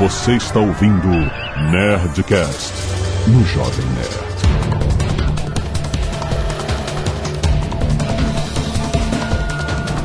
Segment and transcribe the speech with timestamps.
[0.00, 1.08] Você está ouvindo
[1.70, 2.72] Nerdcast
[3.26, 4.30] no Jovem Nerd.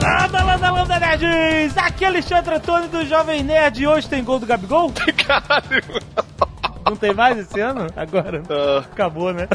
[0.04, 1.78] Landa, landa, landa, nerds!
[1.78, 4.92] Aqui é Alexandre Antônio do Jovem Nerd e hoje tem gol do Gabigol?
[5.26, 6.45] Caralho.
[6.86, 7.88] Não tem mais esse ano?
[7.96, 8.44] Agora?
[8.92, 9.48] Acabou, né?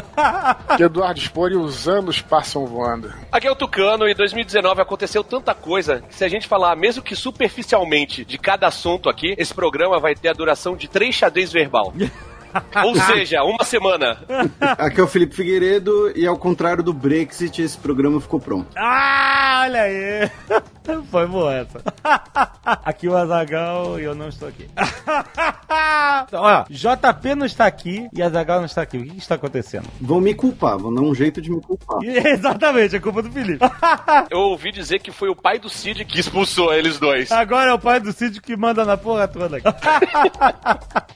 [0.75, 3.11] Que Eduardo Spor e os anos passam voando.
[3.31, 6.75] Aqui é o Tucano e em 2019 aconteceu tanta coisa que se a gente falar,
[6.75, 11.15] mesmo que superficialmente, de cada assunto aqui, esse programa vai ter a duração de três
[11.15, 11.93] xadrez verbal.
[12.85, 14.17] Ou seja, uma semana.
[14.59, 18.67] Aqui é o Felipe Figueiredo e ao contrário do Brexit, esse programa ficou pronto.
[18.75, 20.31] Ah, olha aí!
[21.09, 21.81] Foi boa essa.
[22.65, 24.67] Aqui o Azagal e eu não estou aqui.
[26.27, 28.97] Então, ó, JP não está aqui e Azagal não está aqui.
[28.97, 29.87] O que, que está acontecendo?
[30.01, 31.99] Vão me culpar, vão dar um jeito de me culpar.
[32.03, 33.63] Exatamente, é culpa do Felipe.
[34.29, 37.31] Eu ouvi dizer que foi o pai do Cid que expulsou eles dois.
[37.31, 39.57] Agora é o pai do Cid que manda na porra toda.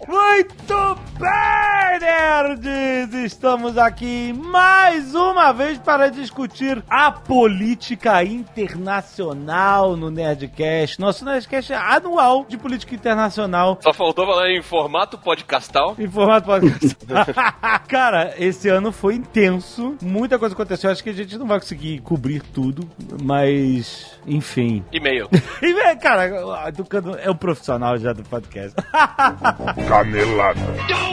[0.08, 3.14] Muito bem, nerds!
[3.26, 11.00] Estamos aqui mais uma vez para discutir a política internacional no Nerdcast.
[11.00, 13.80] Nosso Nerdcast é anual de política internacional.
[13.82, 15.96] Só faltou falar em formato podcastal.
[15.98, 16.96] Em formato podcast.
[17.88, 19.96] Cara, esse ano foi intenso.
[20.02, 20.92] Muita coisa aconteceu.
[20.92, 22.88] Acho que a gente não vai conseguir cobrir tudo,
[23.24, 24.84] mas enfim.
[24.92, 25.30] E-mail.
[25.62, 28.76] E, vem, cara, o Tucano é um profissional já do podcast.
[29.88, 30.60] Canelada.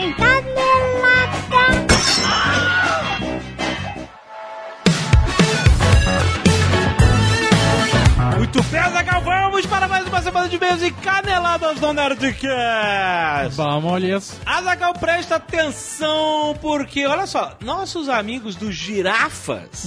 [0.02, 1.18] sentadme en la
[1.50, 2.21] cama.
[8.42, 13.54] Muito bem, Zagal, vamos para mais uma semana de e-mails e caneladas do Nerdcast.
[13.56, 14.40] Vamos, Elias.
[14.44, 19.86] Azagal, presta atenção, porque, olha só, nossos amigos dos girafas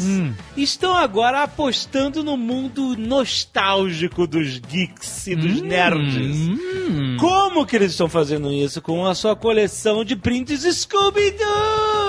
[0.55, 6.37] estão agora apostando no mundo nostálgico dos geeks e dos nerds.
[6.37, 7.17] Hum.
[7.19, 8.81] Como que eles estão fazendo isso?
[8.81, 12.05] Com a sua coleção de prints Scooby-Doo!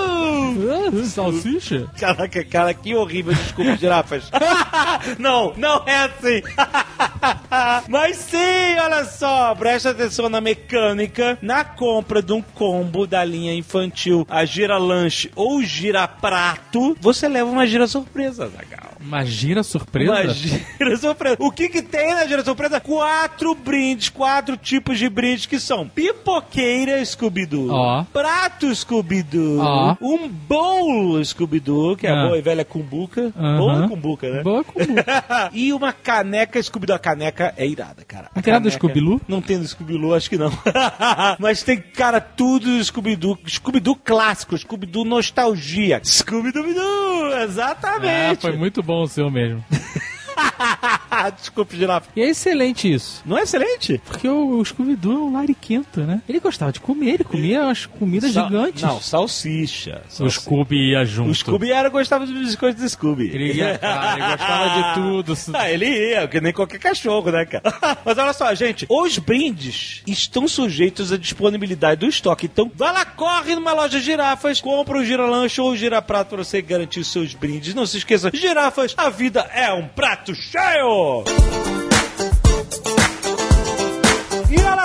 [0.69, 1.89] Ah, Salsicha?
[1.99, 4.31] Caraca, cara, que horrível, desculpa, girafas.
[5.19, 6.36] não, não é assim.
[7.87, 11.37] Mas sim, olha só, presta atenção na mecânica.
[11.41, 17.27] Na compra de um combo da linha infantil, a gira lanche ou gira prato, você
[17.27, 18.96] leva uma gira surpresa, Zagal.
[18.99, 20.11] Uma gira surpresa?
[20.11, 21.37] Uma gira surpresa.
[21.39, 22.79] O que que tem na gira surpresa?
[22.79, 28.03] Quatro brindes, quatro tipos de brindes que são pipoqueira Scooby-Doo, Ó.
[28.11, 29.95] prato Scooby-Doo, Ó.
[30.01, 32.25] um bowl Scooby-Doo, que é a Ah.
[32.27, 33.31] boa e velha cumbuca.
[33.37, 33.57] Aham.
[33.57, 34.43] Bowl cumbuca, né?
[34.43, 34.79] Boa com
[35.53, 36.95] e uma caneca Scooby-Doo.
[36.95, 38.27] A caneca é irada, cara.
[38.27, 39.21] A Não tem nada do Scooby-Doo?
[39.27, 40.51] Não tem do Scooby-Doo, acho que não.
[41.39, 43.37] Mas tem, cara, tudo do Scooby-Doo.
[43.47, 46.01] Scooby-Doo clássico, Scooby-Doo nostalgia.
[46.03, 48.41] Scooby-Doo, Ah, exatamente.
[48.41, 49.63] foi muito bom o seu mesmo.
[51.37, 52.07] Desculpe, girafa.
[52.15, 53.21] E é excelente isso.
[53.25, 54.01] Não é excelente?
[54.05, 56.21] Porque o, o Scooby-Doo é um lariquento, né?
[56.27, 58.81] Ele gostava de comer, ele comia umas comidas Sal- gigantes.
[58.81, 60.01] Não, salsicha.
[60.07, 60.39] o Salsicha.
[60.41, 61.31] Scooby ia junto.
[61.31, 63.27] O Scooby era gostava dos biscoitos do Scooby.
[63.33, 64.93] Ele, ia, cara, ele gostava de
[65.33, 65.57] tudo.
[65.57, 67.63] Ah, ele ia, que nem qualquer cachorro, né, cara?
[68.05, 72.45] Mas olha só, gente, os brindes estão sujeitos à disponibilidade do estoque.
[72.45, 76.61] Então, vai lá, corre numa loja girafas, compra o giralanche ou o giraprato pra você
[76.61, 77.73] garantir os seus brindes.
[77.73, 81.23] Não se esqueça, girafas, a vida é um prato cheio!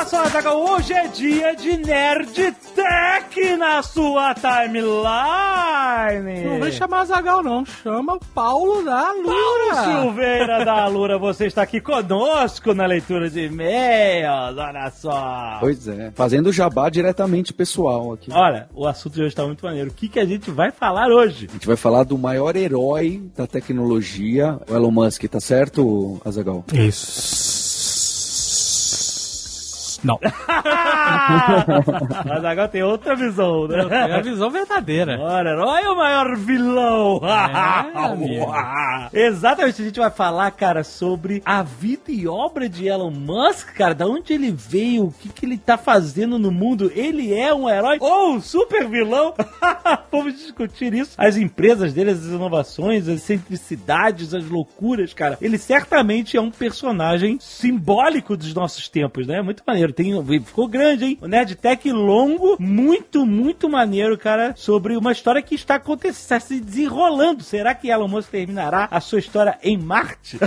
[0.03, 2.35] Olha só, Zagal, hoje é dia de Nerd
[2.75, 4.83] Tech na sua timeline.
[6.45, 7.65] Não vem chamar Zagal, não.
[7.65, 9.85] Chama Paulo da Paulo Lura.
[9.85, 15.59] Silveira da Lura, você está aqui conosco na leitura de e-mails, olha só.
[15.61, 18.33] Pois é, fazendo jabá diretamente pessoal aqui.
[18.33, 19.91] Olha, o assunto de hoje está muito maneiro.
[19.91, 21.47] O que, que a gente vai falar hoje?
[21.49, 26.65] A gente vai falar do maior herói da tecnologia, o Elon Musk, tá certo, Azagal?
[26.73, 27.62] Isso.
[30.03, 30.19] Não.
[32.27, 33.87] Mas agora tem outra visão, né?
[33.91, 35.19] É a visão verdadeira.
[35.21, 37.21] Ora, herói ou o maior vilão?
[37.23, 39.09] É.
[39.27, 43.95] Exatamente, a gente vai falar, cara, sobre a vida e obra de Elon Musk, cara,
[43.95, 46.91] da onde ele veio, o que, que ele tá fazendo no mundo.
[46.95, 49.35] Ele é um herói ou um super vilão?
[50.11, 51.13] Vamos discutir isso.
[51.17, 55.39] As empresas dele, as inovações, as excentricidades, as loucuras, cara.
[55.41, 59.41] Ele certamente é um personagem simbólico dos nossos tempos, né?
[59.41, 59.92] Muito maneiro.
[59.93, 60.13] Tem,
[60.45, 61.19] ficou grande, hein?
[61.21, 66.41] O Nerd Tech longo, muito, muito maneiro, cara, sobre uma história que está acontecendo, está
[66.41, 67.43] se desenrolando.
[67.43, 70.39] Será que Elon Musk terminará a sua história em Marte?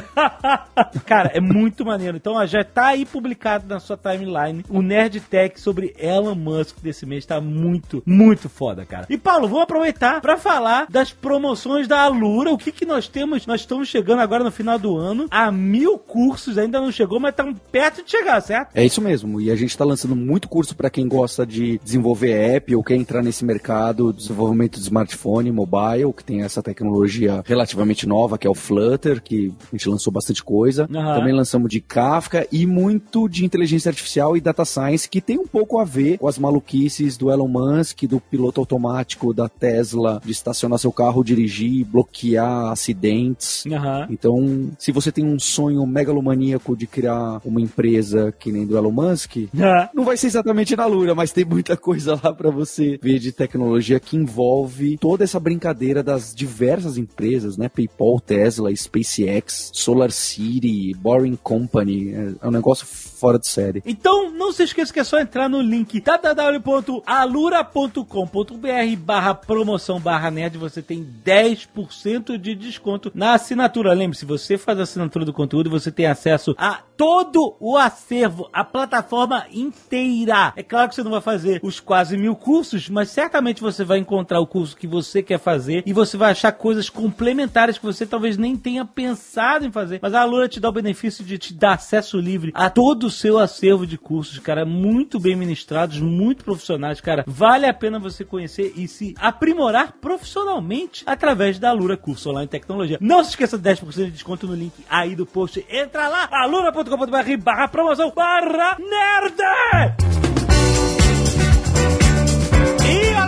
[1.06, 2.18] cara, é muito maneiro.
[2.18, 6.80] Então, ó, já tá aí publicado na sua timeline o Nerd Tech sobre Elon Musk
[6.82, 7.26] desse mês.
[7.26, 9.06] Tá muito, muito foda, cara.
[9.10, 12.52] E, Paulo, vamos aproveitar para falar das promoções da Alura.
[12.52, 13.46] O que que nós temos?
[13.46, 16.58] Nós estamos chegando agora no final do ano a mil cursos.
[16.58, 18.70] Ainda não chegou, mas estamos perto de chegar, certo?
[18.76, 19.42] É isso mesmo, mesmo.
[19.42, 22.96] E a gente tá lançando muito curso para quem gosta de desenvolver app ou quer
[22.96, 28.48] entrar nesse mercado de desenvolvimento de smartphone, mobile, que tem essa tecnologia relativamente nova, que
[28.48, 30.88] é o Flutter, que a gente lançou bastante coisa.
[30.94, 31.20] Aham.
[31.20, 35.48] Também lançamos de Kafka e muito de inteligência artificial e data science, que tem um
[35.48, 40.32] pouco a ver com as maluquices do Elon Musk, do piloto automático da Tesla, de
[40.32, 43.66] estacionar seu carro, dirigir, bloquear acidentes.
[43.68, 44.08] Aham.
[44.10, 48.92] Então, se você tem um sonho megalomaníaco de criar uma empresa que nem do Elon
[48.92, 49.25] Musk,
[49.60, 53.20] Ah, não vai ser exatamente na Lura, mas tem muita coisa lá pra você ver
[53.20, 57.70] de tecnologia que envolve toda essa brincadeira das diversas empresas, né?
[57.70, 62.14] PayPal, Tesla, SpaceX, Solar City, Boring Company.
[62.14, 63.82] É é um negócio fora de série.
[63.86, 70.58] Então, não se esqueça que é só entrar no link www.alura.com.br barra promoção barra nerd.
[70.58, 73.94] Você tem 10% de desconto na assinatura.
[73.94, 78.64] Lembre-se, você faz a assinatura do conteúdo, você tem acesso a todo o acervo, a
[78.64, 80.54] plataforma inteira.
[80.56, 83.98] É claro que você não vai fazer os quase mil cursos, mas certamente você vai
[83.98, 88.06] encontrar o curso que você quer fazer e você vai achar coisas complementares que você
[88.06, 90.00] talvez nem tenha pensado em fazer.
[90.02, 93.12] Mas a Alura te dá o benefício de te dar acesso livre a todo o
[93.16, 97.24] seu acervo de cursos, cara, muito bem ministrados, muito profissionais, cara.
[97.28, 102.98] Vale a pena você conhecer e se aprimorar profissionalmente através da Alura Curso Online Tecnologia.
[103.02, 105.66] Não se esqueça de 10% de desconto no link aí do post.
[105.70, 110.25] Entra lá, alura.com.br barra promoção barra nerd!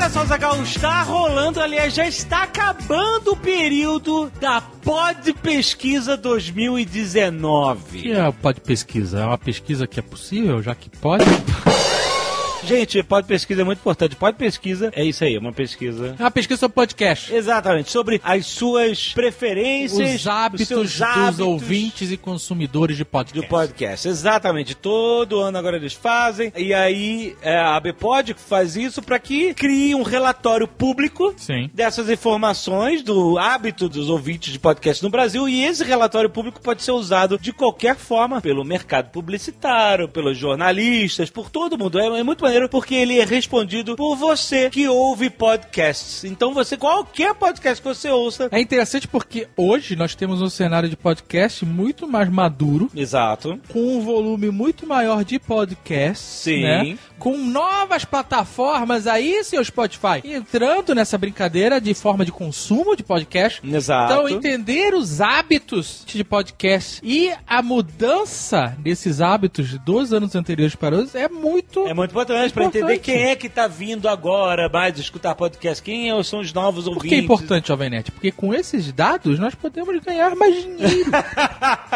[0.09, 8.01] Só, Zagal, está rolando, aliás, já está acabando o período da Pod Pesquisa 2019.
[8.01, 9.19] que é o Pod Pesquisa?
[9.19, 11.25] É uma pesquisa que é possível, já que pode?
[12.68, 14.18] Gente, Pod Pesquisa é muito importante.
[14.18, 16.18] Pod Pesquisa é isso aí, uma pesquisa.
[16.19, 17.34] É uma pesquisa sobre podcast.
[17.34, 23.40] Exatamente, sobre as suas preferências, Os hábitos, dos hábitos ouvintes e consumidores de podcast.
[23.40, 24.08] do podcast.
[24.10, 26.52] Exatamente, todo ano agora eles fazem.
[26.58, 31.69] E aí é, a Bpod faz isso para que crie um relatório público Sim.
[31.74, 36.84] dessas informações do hábito dos ouvintes de podcast no Brasil e esse relatório público pode
[36.84, 41.98] ser usado de qualquer forma pelo mercado publicitário, pelos jornalistas, por todo mundo.
[41.98, 46.24] É, é muito maneiro porque ele é respondido por você que ouve podcasts.
[46.24, 50.89] Então você qualquer podcast que você ouça, É interessante porque hoje nós temos um cenário
[50.89, 53.59] de podcast muito mais maduro, exato.
[53.68, 56.62] com um volume muito maior de podcasts, Sim.
[56.63, 56.98] né?
[57.19, 63.60] Com novas plataformas aí, seu Spotify, entrando nessa brincadeira de forma de consumo de podcast.
[63.68, 64.14] Exato.
[64.14, 70.96] Então, entender os hábitos de podcast e a mudança desses hábitos dos anos anteriores para
[70.98, 71.88] hoje é muito.
[71.88, 72.84] É muito importante para Importante.
[72.84, 76.84] entender quem é que tá vindo agora mais escutar podcast, quem é- são os novos
[76.86, 77.10] Por ouvintes.
[77.10, 78.12] que é importante, Jovem Nerd?
[78.12, 81.12] Porque com esses dados nós podemos ganhar mais dinheiro.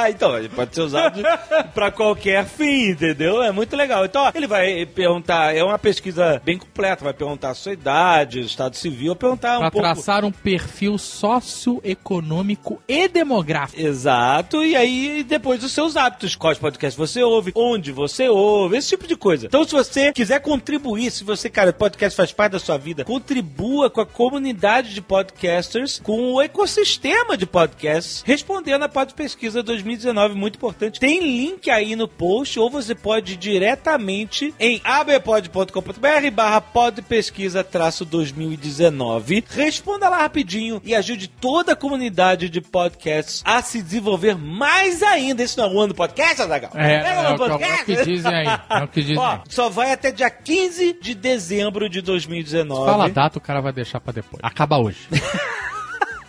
[0.09, 1.21] Então, ele pode ser usado
[1.73, 3.41] pra qualquer fim, entendeu?
[3.41, 4.05] É muito legal.
[4.05, 8.41] Então, ó, ele vai perguntar, é uma pesquisa bem completa, vai perguntar a sua idade,
[8.41, 9.87] estado civil, perguntar um para pouco...
[9.87, 13.81] traçar um perfil socioeconômico e demográfico.
[13.81, 18.89] Exato, e aí depois os seus hábitos, quais podcasts você ouve, onde você ouve, esse
[18.89, 19.47] tipo de coisa.
[19.47, 23.89] Então, se você quiser contribuir, se você, cara, podcast faz parte da sua vida, contribua
[23.89, 29.63] com a comunidade de podcasters, com o ecossistema de podcasts, respondendo a Pod Pesquisa
[29.95, 30.99] 2019, muito importante.
[30.99, 38.05] Tem link aí no post, ou você pode ir diretamente em abpod.com.br barra podpesquisa traço
[38.05, 39.43] 2019.
[39.49, 45.43] Responda lá rapidinho e ajude toda a comunidade de podcasts a se desenvolver mais ainda.
[45.43, 46.71] Esse não é o ano do podcast, Azaghal?
[46.75, 49.39] É, é, do o que- é o que dizem aí, é o que dizem Ó,
[49.49, 52.85] só vai até dia 15 de dezembro de 2019.
[52.89, 54.39] Fala a data, o cara vai deixar pra depois.
[54.43, 54.99] Acaba hoje.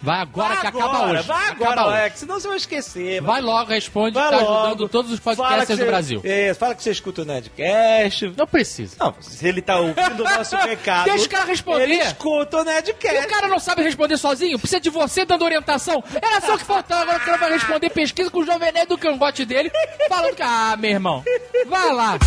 [0.03, 1.23] Vai agora Vai que agora, acaba hoje.
[1.29, 2.01] Vai agora, acaba hoje.
[2.01, 3.23] Alex, senão você vai esquecer.
[3.23, 4.67] Vai logo, responde, Vai tá logo.
[4.67, 6.23] ajudando todos os que do Brasil.
[6.59, 8.35] Fala que você escuta o Nerdcast.
[8.37, 8.97] Não precisa.
[8.99, 11.05] Não, se ele tá ouvindo o nosso recado.
[11.05, 11.85] Deixa o cara responder.
[11.85, 13.17] Ele escuta o Nerdcast.
[13.17, 14.59] E o cara não sabe responder sozinho?
[14.59, 16.03] Precisa de você dando orientação?
[16.21, 17.03] Era só o que faltava.
[17.03, 19.71] Agora o cara vai responder pesquisa com o Jovem Nerd do cangote dele,
[20.09, 21.25] falando que, ah, meu irmão,
[21.69, 22.19] vai lá.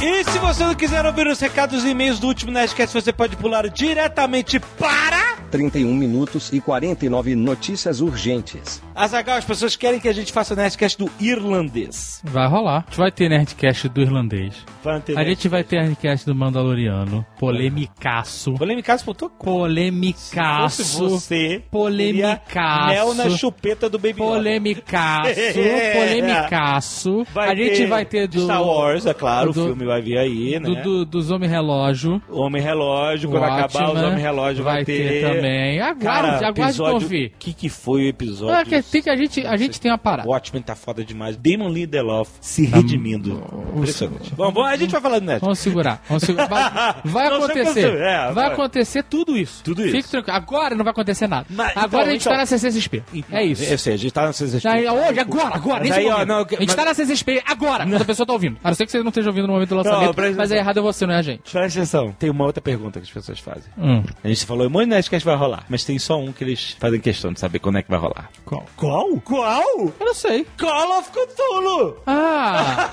[0.00, 3.36] E se você não quiser ouvir os recados e e-mails do último Nerdcast, você pode
[3.36, 5.37] pular diretamente para...
[5.50, 8.82] 31 minutos e 49 notícias urgentes.
[8.94, 12.20] Azagal, as pessoas querem que a gente faça o Nerdcast do irlandês.
[12.24, 12.78] Vai rolar.
[12.86, 14.54] A gente vai ter Nerdcast do irlandês.
[14.82, 17.24] Vai ter A gente vai ter Nerdcast do Mandaloriano.
[17.38, 18.54] Polemicaço.
[18.54, 19.58] Polemicaço tua conta.
[19.58, 20.84] Polemicaço.
[20.84, 22.88] Se fosse você, Polemicaço.
[22.88, 24.14] Mel na chupeta do Baby.
[24.14, 25.92] Polemicaço, É.
[25.94, 27.24] polemicaço.
[27.32, 30.00] Vai a gente ter vai ter do Star Wars, é claro, do- o filme vai
[30.02, 30.60] vir aí, né?
[30.60, 32.20] do, do- dos Homem Relógio.
[32.30, 35.80] Homem Relógio, quando acabar os Homem Relógio vai, vai ter também.
[35.80, 37.32] Aguarde, Cara, aguarde.
[37.34, 38.54] O que, que foi o episódio?
[38.54, 40.28] Ah, que tem que a gente, a gente tem uma parada.
[40.28, 41.36] O Watchmen tá foda demais.
[41.36, 43.42] Damon Lindelof se redimindo.
[43.76, 44.32] Impressionante.
[44.66, 45.40] A gente vai falando nessa.
[45.40, 46.02] Vamos segurar.
[46.08, 46.46] Vamos segurar.
[46.48, 47.94] Vai, vai Não acontecer.
[48.00, 49.62] é, vai acontecer tudo isso.
[49.64, 49.96] Tudo isso.
[49.96, 50.36] Fique tranquilo.
[50.36, 51.46] Agora não vai acontecer nada.
[51.50, 53.02] Mas, agora então, a gente então- tá na CCXP.
[53.30, 53.64] É isso.
[53.64, 54.60] Eu sei, a gente tá na CCXP.
[54.84, 58.02] Já, hoje, agora, agora, nesse ó, não, a gente mas- tá na CCXP agora, quando
[58.02, 58.56] a pessoa tá ouvindo.
[58.62, 60.58] A não ser que você não esteja ouvindo no momento do lançamento, presta mas é
[60.58, 61.50] errado é você, não é a gente.
[61.50, 62.12] Presta atenção.
[62.18, 63.64] Tem uma outra pergunta que as pessoas fazem.
[63.76, 64.02] Hum.
[64.22, 65.64] A gente falou, um monte de Nerdcast vai rolar.
[65.68, 68.30] Mas tem só um que eles fazem questão de saber quando é que vai rolar.
[68.44, 68.66] Qual?
[68.76, 69.20] Qual?
[69.20, 69.92] Qual?
[70.00, 70.46] Eu não sei.
[70.58, 71.96] Call of Cthulhu!
[72.06, 72.88] Ah!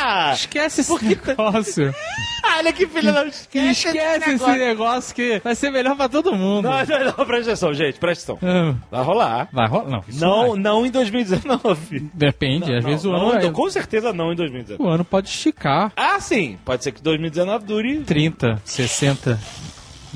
[0.00, 0.32] Ah!
[0.34, 1.94] Esquece esse negócio.
[2.56, 3.26] Olha que filha da...
[3.26, 3.88] Esquece
[4.30, 6.64] esse negócio que vai ser melhor pra todo mundo.
[6.68, 8.48] Não, não, não, presta atenção, gente, presta atenção.
[8.48, 9.48] Ah, Vai rolar.
[9.52, 9.88] Vai rolar?
[9.88, 10.04] Não.
[10.08, 10.58] Não, vai.
[10.60, 12.10] não em 2019.
[12.14, 14.82] Depende, às vezes o não, ano, não, é- com certeza não em 2019.
[14.82, 15.92] o ano pode esticar.
[15.96, 16.58] Ah, sim.
[16.64, 19.38] Pode ser que 2019 dure 30, 60,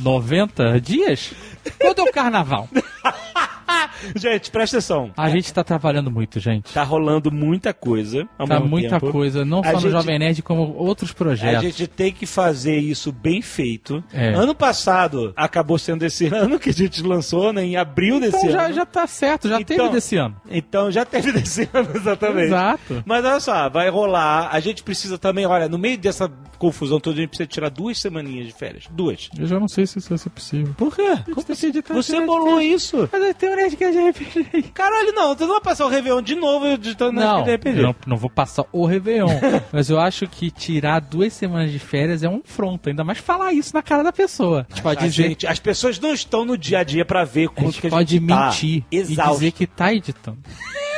[0.03, 1.33] 90 dias?
[1.81, 2.69] Quando é o carnaval?
[4.17, 5.11] Gente, presta atenção.
[5.17, 6.73] A gente tá trabalhando muito, gente.
[6.73, 8.27] Tá rolando muita coisa.
[8.47, 9.13] Tá muita tempo.
[9.13, 11.63] coisa, não A só no gente- Jovem Nerd, como outros A projetos.
[11.63, 14.03] gente tem que fazer isso bem feito.
[14.13, 14.29] É.
[14.35, 17.65] Ano passado acabou sendo esse ano que a gente lançou, né?
[17.65, 18.75] Em abril desse Então já, ano.
[18.75, 20.37] já tá certo, já Então- teve desse ano.
[20.51, 22.47] Então já teve desse ano, exatamente.
[22.47, 23.03] Exato.
[23.07, 24.49] Mas olha só, vai rolar.
[24.53, 27.99] A gente precisa também, olha, no meio dessa confusão toda, a gente precisa tirar duas
[28.01, 28.85] semaninhas de férias.
[28.91, 29.29] Duas.
[29.39, 30.75] Eu já não sei se isso vai ser possível.
[30.77, 31.19] Por quê?
[31.35, 33.09] Como você editar Você esse bolou isso.
[33.13, 34.63] Mas tem um Nerdcast RPG.
[34.75, 37.81] Caralho, não, tu não vai passar o Réveillon de novo editando Não, na RPG.
[37.83, 39.29] não, não vou passar o Réveillon.
[39.73, 42.89] mas eu acho que tirar duas semanas de férias é um fronto.
[42.89, 44.67] Ainda mais falar isso na cara da pessoa.
[44.71, 45.29] A gente pode A dizer.
[45.29, 47.87] gente- as pessoas não estão no dia a dia pra ver a quanto gente que
[47.87, 49.35] a pode gente tá mentir e exausto.
[49.35, 50.39] dizer que tá editando.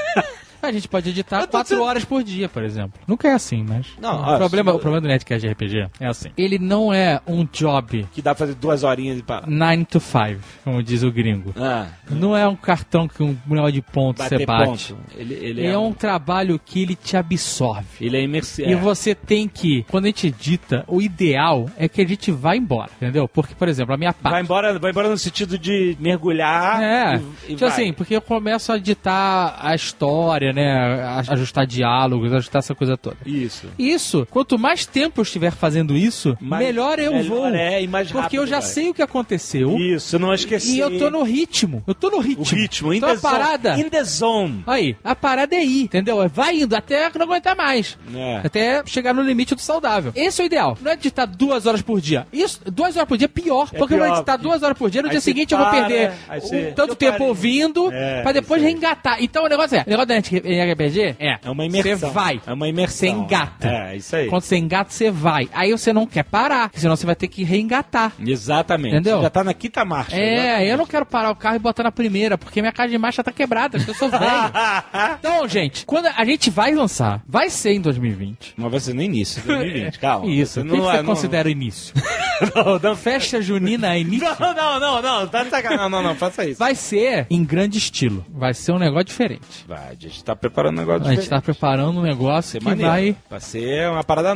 [0.68, 2.92] A gente pode editar quatro dizendo- horas por dia, por exemplo.
[3.06, 3.86] Nunca é assim, mas.
[4.00, 6.30] Não, o, problema, o problema do Netcast RPG é assim.
[6.36, 9.46] Ele não é um job Que dá pra fazer duas horinhas e parar.
[9.48, 11.52] 9 to 5, como diz o gringo.
[11.56, 14.92] Ah, Não é um cartão que um grau de ponto você bater bate.
[14.94, 15.04] ponto.
[15.16, 17.84] Ele, ele É um trabalho que ele te absorve.
[18.00, 18.68] Ele é imersivo.
[18.70, 22.56] E você tem que, quando a gente edita, o ideal é que a gente vá
[22.56, 23.28] embora, entendeu?
[23.28, 24.32] Porque, por exemplo, a minha parte.
[24.32, 26.82] Vai embora, vai embora no sentido de mergulhar.
[26.82, 27.68] É, e, e tipo vai.
[27.68, 31.02] assim, porque eu começo a editar a história, né?
[31.28, 33.16] Ajustar diálogos, ajustar essa coisa toda.
[33.26, 33.66] Isso.
[33.78, 37.46] Isso, quanto mais tempo eu estiver fazendo isso, Mais- melhor eu melhor vou.
[37.48, 38.68] é, e mais porque eu rápido já vai.
[38.68, 40.72] sei o que aconteceu Isso, não esquecer.
[40.74, 41.82] e eu tô no ritmo.
[41.86, 42.44] Eu tô no o ritmo.
[42.44, 42.92] ritmo.
[42.92, 43.78] In Então the a parada.
[43.78, 44.62] In the zone.
[44.66, 46.26] Aí, a parada é ir, entendeu?
[46.28, 47.98] Vai indo até não aguentar mais.
[48.14, 48.40] É.
[48.44, 50.12] Até chegar no limite do saudável.
[50.14, 50.78] Esse é o ideal.
[50.80, 52.26] Não é editar duas horas por dia.
[52.32, 53.68] Isso, duas horas por dia é pior.
[53.72, 55.58] É porque eu vou pior, editar duas horas por dia, no Aí dia seguinte eu
[55.58, 57.28] vou para, perder o- você- tanto tempo parei.
[57.28, 59.18] ouvindo É, pra depois reengatar.
[59.22, 60.14] Então o negócio é, o negócio da
[60.48, 61.98] RPG é, É uma imersão.
[61.98, 62.40] Você vai.
[62.46, 62.96] É uma imersão.
[62.96, 63.68] Você engata.
[63.68, 64.28] É, isso aí.
[64.28, 65.48] Quando você engata, você vai.
[65.52, 68.12] Aí você não quer parar, senão você vai ter que reengatar.
[68.24, 68.94] Exatamente.
[68.94, 69.16] Entendeu?
[69.18, 70.16] Você já tá na quinta marcha.
[70.16, 72.98] É, eu não quero parar o carro e botar na primeira, porque minha caixa de
[72.98, 74.24] marcha tá quebrada, porque eu sou velho.
[75.18, 78.54] Então, gente, quando a gente vai lançar, vai ser em 2020.
[78.56, 80.26] Mas vai ser no início de 2020, calma.
[80.30, 81.94] Isso, o que, que não você é- não- considera início?
[82.52, 84.26] Não, não, Festa junina é início?
[84.40, 85.78] não, não, não, não, tá de sacanagem.
[85.84, 86.58] Não, não, não, faça isso.
[86.58, 88.26] Vai ser em grande estilo.
[88.28, 89.64] Vai ser um negócio diferente.
[89.68, 89.94] Vai,
[90.24, 92.90] tá preparando um negócio A gente tá preparando um negócio que maneiro.
[92.90, 94.34] vai, Vai ser uma parada...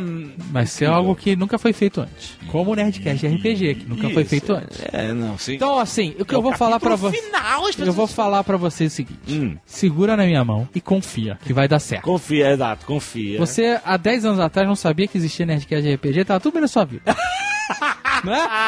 [0.50, 2.36] vai ser algo que nunca foi feito antes.
[2.48, 4.80] Como o Nerdcast RPG, que nunca foi Isso, feito antes.
[4.92, 5.54] É, não, sim.
[5.54, 7.18] Então, assim, o que eu vou falar pra você.
[7.78, 9.56] Eu vou falar pra você o seguinte: Hum.
[9.64, 12.04] segura na minha mão e confia que vai dar certo.
[12.04, 13.38] Confia, exato, confia.
[13.38, 16.68] Você, há 10 anos atrás, não sabia que existia Nerdcast RPG, tava tudo bem na
[16.68, 17.02] sua vida.
[18.24, 18.48] Não é?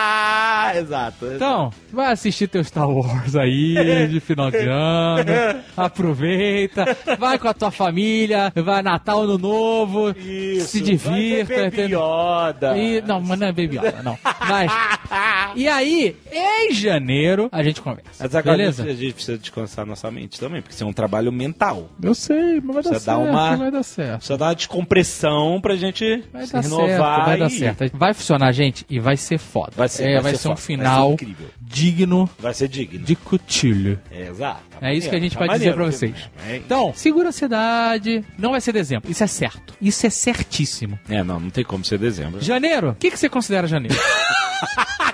[0.62, 1.26] Ah, exato.
[1.34, 5.24] Então, vai assistir teu Star Wars aí, de final de ano,
[5.76, 11.86] aproveita, vai com a tua família, vai Natal, Ano Novo, Isso, se divirta, vai?
[11.86, 12.76] Yoda.
[12.78, 14.16] E, não, mas não é Baby Yoda, não.
[14.48, 14.70] Mas,
[15.56, 18.10] e aí, em janeiro, a gente conversa.
[18.22, 18.84] Mas agora Beleza?
[18.84, 21.88] a gente precisa descansar nossa mente também, porque isso é um trabalho mental.
[22.02, 24.16] Eu sei, mas vai dar Precisa dar certo, uma- vai dar certo.
[24.18, 26.86] Precisa dar uma descompressão pra gente Vai se dar renovar.
[26.88, 27.90] certo, vai dar e- certo.
[27.96, 29.72] Vai funcionar, gente, e vai ser foda.
[29.76, 31.48] Vai ser, É, vai vai ser ser um final incrível.
[31.72, 32.98] Digno Vai ser digno.
[33.04, 33.98] de cutilho.
[34.10, 34.60] É, exato.
[34.80, 36.14] Tá É isso que a gente tá pode dizer maneiro, pra vocês.
[36.48, 38.24] É, Então, segura a ansiedade.
[38.38, 39.10] Não vai ser dezembro.
[39.10, 39.74] Isso é certo.
[39.80, 40.98] Isso é certíssimo.
[41.08, 42.40] é, não, não tem como ser dezembro.
[42.40, 42.90] Janeiro?
[42.90, 43.94] O que, que você considera janeiro?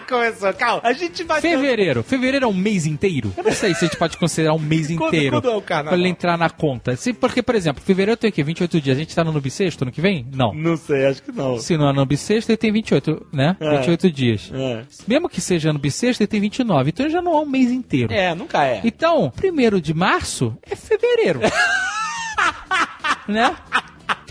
[0.09, 0.81] Começou, calma.
[0.85, 2.01] A gente vai Fevereiro.
[2.05, 3.33] Fevereiro é um mês inteiro?
[3.37, 5.31] Eu não sei se a gente pode considerar um mês Quando- inteiro.
[5.41, 5.91] quando é o carnaval?
[5.95, 6.95] Pra ele entrar na conta.
[6.95, 8.45] Se, porque, por exemplo, fevereiro tem o quê?
[8.45, 8.97] 28 dias.
[8.97, 10.25] A gente tá no bissexto ano que vem?
[10.33, 10.55] Não.
[10.55, 11.59] Não sei, acho que não.
[11.59, 13.57] Se no ano bissexto, ele tem 28, né?
[13.59, 13.79] É.
[13.79, 14.51] 28 dias.
[14.55, 14.83] É.
[15.09, 16.91] Mesmo que seja ano bissexto, ele tem 29.
[16.91, 18.13] Então já não é um mês inteiro.
[18.13, 18.81] É, nunca é.
[18.85, 21.41] Então, primeiro de março é fevereiro.
[23.29, 23.55] né?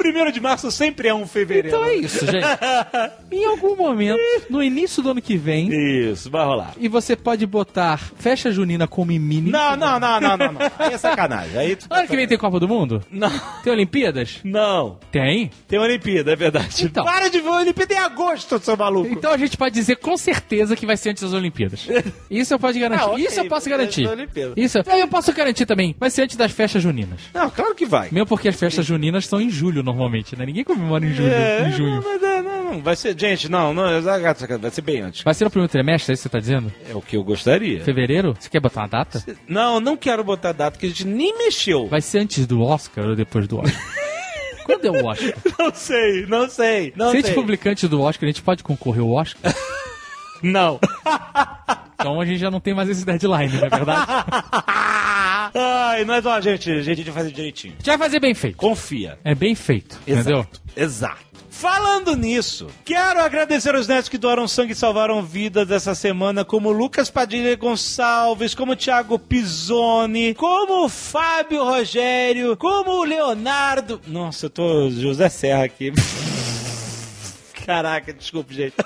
[0.06, 1.70] Primeiro de março sempre é um fevereiro.
[1.70, 2.46] Então é isso, gente.
[3.32, 4.20] em algum momento,
[4.50, 5.70] no início do ano que vem,
[6.12, 6.74] Isso, vai rolar.
[6.78, 9.50] e você pode botar festa junina como mini.
[9.50, 10.62] Não, não, não, não, não, não.
[10.78, 11.58] Aí é sacanagem.
[11.58, 11.88] Aí tu...
[11.90, 13.02] Ano que vem tem Copa do Mundo?
[13.10, 13.32] Não,
[13.64, 14.40] Tem Olimpíadas?
[14.44, 15.00] não.
[15.12, 15.50] Tem.
[15.68, 16.86] Tem Olimpíada, é verdade.
[16.86, 17.04] Então.
[17.04, 19.10] Para de ver Olimpíada em agosto, seu maluco.
[19.12, 21.88] Então a gente pode dizer com certeza que vai ser antes das Olimpíadas.
[22.30, 23.04] Isso eu posso garantir.
[23.04, 24.08] Ah, ok, Isso eu posso garantir.
[24.56, 25.96] Isso eu posso garantir também.
[26.00, 27.22] Vai ser antes das festas juninas.
[27.34, 28.10] Não, claro que vai.
[28.12, 29.95] Mesmo porque as festas juninas são em julho normalmente,
[30.38, 30.46] né?
[30.46, 31.96] Ninguém comemora em julho, É, em junho.
[31.96, 35.24] Não, mas é, não, não, vai ser, gente, não, não, vai ser bem antes.
[35.24, 36.72] Vai ser no primeiro trimestre, é isso que você tá dizendo?
[36.90, 37.82] É o que eu gostaria.
[37.84, 38.36] Fevereiro?
[38.40, 39.24] Você quer botar uma data?
[39.48, 41.88] Não, não quero botar data que a gente nem mexeu.
[41.88, 43.82] Vai ser antes do Oscar ou depois do Oscar?
[44.66, 45.34] Quando é o Oscar?
[45.60, 47.30] Não sei, não sei, não Se a sei.
[47.30, 49.54] gente publicar antes do Oscar, a gente pode concorrer ao Oscar?
[50.46, 50.80] Não.
[51.98, 54.06] Então a gente já não tem mais esse deadline, não é verdade?
[54.08, 55.50] A
[55.90, 57.74] Ai, mas ó, gente, a gente vai fazer direitinho.
[57.78, 58.58] gente vai fazer bem feito.
[58.58, 59.18] Confia.
[59.24, 60.40] É bem feito, entendeu?
[60.40, 60.62] Exato.
[60.76, 61.26] Exato.
[61.50, 66.70] Falando nisso, quero agradecer os netos que doaram sangue e salvaram vidas essa semana, como
[66.70, 74.02] Lucas Padilha Gonçalves, como Thiago Pisoni, como Fábio Rogério, como Leonardo.
[74.06, 75.94] Nossa, eu tô José Serra aqui.
[77.66, 78.74] Caraca, desculpe, gente.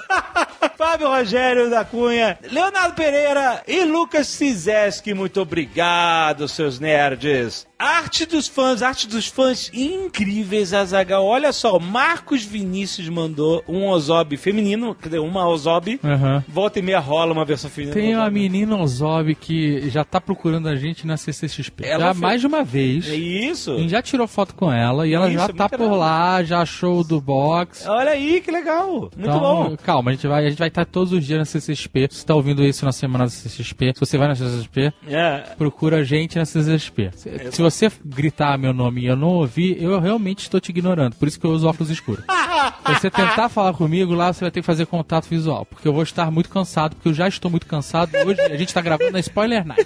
[0.78, 7.68] Fábio Rogério da Cunha, Leonardo Pereira e Lucas Cizeski, muito obrigado, seus nerds.
[7.78, 11.26] Arte dos fãs, arte dos fãs incríveis, Azagal.
[11.26, 15.98] Olha só, Marcos Vinícius mandou um Ozob feminino, quer dizer, uma Ozob.
[16.04, 16.44] Aham.
[16.48, 17.94] Volta e meia rola uma versão feminina.
[17.96, 21.86] Tem uma menina Ozob que já tá procurando a gente na CCXP.
[21.86, 23.08] Ela já foi- mais de uma vez.
[23.10, 23.72] É isso?
[23.74, 26.44] A gente já tirou foto com ela e ela Isso, já é tá por lá,
[26.44, 27.88] já achou do box.
[27.88, 28.69] Olha aí, que legal.
[28.78, 29.78] Muito Então, bom.
[29.84, 32.08] Calma, a gente vai a gente vai estar todos os dias na CCXP.
[32.12, 35.40] Se você tá ouvindo isso na semana da CCXP, se você vai na CCXP, É.
[35.58, 37.10] procura a gente na CCXP.
[37.16, 41.16] Se, se você gritar meu nome e eu não ouvir, eu realmente estou te ignorando.
[41.16, 42.24] Por isso que eu uso óculos escuros.
[42.86, 45.66] Se você tentar falar comigo lá, você vai ter que fazer contato visual.
[45.66, 48.12] Porque eu vou estar muito cansado, porque eu já estou muito cansado.
[48.26, 49.86] Hoje a gente tá gravando na Spoiler Night.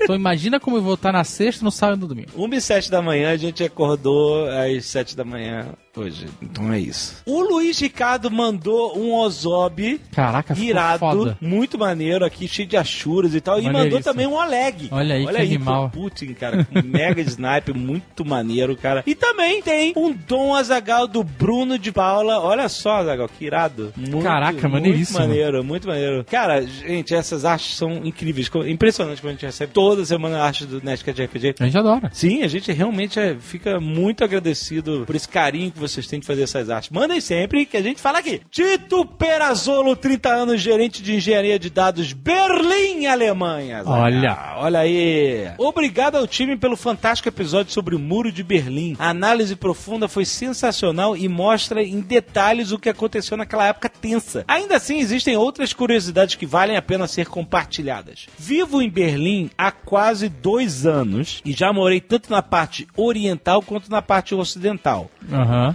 [0.00, 2.28] Então imagina como eu vou estar na sexta, no sábado e no domingo.
[2.36, 5.66] 1 e 7 da manhã, a gente acordou às 7 da manhã
[5.98, 6.26] hoje.
[6.42, 7.22] Então é isso.
[7.26, 11.38] O Luiz Ricardo mandou um Ozob Caraca, irado, foda.
[11.40, 13.60] muito maneiro aqui, cheio de achuras e tal.
[13.60, 14.88] E mandou também um Oleg.
[14.90, 15.90] Olha aí, que animal.
[15.90, 19.02] pro Putin, cara, com mega sniper, muito maneiro, cara.
[19.06, 22.40] E também tem um Dom Azagal do Bruno de Paula.
[22.40, 23.92] Olha só, Azagal, que irado.
[23.96, 25.18] Muito, Caraca, maneiríssimo.
[25.18, 26.24] Muito maneiro, muito maneiro.
[26.24, 28.50] Cara, gente, essas artes são incríveis.
[28.66, 31.54] Impressionante quando a gente recebe toda semana artes do Nerdcast RPG.
[31.60, 32.10] A gente adora.
[32.12, 36.26] Sim, a gente realmente é- fica muito agradecido por esse carinho que vocês têm de
[36.26, 36.90] fazer essas artes.
[36.90, 38.40] Mandem sempre que a gente fala aqui.
[38.50, 43.82] Tito Perazolo, 30 anos, gerente de engenharia de dados, Berlim, Alemanha.
[43.84, 44.54] Olha.
[44.56, 45.50] Olha aí.
[45.58, 48.96] Obrigado ao time pelo fantástico episódio sobre o Muro de Berlim.
[48.98, 54.44] A análise profunda foi sensacional e mostra em detalhes o que aconteceu naquela época tensa.
[54.46, 58.26] Ainda assim, existem outras curiosidades que valem a pena ser compartilhadas.
[58.38, 63.90] Vivo em Berlim há quase dois anos e já morei tanto na parte oriental quanto
[63.90, 65.10] na parte ocidental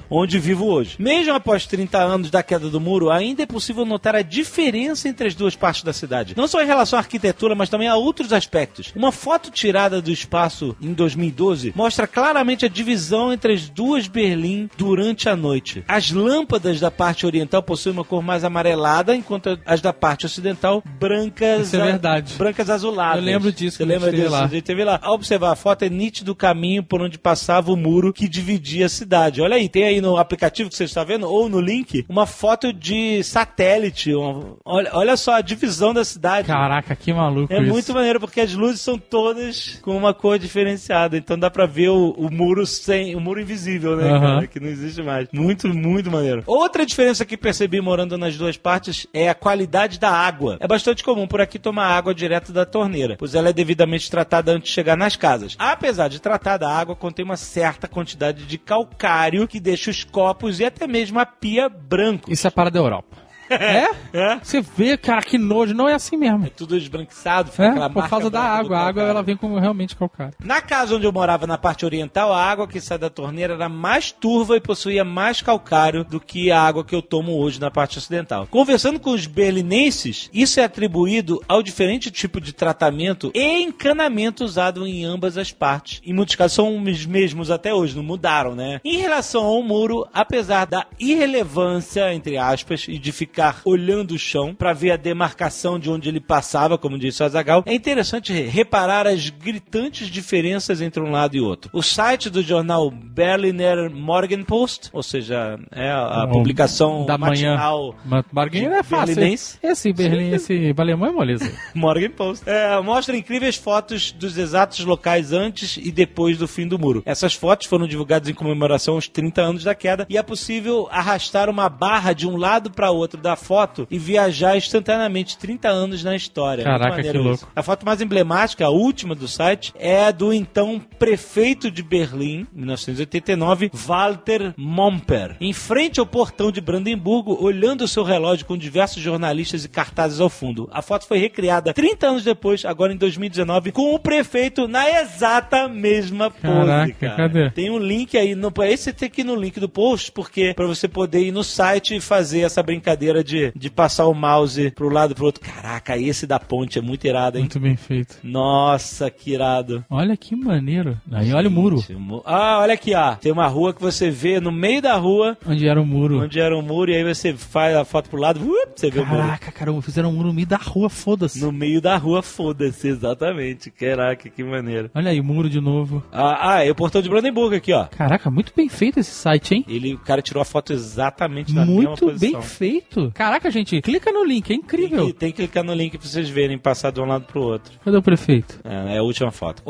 [0.09, 0.95] Onde vivo hoje.
[0.99, 5.27] Mesmo após 30 anos da queda do muro, ainda é possível notar a diferença entre
[5.27, 6.33] as duas partes da cidade.
[6.35, 8.91] Não só em relação à arquitetura, mas também a outros aspectos.
[8.95, 14.69] Uma foto tirada do espaço em 2012 mostra claramente a divisão entre as duas Berlim
[14.77, 15.83] durante a noite.
[15.87, 20.83] As lâmpadas da parte oriental possuem uma cor mais amarelada, enquanto as da parte ocidental
[20.99, 21.67] brancas.
[21.67, 22.33] Isso é verdade.
[22.35, 23.17] Brancas azuladas.
[23.19, 24.29] Eu lembro disso, Você lembra disso?
[24.29, 24.45] lá.
[24.45, 24.99] A gente teve lá.
[25.01, 28.85] Ao observar a foto, é nítido o caminho por onde passava o muro que dividia
[28.85, 29.41] a cidade.
[29.41, 32.71] Olha aí, tem aí no aplicativo que você está vendo, ou no link, uma foto
[32.73, 34.13] de satélite.
[34.13, 36.47] uma- Olha, olha só a divisão da cidade.
[36.47, 37.69] Caraca, que maluco É isso.
[37.71, 41.17] muito maneiro, porque as luzes são todas com uma cor diferenciada.
[41.17, 43.15] Então dá pra ver o, o muro sem.
[43.15, 44.47] o muro invisível, né, cara?
[44.47, 45.27] Que não existe mais.
[45.31, 46.43] Muito, muito maneiro.
[46.47, 50.57] Outra diferença que percebi morando nas duas partes é a qualidade da água.
[50.59, 54.51] É bastante comum por aqui tomar água direto da torneira, pois ela é devidamente tratada
[54.51, 55.55] antes de chegar nas casas.
[55.59, 60.59] Apesar de tratada, a água contém uma certa quantidade de calcário que deixa os copos
[60.59, 62.31] e até mesmo a pia branco.
[62.31, 63.17] Isso é para da Europa.
[63.53, 63.87] É?
[64.13, 64.39] É?
[64.41, 65.73] Você vê, cara, que nojo.
[65.73, 66.49] Não é assim mesmo.
[66.49, 68.77] Tudo esbranquiçado, fica É, aquela por causa da água.
[68.77, 70.33] A água ela vem como realmente calcário.
[70.43, 73.69] Na casa onde eu morava, na parte oriental, a água que sai da torneira era
[73.69, 77.71] mais turva e possuía mais calcário do que a água que eu tomo hoje na
[77.71, 78.47] parte ocidental.
[78.49, 84.85] Conversando com os berlinenses, isso é atribuído ao diferente tipo de tratamento e encanamento usado
[84.85, 86.01] em ambas as partes.
[86.05, 88.79] Em muitos casos são os mesmos até hoje, não mudaram, né?
[88.83, 94.19] Em relação ao muro, apesar da irrelevância, entre aspas, e de ficar ficar olhando o
[94.19, 97.63] chão para ver a demarcação de onde ele passava, como disse o Azagal.
[97.65, 101.69] É interessante reparar as gritantes diferenças entre um lado e outro.
[101.73, 107.55] O site do jornal Berliner Morgenpost, ou seja, é a, publicação da manhã.
[107.55, 107.95] matinal
[108.31, 109.15] Barguinho é fácil.
[109.15, 109.57] berlinense.
[109.61, 111.51] Esse Berlim, esse alemão é moleza.
[111.73, 112.49] Morgan Post.
[112.49, 117.01] É, mostra incríveis fotos dos exatos locais antes e depois do fim do muro.
[117.05, 121.49] Essas fotos foram divulgadas em comemoração aos 30 anos da queda e é possível arrastar
[121.49, 126.15] uma barra de um lado para outro da foto e viajar instantaneamente 30 anos na
[126.15, 126.63] história.
[126.63, 127.17] Caraca, que isso.
[127.17, 127.47] louco.
[127.55, 133.71] A foto mais emblemática, a última do site, é do então prefeito de Berlim, 1989,
[133.73, 139.63] Walter Momper, em frente ao portão de Brandemburgo, olhando o seu relógio com diversos jornalistas
[139.63, 140.69] e cartazes ao fundo.
[140.71, 145.67] A foto foi recriada 30 anos depois, agora em 2019, com o prefeito na exata
[145.67, 147.15] mesma pose, Caraca, cara.
[147.15, 147.49] cadê?
[147.51, 150.65] Tem um link aí, no, esse tem que ir no link do post, porque pra
[150.65, 154.87] você poder ir no site e fazer essa brincadeira de, de passar o mouse pro
[154.87, 155.41] lado e pro outro.
[155.43, 157.43] Caraca, esse da ponte é muito irado, hein?
[157.43, 158.15] Muito bem feito.
[158.23, 159.83] Nossa, que irado.
[159.89, 160.97] Olha que maneiro.
[161.11, 161.83] Aí olha o muro.
[162.25, 163.15] Ah, olha aqui, ó.
[163.15, 166.21] Tem uma rua que você vê no meio da rua, Onde era o muro.
[166.23, 168.99] onde era um muro, e aí você faz a foto pro lado, uh, você vê
[169.01, 169.21] o muro.
[169.21, 171.41] Caraca, cara, fizeram um muro no meio da rua, foda-se.
[171.41, 173.69] No meio da rua, foda-se, exatamente.
[173.71, 174.89] Caraca, que maneiro.
[174.93, 176.03] Olha aí, o muro de novo.
[176.11, 177.85] Ah, ah, é o portão de Brandenburg aqui, ó.
[177.85, 179.65] Caraca, muito bem feito esse site, hein?
[179.67, 182.31] Ele, o cara tirou a foto exatamente na mesma Muito posição.
[182.39, 183.02] bem feito.
[183.11, 185.07] Caraca, gente, clica no link, é Tem incrível.
[185.07, 187.73] que, tem que clicar no link pra vocês verem passar de um lado pro outro.
[187.83, 188.59] Cadê o prefeito?
[188.63, 189.63] É, é a última foto.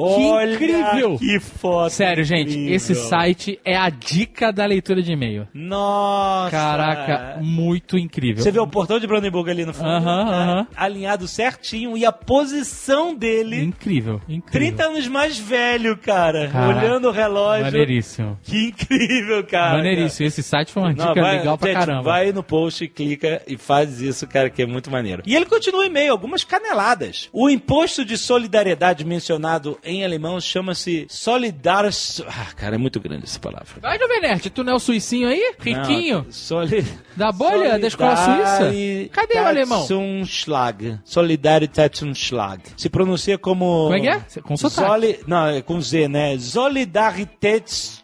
[0.53, 1.17] incrível!
[1.17, 1.91] Que foto!
[1.91, 2.75] Sério, gente, incrível.
[2.75, 5.47] esse site é a dica da leitura de e-mail.
[5.53, 6.51] Nossa!
[6.51, 8.43] Caraca, muito incrível.
[8.43, 9.89] Você vê o portão de Brandenburg ali no fundo?
[9.89, 10.67] Aham, tá aham.
[10.75, 13.63] Alinhado certinho e a posição dele.
[13.63, 14.51] Incrível, incrível.
[14.51, 16.49] 30 anos mais velho, cara.
[16.49, 17.65] Caraca, olhando o relógio.
[17.65, 18.37] Maneiríssimo.
[18.43, 19.77] Que incrível, cara.
[19.77, 20.27] Maneiríssimo.
[20.27, 22.01] Esse site foi uma Não, dica vai, legal pra gente, caramba.
[22.03, 25.23] Vai no post, clica e faz isso, cara, que é muito maneiro.
[25.25, 27.29] E ele continua o e-mail, algumas caneladas.
[27.31, 32.21] O imposto de solidariedade mencionado em alemão chama-se Solidars...
[32.27, 33.75] Ah, cara, é muito grande essa palavra.
[33.81, 35.53] Vai, Jovem Nerd, tu não é o suicinho aí?
[35.59, 36.23] Riquinho?
[36.25, 36.85] Não, soli...
[37.15, 38.71] Da bolha da escola suíça?
[39.11, 39.85] Cadê o alemão?
[39.85, 40.99] Solidaritätsumschlag.
[41.03, 42.61] Solidaritätsumschlag.
[42.77, 43.83] Se pronuncia como...
[43.83, 44.21] Como é que é?
[44.41, 44.87] Com sotaque.
[44.87, 45.19] Soli...
[45.27, 46.37] Não, é com Z, né?
[46.39, 48.02] Solidaritätsumschlag.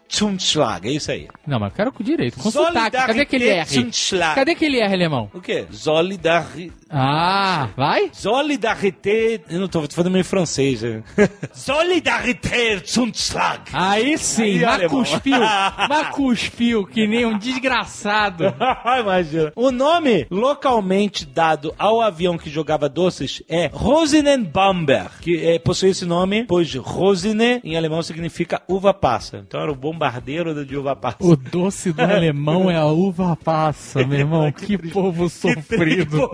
[0.88, 1.28] É isso aí.
[1.46, 2.38] Não, mas eu quero com direito.
[2.38, 2.96] Com sotaque.
[2.96, 3.64] Cadê aquele R?
[3.66, 4.34] Solidaritätsumschlag.
[4.34, 5.30] Cadê aquele R, alemão?
[5.32, 5.66] O quê?
[5.70, 6.72] Solidari...
[6.92, 8.10] Ah, vai?
[8.12, 9.40] Solidarité.
[9.48, 10.82] Eu não tô, tô falando meio francês.
[10.82, 11.02] né?
[11.52, 13.60] Solidaritätsumschlag.
[13.72, 14.98] Aí sim, Aí, mas alemão.
[14.98, 15.38] cuspiu.
[15.88, 18.52] mas cuspiu, que nem um desgraçado.
[19.00, 19.52] Imagina.
[19.54, 26.04] O nome localmente dado ao avião que jogava doces é Rosinenbomber, que é, possui esse
[26.04, 29.44] nome, pois Rosine em alemão significa uva passa.
[29.46, 31.16] Então era o bombardeiro de uva passa.
[31.20, 34.50] O doce do alemão é a uva passa, meu irmão.
[34.50, 36.28] Que, povo sofrido.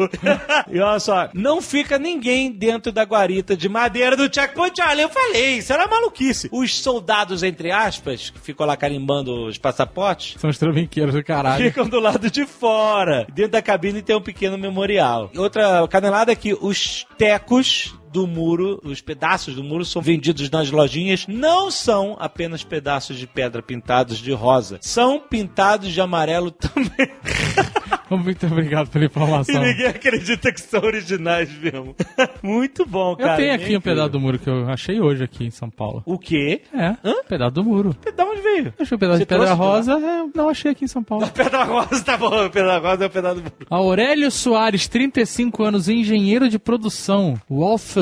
[0.70, 4.80] E olha só, não fica ninguém dentro da guarita de madeira do checkpoint.
[4.82, 6.48] Olha, eu falei, isso era maluquice.
[6.52, 11.64] Os soldados, entre aspas, que ficam lá carimbando os passaportes, São os trambiqueiros do caralho.
[11.64, 13.26] ficam do lado de fora.
[13.32, 15.30] Dentro da cabine tem um pequeno memorial.
[15.36, 20.70] Outra canelada é que os tecos do muro, os pedaços do muro são vendidos nas
[20.70, 27.10] lojinhas, não são apenas pedaços de pedra pintados de rosa, são pintados de amarelo também.
[28.08, 29.60] Muito obrigado pela E informação.
[29.60, 31.94] ninguém acredita que são originais mesmo.
[32.40, 33.36] Muito bom, Eu cara.
[33.36, 36.02] tenho É aqui um pedaço do muro que eu achei hoje aqui em São Paulo.
[36.06, 36.62] O quê?
[36.72, 37.96] É, um pedaço do muro.
[38.16, 38.66] Da onde veio?
[38.78, 41.26] Eu achei um pedaço Você de pedra rosa, eu não achei aqui em São Paulo.
[41.34, 42.48] Pedra rosa, tá bom.
[42.48, 43.66] Pedra rosa é o pedaço do muro.
[43.68, 47.34] Aurélio Soares, 35 anos, engenheiro de produção,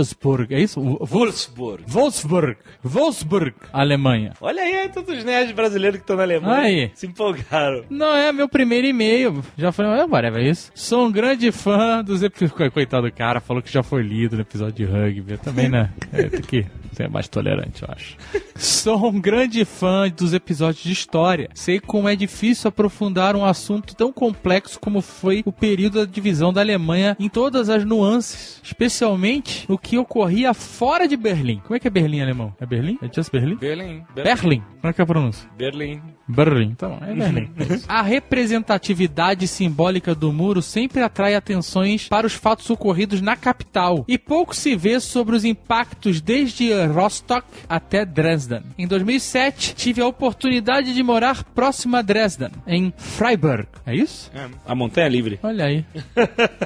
[0.08, 0.80] Wolfsburg, é isso?
[0.80, 1.84] Wo- Wolfsburg.
[1.86, 4.32] Wolfsburg, Wolfsburg, Alemanha.
[4.40, 6.90] Olha aí, aí todos os nerds brasileiros que estão na Alemanha Aí.
[6.94, 7.84] se empolgaram.
[7.88, 10.70] Não é meu primeiro e-mail, já falei, é, whatever, é isso.
[10.74, 14.42] Sou um grande fã dos episódios, coitado do cara, falou que já foi lido no
[14.42, 18.16] episódio de rugby, eu também, né, é, tem que ser mais tolerante, eu acho.
[18.54, 21.48] Sou um grande fã dos episódios de história.
[21.54, 26.52] Sei como é difícil aprofundar um assunto tão complexo como foi o período da divisão
[26.52, 31.60] da Alemanha em todas as nuances, especialmente no que ocorria fora de Berlim.
[31.64, 32.54] Como é que é Berlim em alemão?
[32.60, 32.98] É Berlim?
[33.02, 33.56] É just Berlim?
[33.56, 34.02] Berlim.
[34.14, 34.62] Berlim.
[34.80, 35.48] Como é que é a pronúncia?
[35.56, 36.02] Berlim.
[36.26, 36.74] Berlim.
[36.74, 37.50] Tá bom, é Berlim.
[37.86, 44.04] a representatividade simbólica do muro sempre atrai atenções para os fatos ocorridos na capital.
[44.08, 48.24] E pouco se vê sobre os impactos desde Rostock até Dresden.
[48.24, 48.62] Dresden.
[48.78, 53.68] Em 2007, tive a oportunidade de morar próximo a Dresden, em Freiburg.
[53.86, 54.30] É isso?
[54.34, 55.38] É, a montanha livre.
[55.42, 55.84] Olha aí.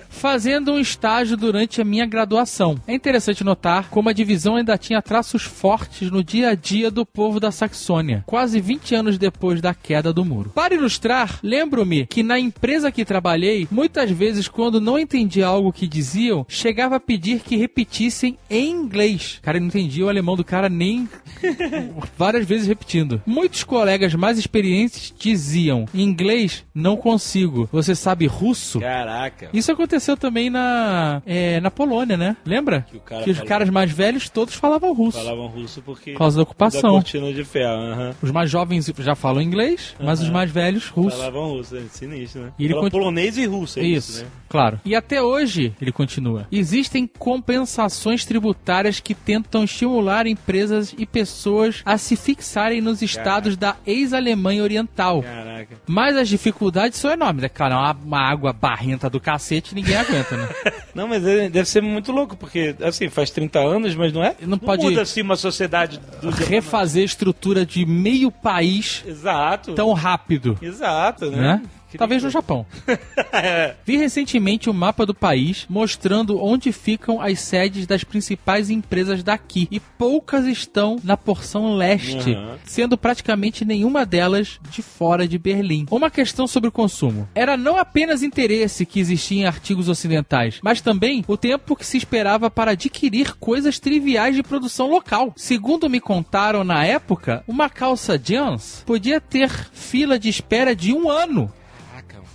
[0.09, 2.77] Fazendo um estágio durante a minha graduação.
[2.87, 7.07] É interessante notar como a divisão ainda tinha traços fortes no dia a dia do
[7.07, 10.51] povo da Saxônia, quase 20 anos depois da queda do muro.
[10.55, 15.89] Para ilustrar, lembro-me que na empresa que trabalhei, muitas vezes quando não entendia algo que
[15.89, 19.39] diziam, chegava a pedir que repetissem em inglês.
[19.41, 21.09] Cara, eu não entendia o alemão do cara nem
[22.15, 23.23] várias vezes repetindo.
[23.25, 27.67] Muitos colegas mais experientes diziam: em inglês não consigo.
[27.73, 28.81] Você sabe russo?
[28.81, 29.49] Caraca.
[29.55, 32.37] Isso aconteceu também na, é, na Polônia, né?
[32.45, 32.85] Lembra?
[32.91, 35.19] Que o cara os falou- caras mais velhos todos falavam russo.
[35.19, 36.13] Falavam russo porque.
[36.13, 36.91] Por causa da da ocupação.
[36.93, 37.73] cortina de ferro.
[37.93, 38.15] aham.
[38.23, 41.17] Os mais jovens já falam inglês, mas os mais velhos russo.
[41.17, 42.53] Falavam russo, é sinistro, né?
[42.59, 44.31] E ele Fala conti- polonês e russo, é isso, Isso, né?
[44.49, 44.81] claro.
[44.85, 47.07] E até hoje, ele continua, existem
[47.53, 54.63] compensações tributárias que tentam estimular empresas e pessoas a se fixarem nos estados da ex-Alemanha
[54.63, 55.23] Oriental.
[55.23, 55.77] Caraca.
[55.87, 57.43] Mas as dificuldades são enormes.
[57.45, 60.49] É claro, uma, uma água barrenta do cacete ninguém aguenta, né?
[60.95, 64.35] Não, mas ele deve ser muito louco, porque, assim, faz 30 anos, mas não é?
[64.41, 66.31] Não pode- muda, assim, uma sociedade do...
[66.31, 69.75] Refazer a estrutura de meio país Exato.
[69.75, 70.59] tão rápido.
[70.61, 71.39] Exato, né?
[71.39, 71.63] Né?
[71.97, 72.67] Talvez no Japão.
[73.87, 79.69] Vi recentemente um mapa do país mostrando onde ficam as sedes das principais empresas daqui.
[79.71, 82.57] E poucas estão na porção leste, Uhum.
[82.65, 85.87] sendo praticamente nenhuma delas de fora de Berlim.
[85.91, 87.29] Uma questão sobre o consumo.
[87.35, 91.97] Era não apenas interesse que existia em artigos ocidentais, mas também o tempo que se
[91.97, 95.33] esperava para adquirir coisas triviais de produção local.
[95.37, 101.09] Segundo me contaram na época, uma calça jeans podia ter fila de espera de um
[101.09, 101.53] ano.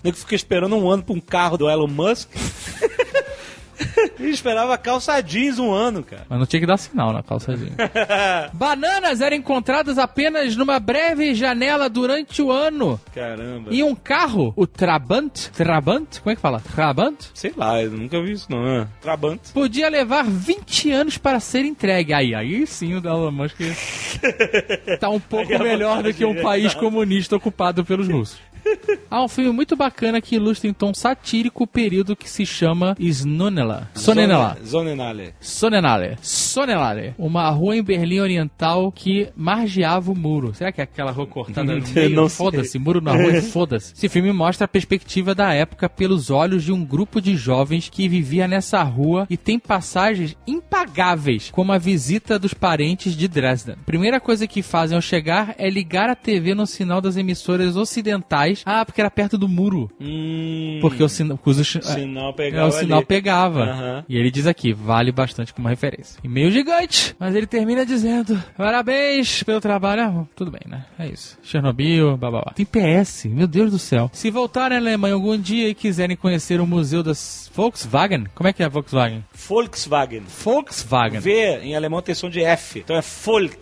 [0.04, 2.30] Nego fica esperando um ano pra um carro do Elon Musk.
[4.20, 6.26] Ele esperava calça jeans um ano, cara.
[6.30, 7.74] Mas não tinha que dar sinal na calça jeans.
[8.54, 13.00] Bananas eram encontradas apenas numa breve janela durante o ano.
[13.14, 13.74] Caramba.
[13.74, 16.60] E um carro, o Trabant, Trabant, como é que fala?
[16.60, 17.16] Trabant?
[17.34, 18.64] Sei lá, eu nunca vi isso não.
[18.64, 18.88] né?
[19.02, 19.52] Trabante.
[19.52, 22.14] Podia levar 20 anos para ser entregue.
[22.14, 23.58] Aí, aí sim o Elon Musk
[25.00, 28.53] tá um pouco melhor do que um é país comunista ocupado pelos russos.
[29.10, 32.96] Há um filme muito bacana que ilustra em tom satírico o período que se chama
[33.00, 33.90] Snunela.
[33.94, 34.58] Sonenela.
[34.66, 35.34] Zonenale.
[35.40, 36.18] Sonnenallee.
[36.22, 37.14] Sonnenallee.
[37.18, 40.54] Uma rua em Berlim Oriental que margeava o muro.
[40.54, 42.30] Será que é aquela rua cortada no meio?
[42.30, 43.94] Foda-se, muro na rua foda-se.
[43.94, 48.08] Esse filme mostra a perspectiva da época pelos olhos de um grupo de jovens que
[48.08, 53.76] vivia nessa rua e tem passagens impagáveis, como a visita dos parentes de Dresden.
[53.86, 58.53] Primeira coisa que fazem ao chegar é ligar a TV no sinal das emissoras ocidentais.
[58.66, 59.90] Ah, porque era perto do muro.
[60.00, 60.80] Hum.
[60.82, 61.40] Porque o sinal...
[61.44, 63.06] o sinal É, pegava o sinal ali.
[63.08, 63.64] pegava.
[63.64, 64.06] Aham.
[64.08, 66.20] E ele diz aqui, vale bastante como referência.
[66.24, 70.02] E-mail gigante, mas ele termina dizendo: Parabéns pelo trabalho.
[70.04, 70.86] Ah, tudo bem, né?
[70.98, 71.38] É isso.
[71.44, 72.52] Chernobyl, babá.
[72.56, 74.10] Tem PS, meu Deus do céu.
[74.14, 78.54] Se voltarem à Alemanha algum dia e quiserem conhecer o museu das Volkswagen, como é
[78.54, 79.24] que é Volkswagen?
[79.34, 80.24] Volkswagen.
[80.44, 81.20] Volkswagen.
[81.20, 82.80] V em alemão tem som de F.
[82.80, 83.58] Então é Volk.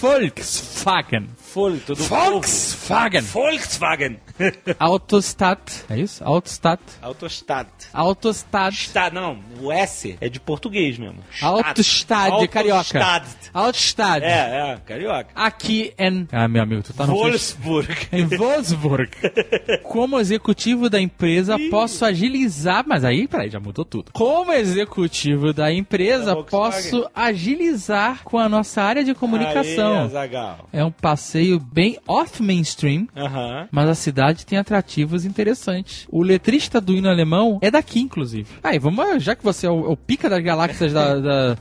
[0.00, 1.28] Volkswagen.
[1.54, 3.20] Volk, tudo Volkswagen.
[3.22, 4.16] Volkswagen.
[4.78, 5.84] Autostadt.
[5.88, 6.22] É isso?
[6.24, 6.82] Autostadt.
[7.00, 7.68] Autostad.
[7.92, 8.76] Autostadt.
[8.76, 11.18] Está, não, o S é de português mesmo.
[11.40, 12.98] Autostadt, é carioca.
[12.98, 13.26] Autostad.
[13.52, 14.24] Autostadt.
[14.24, 15.30] É, é, carioca.
[15.34, 16.28] Aqui em...
[16.32, 17.14] Ah, meu amigo, tu tá no...
[17.14, 18.08] Wolfsburg.
[18.12, 19.10] Em Wolfsburg.
[19.82, 22.84] Como executivo da empresa, posso agilizar.
[22.86, 24.12] Mas aí, peraí, já mudou tudo.
[24.12, 30.04] Como executivo da empresa, Da posso agilizar com a nossa área de Aê, comunicação.
[30.04, 30.68] Azaghal.
[30.72, 33.08] É um passeio bem off-mainstream.
[33.16, 33.68] Aham.
[33.70, 36.06] Mas a cidade tem atrativos interessantes.
[36.10, 38.46] O letrista do hino alemão é daqui, inclusive.
[38.62, 41.56] Aí, vamos, já que você é o, o pica das galáxias da, da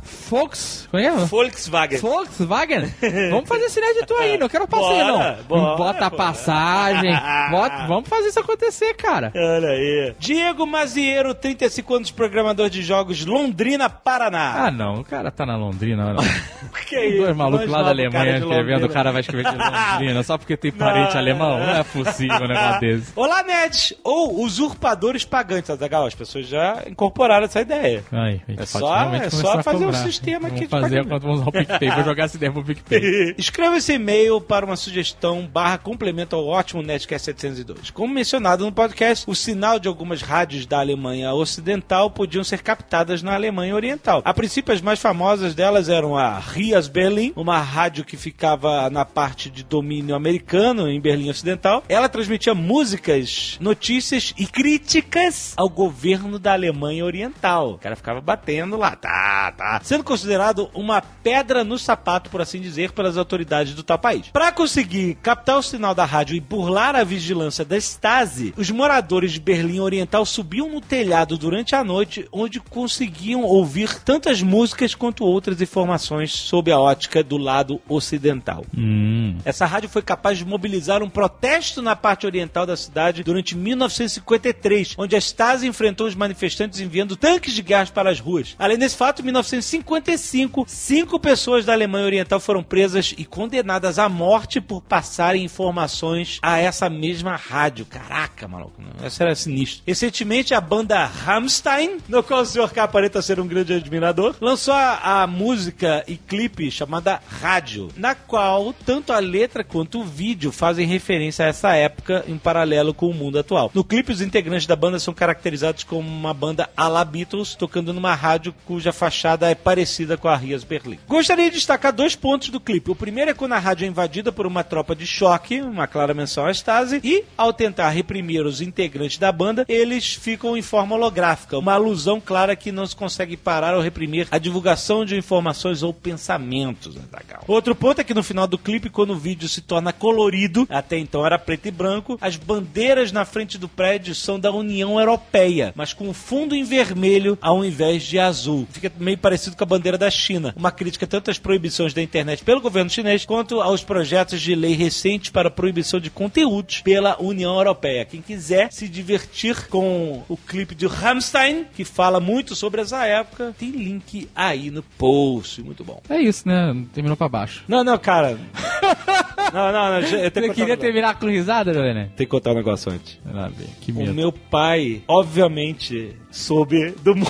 [0.90, 1.06] como é?
[1.06, 1.12] é?
[1.12, 1.98] Volkswagen.
[2.00, 2.94] Volkswagen?
[3.32, 5.18] Vamos fazer esse nerd tour aí, não quero passeio, não.
[5.48, 7.12] bora, Bota a passagem,
[7.52, 9.32] bota- vamos fazer isso acontecer, cara.
[9.36, 10.14] Olha aí.
[10.20, 14.66] Diego Mazieiro, 35 anos, programador de jogos, Londrina, Paraná.
[14.66, 16.24] Ah, não, o cara tá na Londrina, não.
[16.88, 17.18] que é isso?
[17.24, 20.56] Dois malucos lá da Alemanha de escrevendo, o cara vai escrever de Londrina só porque
[20.58, 21.58] tem parente Não, alemão?
[21.60, 21.66] é.
[21.66, 23.12] Não é possível um negócio desse.
[23.16, 23.94] Olá, nerds!
[24.04, 26.06] Ou usurpadores pagantes, Azaghal.
[26.06, 28.04] As pessoas já incorporaram essa ideia.
[28.48, 31.52] É pode só- é só fazer um sistema aqui Vamos fazer quando vamos usar o
[31.52, 31.90] PicPay.
[31.92, 33.36] Vou jogar essa ideia pro PicPay.
[33.38, 37.92] Escreva esse e-mail para uma sugestão barra complemento ao ótimo Netcast 702.
[37.92, 43.22] Como mencionado no podcast, o sinal de algumas rádios da Alemanha Ocidental podiam ser captadas
[43.22, 44.22] na Alemanha Oriental.
[44.26, 49.06] A princípio, as mais famosas delas eram a Rias Berlin, uma rádio que ficava na
[49.06, 51.84] parte de domínio americano, em Berlim Ocidental.
[51.90, 57.74] Ela transmitia músicas, notícias e críticas ao governo da Alemanha Oriental.
[57.74, 59.82] O cara ficava batendo lá, tá, tá.
[59.84, 64.28] Sendo considerado uma pedra no sapato, por assim dizer, pelas autoridades do tal país.
[64.30, 69.32] Para conseguir captar o sinal da rádio e burlar a vigilância da Stasi, os moradores
[69.32, 75.26] de Berlim Oriental subiam no telhado durante a noite, onde conseguiam ouvir tantas músicas quanto
[75.26, 78.66] outras informações sob a ótica do lado ocidental.
[78.78, 79.38] Hum.
[79.44, 82.35] Essa rádio foi capaz de mobilizar um protesto na parte oriental
[82.66, 88.10] da cidade durante 1953, onde a Stasi enfrentou os manifestantes enviando tanques de guerra para
[88.10, 88.56] as ruas.
[88.58, 94.10] Além desse fato, em 1955, cinco pessoas da Alemanha Oriental foram presas e condenadas à
[94.10, 97.86] morte por passarem informações a essa mesma rádio.
[97.86, 99.84] Caraca, maluco, essa era sinistro.
[99.86, 104.74] Recentemente, a banda Rammstein, no qual o senhor K aparenta ser um grande admirador, lançou
[104.74, 110.52] a, a música e clipe chamada Rádio, na qual tanto a letra quanto o vídeo
[110.52, 113.72] fazem referência a essa época em paralelo com o mundo atual.
[113.74, 117.94] No clipe, os integrantes da banda são caracterizados como uma banda à la Beatles, tocando
[117.94, 121.00] numa rádio cuja fachada é parecida com a Rias Berlim.
[121.08, 122.92] Gostaria de destacar dois pontos do clipe.
[122.92, 126.14] O primeiro é quando a rádio é invadida por uma tropa de choque, uma clara
[126.14, 130.96] menção à Stasi, e ao tentar reprimir os integrantes da banda, eles ficam em forma
[130.96, 135.84] holográfica, uma alusão clara que não se consegue parar ou reprimir a divulgação de informações
[135.84, 136.98] ou pensamentos.
[136.98, 137.44] Azaghal.
[137.48, 140.98] Outro ponto é que no final do clipe, quando o vídeo se torna colorido, até
[140.98, 145.74] então era preto e branco, as bandeiras na frente do prédio são da União Europeia,
[145.76, 148.68] mas com fundo em vermelho ao invés de azul.
[148.72, 150.54] Fica meio parecido com a bandeira da China.
[150.58, 154.74] Uma crítica tanto às proibições da internet pelo governo chinês, quanto aos projetos de lei
[154.74, 158.06] recentes para proibição de conteúdos pela União Europeia.
[158.06, 163.54] Quem quiser se divertir com o clipe de Rammstein, que fala muito sobre essa época,
[163.58, 165.62] tem link aí no post.
[165.62, 166.02] Muito bom.
[166.10, 166.76] É isso, né?
[166.94, 167.64] Terminou pra baixo.
[167.68, 168.38] Não, não, cara.
[169.54, 170.00] não, não, não.
[170.00, 172.10] Eu contar queria terminar com risada, né?
[172.16, 173.18] Tem que contar um negócio antes.
[173.26, 173.52] Lá.
[173.82, 174.14] Que O medo.
[174.14, 177.16] meu pai, obviamente, soube do.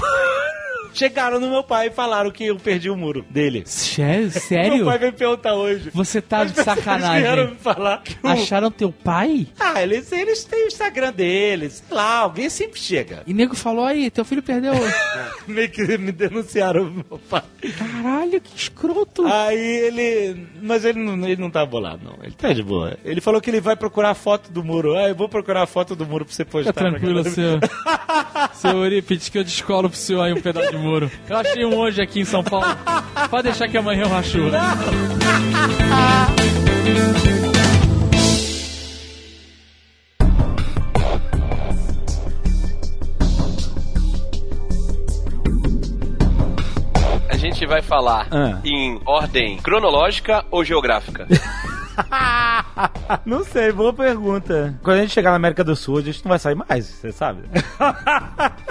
[0.96, 3.64] Chegaram no meu pai e falaram que eu perdi o muro dele.
[3.68, 4.78] Sério?
[4.78, 5.90] Meu pai veio me perguntar hoje.
[5.94, 7.50] Você tá As de pessoas vieram sacanagem.
[7.50, 8.28] me falar que o...
[8.28, 9.48] Acharam teu pai?
[9.60, 11.84] Ah, eles, eles têm o Instagram deles.
[11.86, 13.24] Sei lá, alguém sempre chega.
[13.28, 14.74] E nego falou aí, teu filho perdeu.
[15.46, 17.44] Meio que me denunciaram meu pai.
[17.78, 19.26] Caralho, que escroto.
[19.26, 20.48] Aí ele.
[20.62, 22.24] Mas ele não, ele não tá bolado, não.
[22.24, 22.98] Ele tá de boa.
[23.04, 24.96] Ele falou que ele vai procurar a foto do muro.
[24.96, 26.74] Ah, eu vou procurar a foto do muro pra você postar.
[26.74, 27.60] Fica tranquilo, pra seu.
[28.56, 30.85] seu Eurípides, que eu descolo pro senhor aí um pedaço de muro.
[31.30, 32.66] Eu achei um hoje aqui em São Paulo.
[33.30, 34.40] Pode deixar que amanhã eu racho.
[47.30, 48.60] A gente vai falar Ah.
[48.64, 51.28] em ordem cronológica ou geográfica?
[53.26, 54.78] Não sei, boa pergunta.
[54.84, 57.12] Quando a gente chegar na América do Sul, a gente não vai sair mais, você
[57.12, 57.44] sabe?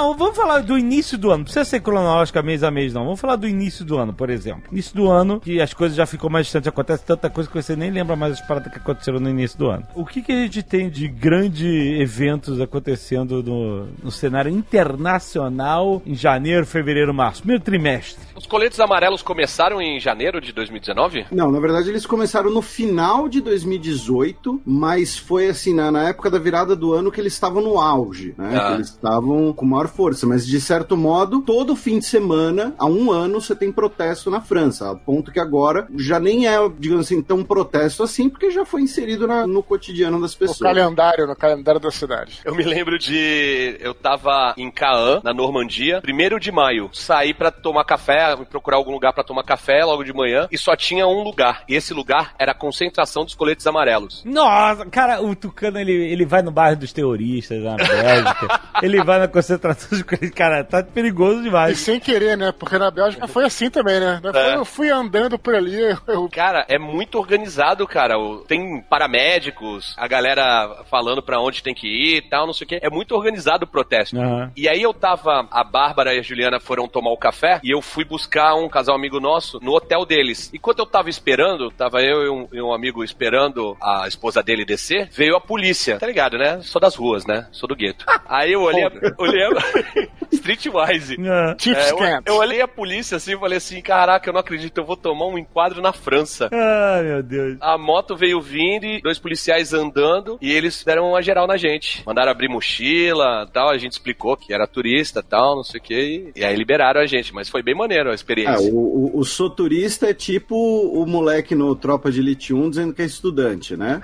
[0.00, 1.40] Não, vamos falar do início do ano.
[1.40, 3.04] Não precisa ser cronológica mês a mês, não.
[3.04, 4.62] Vamos falar do início do ano, por exemplo.
[4.72, 7.76] Início do ano, que as coisas já ficam mais distantes, acontece tanta coisa que você
[7.76, 9.86] nem lembra mais as paradas que aconteceram no início do ano.
[9.94, 16.14] O que, que a gente tem de grandes eventos acontecendo no, no cenário internacional em
[16.14, 17.42] janeiro, fevereiro, março?
[17.42, 18.24] Primeiro trimestre.
[18.34, 21.26] Os coletes amarelos começaram em janeiro de 2019?
[21.30, 26.30] Não, na verdade eles começaram no final de 2018, mas foi assim, na, na época
[26.30, 28.56] da virada do ano que eles estavam no auge, né?
[28.56, 28.68] Ah.
[28.68, 32.86] Que eles estavam com maior força, mas de certo modo, todo fim de semana, há
[32.86, 37.06] um ano, você tem protesto na França, a ponto que agora já nem é, digamos
[37.06, 40.58] assim, tão protesto assim, porque já foi inserido na- no cotidiano das No pessoas.
[40.60, 42.40] calendário, no calendário da cidade.
[42.44, 43.76] Eu me lembro de.
[43.80, 46.88] Eu tava em Caen, na Normandia, primeiro de maio.
[46.92, 50.76] Saí pra tomar café, procurar algum lugar pra tomar café logo de manhã, e só
[50.76, 51.62] tinha um lugar.
[51.68, 54.22] E esse lugar era a concentração dos coletes amarelos.
[54.24, 59.18] Nossa, cara, o Tucano ele, ele vai no bairro dos terroristas na Bélgica, ele vai
[59.18, 60.30] na concentração coletes.
[60.30, 61.78] Cara, tá perigoso E demais.
[61.78, 62.52] sem querer, né?
[62.52, 64.20] Porque na Bélgica foi assim também, né?
[64.22, 64.56] Eu fui- É.
[64.56, 68.14] Eu fui andando por ali, eu Cara, é muito organizado, cara.
[68.46, 72.68] Tem paramédicos, a galera falando pra onde tem que ir e tal, não sei o
[72.68, 72.78] quê.
[72.82, 74.16] É muito organizado o protesto.
[74.18, 74.50] Aham.
[74.56, 77.80] E aí eu tava, a Bárbara e a Juliana foram tomar o café e eu
[77.82, 80.50] fui buscar um casal amigo nosso no hotel deles.
[80.52, 84.42] E quando eu tava esperando, tava eu e um, e um amigo esperando a esposa
[84.42, 85.98] dele descer, veio a polícia.
[85.98, 86.60] Tá ligado, né?
[86.62, 87.46] Sou das ruas, né?
[87.52, 88.04] Sou do gueto.
[88.28, 88.84] Aí eu olhei,
[89.18, 89.44] olhei,
[90.32, 91.16] Streetwise.
[91.28, 91.54] Ah.
[91.58, 92.26] Chief É, eu, Scamp.
[92.28, 95.26] eu olhei a polícia assim e falei assim: caraca, eu não acredito, eu vou tomar
[95.26, 96.48] um enquadro na França.
[96.52, 97.58] Ai, meu Deus.
[97.60, 102.02] A moto veio vindo e dois policiais andando e eles deram uma geral na gente.
[102.06, 106.32] Mandaram abrir mochila tal, a gente explicou que era turista tal, não sei o que.
[106.34, 108.72] E aí liberaram a gente, mas foi bem maneiro a É, experiência.
[108.72, 112.94] o, o, o sou turista é tipo o moleque no Tropa de Elite 1 dizendo
[112.94, 114.00] que é estudante, né?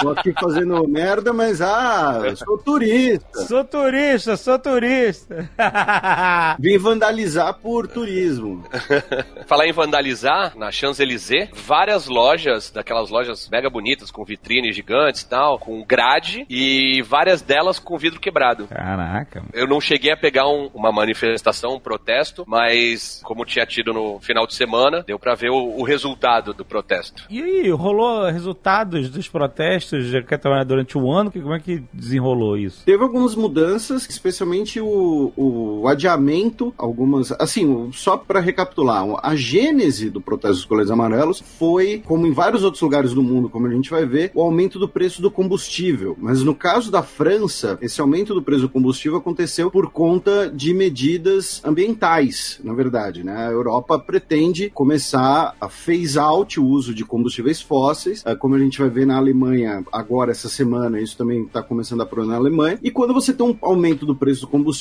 [0.00, 3.40] Tô aqui fazendo merda, mas ah, eu sou turista.
[3.46, 4.95] Sou turista, sou turista.
[6.58, 8.64] Vim vandalizar por turismo.
[9.46, 15.28] Falar em vandalizar, na Champs-Élysées, várias lojas, daquelas lojas mega bonitas, com vitrines gigantes e
[15.28, 18.66] tal, com grade, e várias delas com vidro quebrado.
[18.68, 19.42] Caraca.
[19.52, 24.18] Eu não cheguei a pegar um- uma manifestação, um protesto, mas como tinha tido no
[24.20, 27.24] final de semana, deu pra ver o, o resultado do protesto.
[27.30, 31.30] E aí, rolou resultados dos protestos já que trabalhar durante o ano?
[31.30, 32.82] Que- Como é que desenrolou isso?
[32.84, 37.32] Teve algumas mudanças, especialmente o, o adiamento, algumas.
[37.32, 42.62] Assim, só para recapitular, a gênese do protesto dos coletes amarelos foi, como em vários
[42.62, 46.16] outros lugares do mundo, como a gente vai ver, o aumento do preço do combustível.
[46.18, 50.72] Mas no caso da França, esse aumento do preço do combustível aconteceu por conta de
[50.72, 53.24] medidas ambientais, na verdade.
[53.24, 53.48] Né?
[53.48, 58.58] A Europa pretende começar a phase out o uso de combustíveis fósseis, eh, como a
[58.58, 62.36] gente vai ver na Alemanha agora, essa semana, isso também está começando a provar na
[62.36, 62.78] Alemanha.
[62.82, 64.75] E quando você tem um aumento do preço do combustível,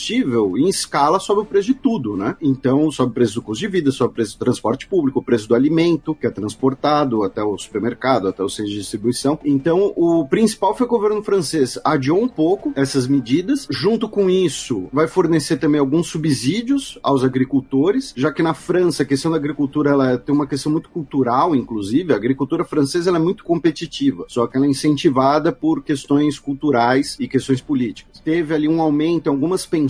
[0.58, 2.36] em escala sobe o preço de tudo, né?
[2.42, 5.24] Então sobe o preço do custo de vida, sobe o preço do transporte público, o
[5.24, 9.40] preço do alimento que é transportado até o supermercado, até o centro de distribuição.
[9.44, 13.68] Então o principal foi o governo francês adiou um pouco essas medidas.
[13.70, 19.06] Junto com isso, vai fornecer também alguns subsídios aos agricultores, já que na França a
[19.06, 22.14] questão da agricultura ela tem uma questão muito cultural, inclusive.
[22.14, 27.18] A agricultura francesa ela é muito competitiva, só que ela é incentivada por questões culturais
[27.20, 28.20] e questões políticas.
[28.20, 29.85] Teve ali um aumento em algumas pensões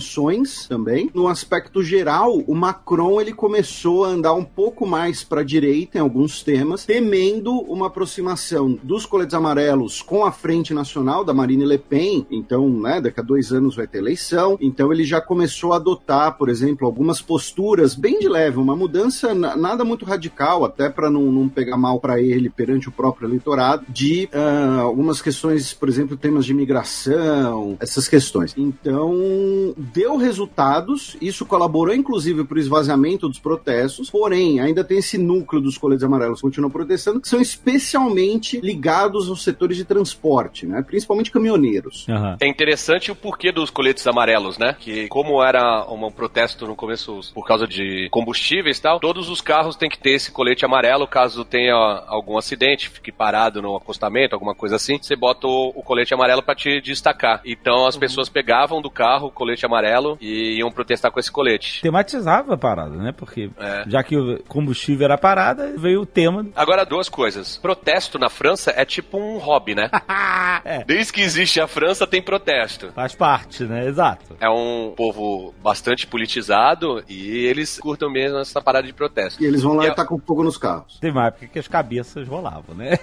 [0.68, 1.10] também.
[1.14, 5.98] No aspecto geral, o Macron ele começou a andar um pouco mais para a direita
[5.98, 11.64] em alguns temas, temendo uma aproximação dos coletes amarelos com a Frente Nacional da Marine
[11.64, 12.26] Le Pen.
[12.30, 14.56] Então, né, daqui a dois anos vai ter eleição.
[14.60, 19.34] Então, ele já começou a adotar, por exemplo, algumas posturas bem de leve, uma mudança
[19.34, 23.28] na- nada muito radical, até para não, não pegar mal para ele perante o próprio
[23.28, 28.54] eleitorado, de ah, algumas questões, por exemplo, temas de imigração, essas questões.
[28.56, 35.18] Então, deu resultados, isso colaborou inclusive para o esvaziamento dos protestos, porém, ainda tem esse
[35.18, 40.66] núcleo dos coletes amarelos que continuam protestando, que são especialmente ligados aos setores de transporte,
[40.66, 40.82] né?
[40.82, 42.06] principalmente caminhoneiros.
[42.08, 42.36] Aham.
[42.40, 44.76] É interessante o porquê dos coletes amarelos, né?
[44.78, 49.40] Que como era um protesto no começo por causa de combustíveis e tal, todos os
[49.40, 51.74] carros têm que ter esse colete amarelo caso tenha
[52.06, 54.98] algum acidente, fique parado no acostamento, alguma coisa assim.
[55.00, 57.40] Você bota o, o colete amarelo pra te destacar.
[57.44, 59.75] Então as pessoas pegavam do carro o colete amarelo
[60.20, 61.80] e iam protestar com esse colete.
[61.82, 63.12] Tematizava a parada, né?
[63.12, 63.84] Porque É.
[63.86, 66.46] já que o combustível era parada, veio o tema.
[66.54, 67.56] Agora, duas coisas.
[67.58, 69.90] Protesto na França é tipo um hobby, né?
[70.64, 70.82] É.
[70.84, 72.90] Desde que existe a França, tem protesto.
[72.92, 73.86] Faz parte, né?
[73.86, 74.36] Exato.
[74.40, 79.42] É um povo bastante politizado e eles curtam mesmo essa parada de protesto.
[79.42, 80.98] E eles vão lá E e a- tacam fogo nos carros.
[81.00, 82.98] Tem uma época que as cabeças rolavam, né?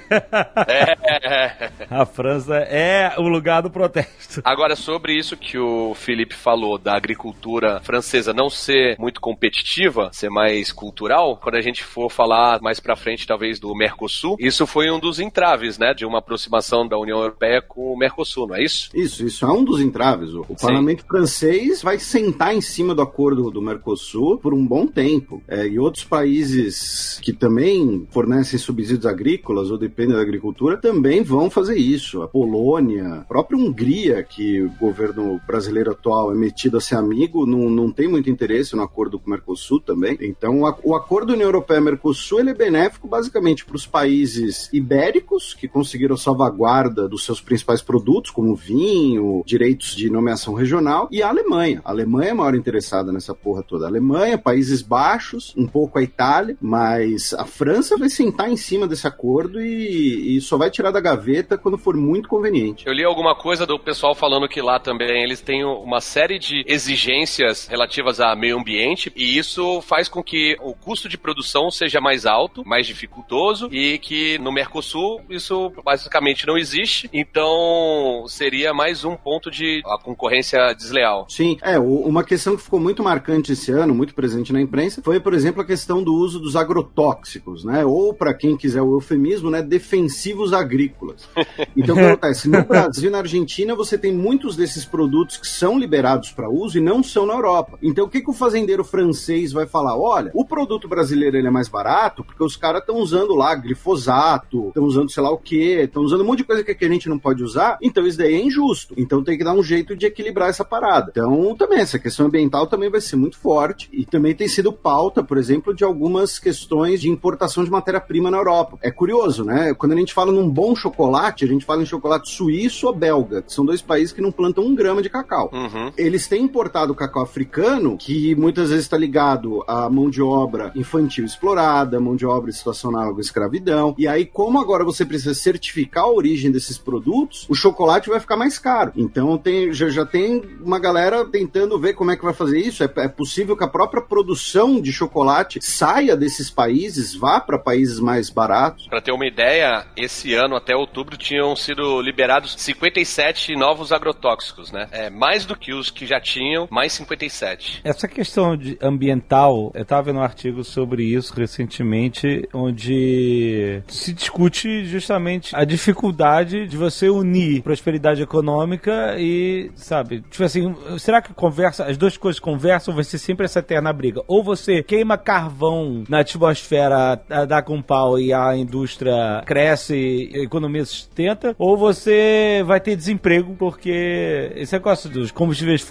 [0.67, 1.71] É.
[1.89, 4.41] A França é o lugar do protesto.
[4.43, 10.29] Agora, sobre isso que o Felipe falou da agricultura francesa não ser muito competitiva, ser
[10.29, 14.89] mais cultural, quando a gente for falar mais pra frente, talvez, do Mercosul, isso foi
[14.91, 18.63] um dos entraves, né, de uma aproximação da União Europeia com o Mercosul, não é
[18.63, 18.89] isso?
[18.93, 20.33] Isso, isso é um dos entraves.
[20.33, 24.87] O, o parlamento francês vai sentar em cima do acordo do Mercosul por um bom
[24.87, 25.41] tempo.
[25.47, 31.49] É, e outros países que também fornecem subsídios agrícolas ou dependem da agricultura também vão
[31.49, 32.21] fazer isso.
[32.21, 37.45] A Polônia, a própria Hungria, que o governo brasileiro atual é metido a ser amigo,
[37.45, 40.17] não, não tem muito interesse no acordo com o Mercosul também.
[40.21, 45.53] Então, o, a- o acordo União Europeia-Mercosul ele é benéfico basicamente para os países ibéricos,
[45.53, 51.29] que conseguiram salvaguarda dos seus principais produtos, como vinho, direitos de nomeação regional, e a
[51.29, 51.81] Alemanha.
[51.85, 53.85] A Alemanha é a maior interessada nessa porra toda.
[53.85, 58.87] A Alemanha, Países Baixos, um pouco a Itália, mas a França vai sentar em cima
[58.87, 62.85] desse acordo e, e só vai tirar da gaveta quando for muito conveniente.
[62.85, 66.63] Eu li alguma coisa do pessoal falando que lá também eles têm uma série de
[66.67, 71.99] exigências relativas a meio ambiente e isso faz com que o custo de produção seja
[71.99, 79.03] mais alto, mais dificultoso e que no Mercosul isso basicamente não existe, então seria mais
[79.03, 81.25] um ponto de a concorrência desleal.
[81.29, 85.19] Sim, é, uma questão que ficou muito marcante esse ano, muito presente na imprensa, foi,
[85.19, 87.85] por exemplo, a questão do uso dos agrotóxicos, né?
[87.85, 91.27] Ou, para quem quiser o eufemismo, né, defensivos agrícolas.
[91.75, 92.49] Então, o que acontece?
[92.49, 96.77] No Brasil e na Argentina, você tem muitos desses produtos que são liberados para uso
[96.77, 97.77] e não são na Europa.
[97.81, 99.97] Então o que, que o fazendeiro francês vai falar?
[99.97, 104.67] Olha, o produto brasileiro ele é mais barato porque os caras estão usando lá glifosato,
[104.67, 107.09] estão usando sei lá o que, estão usando um monte de coisa que a gente
[107.09, 108.93] não pode usar, então isso daí é injusto.
[108.97, 111.11] Então tem que dar um jeito de equilibrar essa parada.
[111.11, 115.23] Então também essa questão ambiental também vai ser muito forte e também tem sido pauta,
[115.23, 118.77] por exemplo, de algumas questões de importação de matéria-prima na Europa.
[118.81, 119.73] É curioso, né?
[119.73, 123.41] Quando a gente fala num bom chocolate, a gente fala em chocolate suíço ou belga,
[123.41, 125.49] que são dois países que não plantam um grama de cacau.
[125.53, 125.91] Uhum.
[126.13, 131.25] Eles têm importado cacau africano, que muitas vezes está ligado à mão de obra infantil
[131.25, 133.95] explorada, mão de obra situacional com escravidão.
[133.97, 138.37] E aí, como agora você precisa certificar a origem desses produtos, o chocolate vai ficar
[138.37, 138.91] mais caro.
[138.95, 142.83] Então tem, já, já tem uma galera tentando ver como é que vai fazer isso.
[142.83, 147.99] É, é possível que a própria produção de chocolate saia desses países, vá para países
[147.99, 148.85] mais baratos.
[148.85, 154.87] Pra ter uma ideia, esse ano até outubro tinham sido liberados 57 novos agrotóxicos, né?
[154.91, 157.81] É mais do que os que já tinham, mais 57.
[157.83, 164.85] Essa questão de ambiental, eu estava vendo um artigo sobre isso recentemente, onde se discute
[164.85, 171.85] justamente a dificuldade de você unir prosperidade econômica e, sabe, tipo assim, será que conversa,
[171.85, 174.21] as duas coisas conversam, vai ser sempre essa eterna briga.
[174.27, 180.43] Ou você queima carvão na atmosfera, dá com pau e a indústria cresce e a
[180.43, 185.81] economia sustenta, ou você vai ter desemprego, porque esse negócio dos combustíveis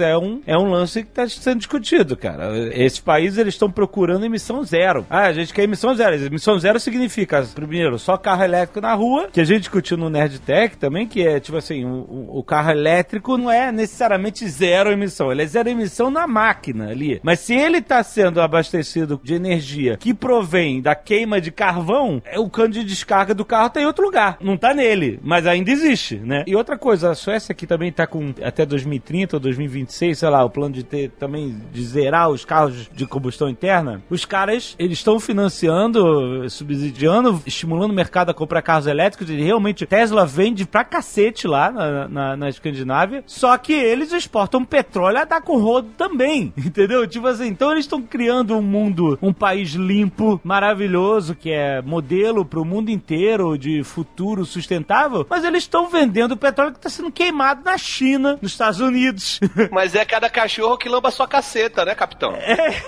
[0.00, 2.52] é um, é um lance que está sendo discutido, cara.
[2.74, 5.06] Esses países eles estão procurando emissão zero.
[5.08, 6.16] Ah, a gente quer emissão zero.
[6.16, 10.76] Emissão zero significa, primeiro, só carro elétrico na rua, que a gente discutiu no Nerdtech
[10.76, 15.42] também, que é tipo assim, o, o- carro elétrico não é necessariamente zero emissão, ele
[15.42, 17.20] é zero emissão na máquina ali.
[17.22, 22.38] Mas se ele está sendo abastecido de energia que provém da queima de carvão, é
[22.38, 24.36] o cano de descarga do carro tá em outro lugar.
[24.40, 26.44] Não tá nele, mas ainda existe, né?
[26.46, 30.44] E outra coisa, a Suécia aqui também tá com até 2030 ou 2026, sei lá,
[30.44, 34.02] o plano de ter também de zerar os carros de combustão interna.
[34.10, 39.28] Os caras, eles estão financiando, subsidiando, estimulando o mercado a comprar carros elétricos.
[39.30, 43.24] E realmente, Tesla vende pra cacete lá na, na, na Escandinávia.
[43.26, 47.06] Só que eles exportam petróleo a dar com rodo também, entendeu?
[47.06, 52.44] Tipo assim, então eles estão criando um mundo, um país limpo, maravilhoso, que é modelo
[52.44, 57.62] pro mundo inteiro de futuro sustentável, mas eles estão vendendo petróleo que está sendo queimado
[57.64, 59.40] na China, nos Estados Unidos.
[59.70, 62.32] Mas é cada cachorro que lamba sua caceta, né, capitão?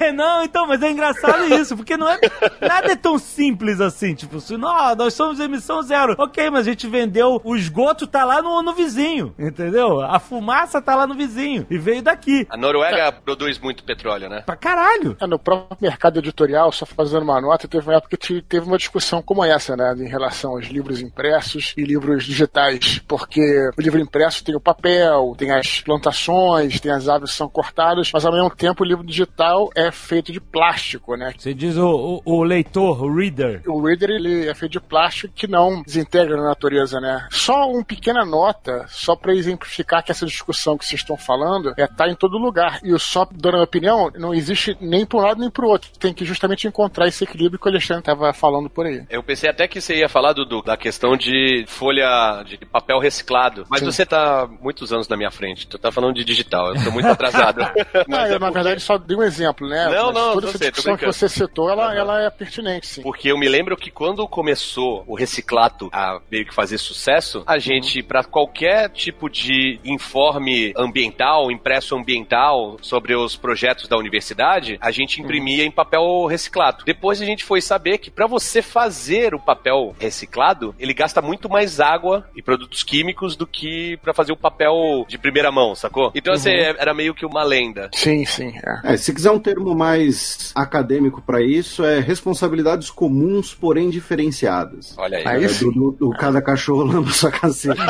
[0.00, 2.18] É, não, então, mas é engraçado isso, porque não é
[2.60, 6.14] nada é tão simples assim, tipo, assim, não, nós somos emissão zero.
[6.18, 10.00] Ok, mas a gente vendeu, o esgoto tá lá no, no vizinho, entendeu?
[10.00, 12.46] A fumaça tá lá no vizinho e veio daqui.
[12.50, 14.42] A Noruega produz muito petróleo, né?
[14.44, 15.16] Pra caralho.
[15.20, 18.78] É, no próprio mercado editorial, só fazendo uma nota, teve uma época que teve uma
[18.78, 24.00] discussão como essa, né, em relação aos livros impressos e livros digitais, porque o livro
[24.00, 26.33] impresso tem o papel, tem as plantações,
[26.80, 30.32] tem as árvores que são cortadas, mas ao mesmo tempo o livro digital é feito
[30.32, 31.32] de plástico, né?
[31.36, 33.62] Você diz o, o, o leitor, o reader.
[33.66, 37.26] O reader ele é feito de plástico que não desintegra na natureza, né?
[37.30, 41.86] Só uma pequena nota, só para exemplificar que essa discussão que vocês estão falando é
[41.86, 42.80] tá em todo lugar.
[42.82, 45.64] E eu só dando a minha opinião, não existe nem para um lado nem para
[45.64, 45.90] o outro.
[45.98, 49.04] Tem que justamente encontrar esse equilíbrio que o Alexandre estava falando por aí.
[49.08, 53.66] Eu pensei até que você ia falar, Dudu, da questão de folha de papel reciclado.
[53.68, 53.86] Mas Sim.
[53.86, 55.66] você tá muitos anos na minha frente.
[55.66, 56.74] Tu tá falando de digital.
[56.74, 57.60] Eu tô muito atrasado.
[58.08, 59.84] Não, Mas eu, é na porque- verdade, só dei um exemplo, né?
[59.88, 61.94] Não, Mas não, toda eu essa sei, discussão que você citou, ela, Aham.
[61.96, 63.02] ela é pertinente, sim.
[63.02, 67.58] Porque eu me lembro que quando começou o reciclato a meio que fazer sucesso, a
[67.58, 74.90] gente, pra qualquer tipo de informe ambiental, impresso ambiental sobre os projetos da universidade, a
[74.90, 76.84] gente imprimia em papel reciclado.
[76.84, 81.48] Depois a gente foi saber que pra você fazer o papel reciclado, ele gasta muito
[81.48, 86.10] mais água e produtos químicos do que pra fazer o papel de primeira mão, sacou?
[86.14, 87.90] Então assim, era meio que uma lenda.
[87.92, 88.52] Sim, sim.
[88.84, 88.94] É.
[88.94, 94.94] É, se quiser um termo mais acadêmico para isso, é responsabilidades comuns, porém diferenciadas.
[94.98, 95.44] Olha aí.
[95.44, 95.66] É, sim.
[95.66, 97.82] do, do- do cada cachorro lamba sua caceta.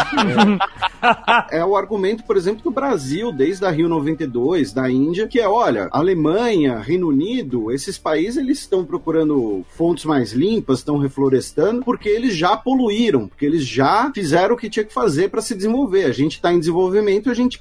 [1.51, 1.59] é.
[1.59, 5.47] É o argumento, por exemplo, do Brasil, desde a Rio 92, da Índia, que é,
[5.49, 12.09] olha, Alemanha, Reino Unido, esses países eles estão procurando fontes mais limpas, estão reflorestando, porque
[12.09, 16.05] eles já poluíram, porque eles já fizeram o que tinha que fazer para se desenvolver.
[16.05, 17.59] A gente está em desenvolvimento e a gente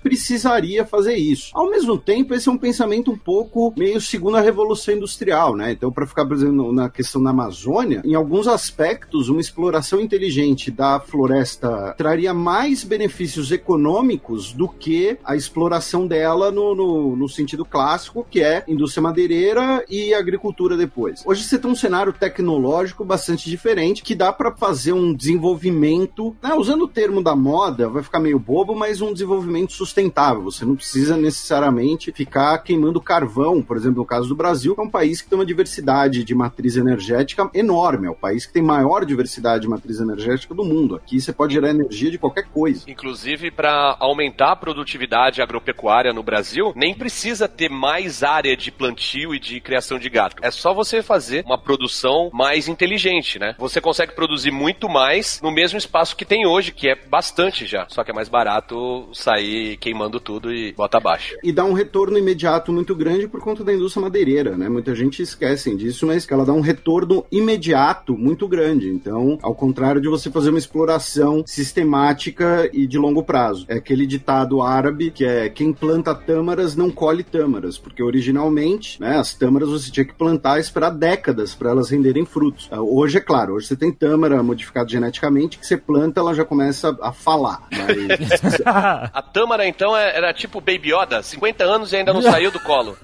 [0.54, 1.52] precisaria fazer isso.
[1.54, 5.72] Ao mesmo tempo, esse é um pensamento um pouco meio segundo a Revolução Industrial, né?
[5.72, 10.70] Então, para ficar, por exemplo, na questão da Amazônia, em alguns aspectos, uma exploração inteligente
[10.70, 17.66] da floresta traria mais benefícios econômicos do que a exploração dela no, no, no sentido
[17.66, 21.24] clássico, que é indústria madeireira e agricultura depois.
[21.26, 26.54] Hoje você tem um cenário tecnológico bastante diferente que dá para fazer um desenvolvimento, né,
[26.54, 30.43] usando o termo da moda, vai ficar meio bobo, mas um desenvolvimento sustentável.
[30.44, 34.84] Você não precisa necessariamente ficar queimando carvão, por exemplo, no caso do Brasil, que é
[34.84, 38.62] um país que tem uma diversidade de matriz energética enorme, é o país que tem
[38.62, 40.96] maior diversidade de matriz energética do mundo.
[40.96, 42.84] Aqui você pode gerar energia de qualquer coisa.
[42.88, 49.34] Inclusive, para aumentar a produtividade agropecuária no Brasil, nem precisa ter mais área de plantio
[49.34, 50.36] e de criação de gado.
[50.42, 53.56] É só você fazer uma produção mais inteligente, né?
[53.58, 57.86] Você consegue produzir muito mais no mesmo espaço que tem hoje, que é bastante já.
[57.90, 61.36] Só que é mais barato sair queimando tudo e bota abaixo.
[61.44, 64.70] E dá um retorno imediato muito grande por conta da indústria madeireira, né?
[64.70, 68.90] Muita gente esquece disso, mas que ela dá um retorno imediato muito grande.
[68.90, 73.66] Então, ao contrário de você fazer uma exploração sistemática e de longo prazo.
[73.68, 79.18] É aquele ditado árabe que é quem planta tâmaras não colhe tâmaras, porque originalmente, né,
[79.18, 82.68] as tâmaras você tinha que plantar e esperar décadas para elas renderem frutos.
[82.72, 86.46] Ah, Hoje, é claro, hoje você tem tâmara modificada geneticamente que você planta, ela já
[86.46, 87.68] começa a falar.
[87.72, 92.52] Mas A Tâmara, então, é- era tipo Baby Yoda, 50 anos e ainda não saiu
[92.52, 92.98] do colo.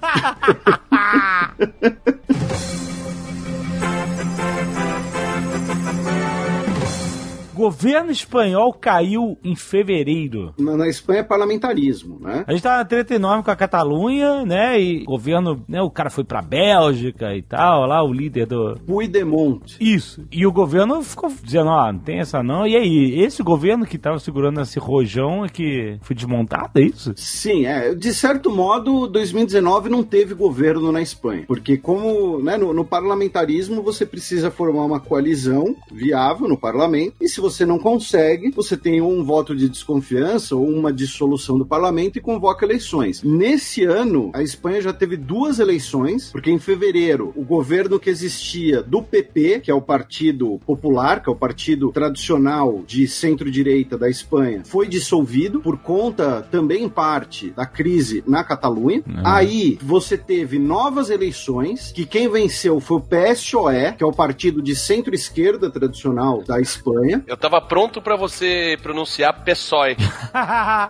[7.60, 10.54] Governo espanhol caiu em fevereiro.
[10.58, 12.42] na, na Espanha é parlamentarismo, né?
[12.46, 14.80] A gente tá na treta enorme com a Catalunha, né?
[14.80, 15.82] E o governo, né?
[15.82, 18.78] O cara foi pra Bélgica e tal, lá o líder do.
[18.86, 19.76] Puigdemont.
[19.78, 20.24] Isso.
[20.32, 22.66] E o governo ficou dizendo, ó, não tem essa não.
[22.66, 27.12] E aí, esse governo que tava segurando esse rojão é que foi desmontado, é isso?
[27.14, 27.94] Sim, é.
[27.94, 31.44] De certo modo, 2019 não teve governo na Espanha.
[31.46, 37.16] Porque, como né, no, no parlamentarismo, você precisa formar uma coalizão viável no parlamento.
[37.20, 41.66] E se você não consegue, você tem um voto de desconfiança ou uma dissolução do
[41.66, 43.22] parlamento e convoca eleições.
[43.22, 48.82] Nesse ano, a Espanha já teve duas eleições, porque em fevereiro, o governo que existia
[48.82, 54.08] do PP, que é o Partido Popular, que é o partido tradicional de centro-direita da
[54.08, 59.02] Espanha, foi dissolvido por conta também em parte da crise na Catalunha.
[59.24, 64.62] Aí você teve novas eleições, que quem venceu foi o PSOE, que é o partido
[64.62, 67.22] de centro-esquerda tradicional da Espanha.
[67.30, 69.94] Eu tava pronto pra você pronunciar PSOE.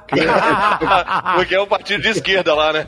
[1.37, 2.87] Porque é um partido de esquerda lá, né?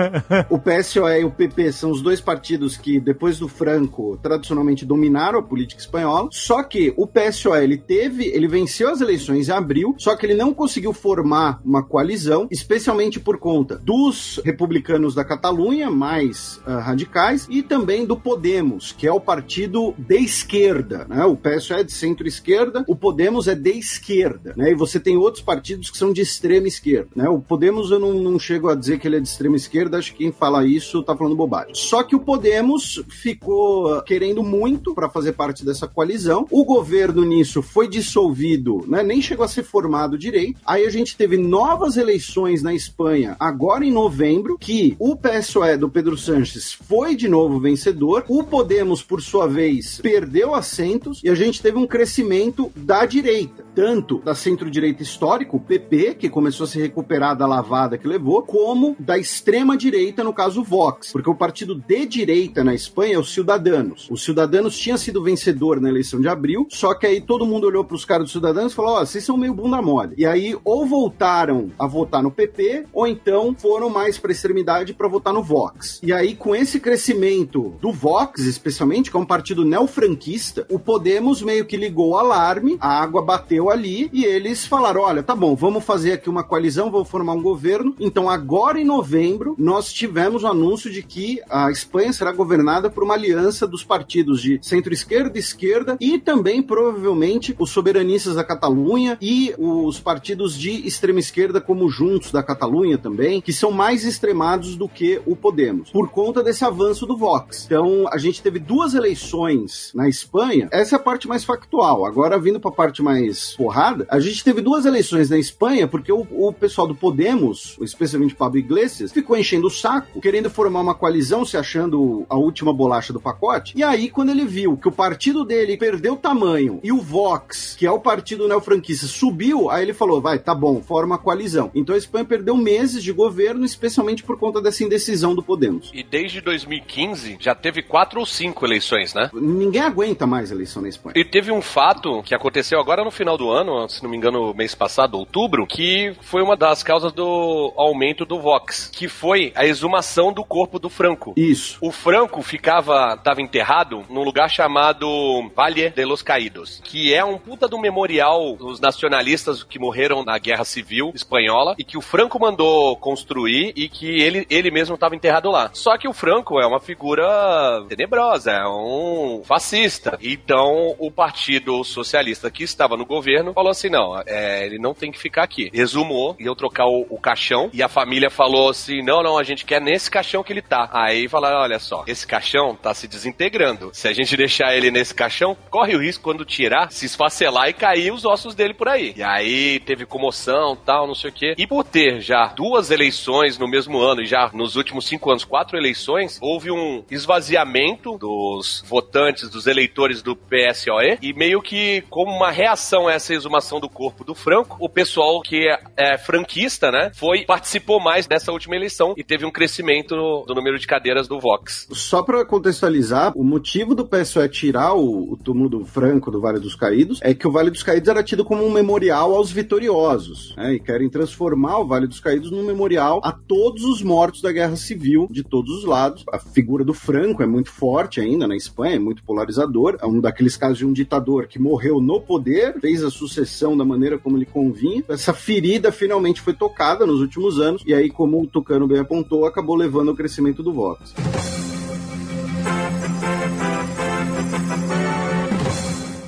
[0.48, 5.38] O PSOE e o PP são os dois partidos que, depois do Franco, tradicionalmente dominaram
[5.38, 6.30] a política espanhola.
[6.32, 10.34] Só que o PSOE, ele teve, ele venceu as eleições em abril, só que ele
[10.34, 17.46] não conseguiu formar uma coalizão, especialmente por conta dos republicanos da Catalunha, mais ah, radicais,
[17.50, 21.22] e também do Podemos, que é o partido de esquerda, né?
[21.26, 24.70] O PSOE é de centro-esquerda, o Podemos é de esquerda, né?
[24.70, 27.28] E você tem outros partidos que são de extrema esquerda, né?
[27.28, 30.12] O Podemos eu não, não chego a dizer que ele é de extrema esquerda, acho
[30.12, 31.74] que quem fala isso tá falando bobagem.
[31.74, 36.46] Só que o Podemos ficou querendo muito para fazer parte dessa coalizão.
[36.52, 39.02] O governo nisso foi dissolvido, né?
[39.02, 40.60] Nem chegou a ser formado direito.
[40.64, 45.90] Aí a gente teve novas eleições na Espanha agora em novembro, que o PSOE do
[45.90, 48.24] Pedro Sanches foi de novo vencedor.
[48.28, 53.64] O Podemos, por sua vez, perdeu assentos e a gente teve um crescimento da direita,
[53.74, 58.42] tanto da centro-direita histórico, o PP, que começou a se recuperar da lavada que levou,
[58.42, 63.14] como da extrema direita, no caso o Vox, porque o partido de direita na Espanha
[63.14, 64.06] é o Ciudadanos.
[64.10, 67.84] O Ciudadanos tinha sido vencedor na eleição de abril, só que aí todo mundo olhou
[67.84, 70.14] para os caras do Ciudadanos e falou: ó, vocês são meio bunda mole.
[70.18, 75.08] E aí ou voltaram a votar no PP, ou então foram mais para extremidade para
[75.08, 76.00] votar no Vox.
[76.02, 81.42] E aí, com esse crescimento do Vox, especialmente, que é um partido neofranquista, o Podemos
[81.42, 85.54] meio que ligou o alarme, a água bateu ali e eles falaram: olha, tá bom,
[85.54, 87.94] vamos fazer aqui uma coalizão, vamos formar um governo.
[87.98, 93.04] Então, agora em novembro, nós tivemos o anúncio de que a Espanha será governada por
[93.04, 99.54] uma aliança dos partidos de centro-esquerda, esquerda e também, provavelmente, os soberanistas da Catalunha e
[99.58, 104.88] os partidos de extrema esquerda, como Juntos da Catalunha também, que são mais extremados do
[104.88, 107.64] que o Podemos, por conta desse avanço do Vox.
[107.66, 112.04] Então, a gente teve duas eleições na Espanha, essa é a parte mais factual.
[112.04, 116.10] Agora, vindo para a parte mais porrada, a gente teve duas eleições na Espanha porque
[116.10, 120.94] o, o pessoal do Podemos, especialmente Pablo Iglesias, ficou enchendo o saco, querendo formar uma
[120.94, 123.74] coalizão, se achando a última bolacha do pacote.
[123.76, 127.86] E aí, quando ele viu que o partido dele perdeu tamanho e o Vox, que
[127.86, 131.70] é o partido neofranquista, subiu, aí ele falou: vai, tá bom, forma a coalizão.
[131.74, 135.90] Então a Espanha perdeu meses de governo, especialmente por conta dessa indecisão do Podemos.
[135.92, 139.30] E desde 2015 já teve quatro ou cinco eleições, né?
[139.34, 141.14] Ninguém aguenta mais a eleição na Espanha.
[141.16, 144.16] E teve um fato que aconteceu agora no final do do ano, se não me
[144.16, 149.52] engano, mês passado, outubro, que foi uma das causas do aumento do Vox, que foi
[149.54, 151.34] a exumação do corpo do Franco.
[151.36, 151.76] Isso.
[151.82, 155.06] O Franco ficava, estava enterrado num lugar chamado
[155.54, 160.38] Valle de los Caídos, que é um puta do memorial dos nacionalistas que morreram na
[160.38, 165.14] Guerra Civil Espanhola e que o Franco mandou construir e que ele, ele mesmo estava
[165.14, 165.68] enterrado lá.
[165.74, 170.16] Só que o Franco é uma figura tenebrosa, é um fascista.
[170.22, 175.10] Então o Partido Socialista que estava no governo falou assim: não, é, ele não tem
[175.10, 175.70] que ficar aqui.
[175.72, 179.64] Resumou, iam trocar o, o caixão e a família falou assim: não, não, a gente
[179.64, 180.88] quer nesse caixão que ele tá.
[180.92, 183.90] Aí falaram: olha só, esse caixão tá se desintegrando.
[183.92, 187.72] Se a gente deixar ele nesse caixão, corre o risco quando tirar, se esfacelar e
[187.72, 189.14] cair os ossos dele por aí.
[189.16, 191.54] E aí teve comoção, tal, não sei o quê.
[191.58, 195.44] E por ter já duas eleições no mesmo ano e já nos últimos cinco anos
[195.44, 202.33] quatro eleições, houve um esvaziamento dos votantes, dos eleitores do PSOE e meio que como
[202.34, 206.90] uma reação a essa exumação do corpo do Franco, o pessoal que é, é franquista,
[206.90, 211.28] né, foi participou mais dessa última eleição e teve um crescimento do número de cadeiras
[211.28, 211.86] do Vox.
[211.92, 216.58] Só pra contextualizar, o motivo do PSOE tirar o, o túmulo do Franco do Vale
[216.58, 220.54] dos Caídos é que o Vale dos Caídos era tido como um memorial aos vitoriosos,
[220.56, 220.74] né?
[220.74, 224.76] E querem transformar o Vale dos Caídos num memorial a todos os mortos da Guerra
[224.76, 226.24] Civil de todos os lados.
[226.32, 229.96] A figura do Franco é muito forte ainda na Espanha, é muito polarizador.
[230.00, 233.84] É um daqueles casos de um ditador que morreu no poder, fez a sucessão da
[233.84, 235.04] maneira como lhe convinha.
[235.08, 239.46] Essa ferida finalmente foi tocada nos últimos anos, e aí, como o Tucano bem apontou,
[239.46, 241.14] acabou levando ao crescimento do Vox.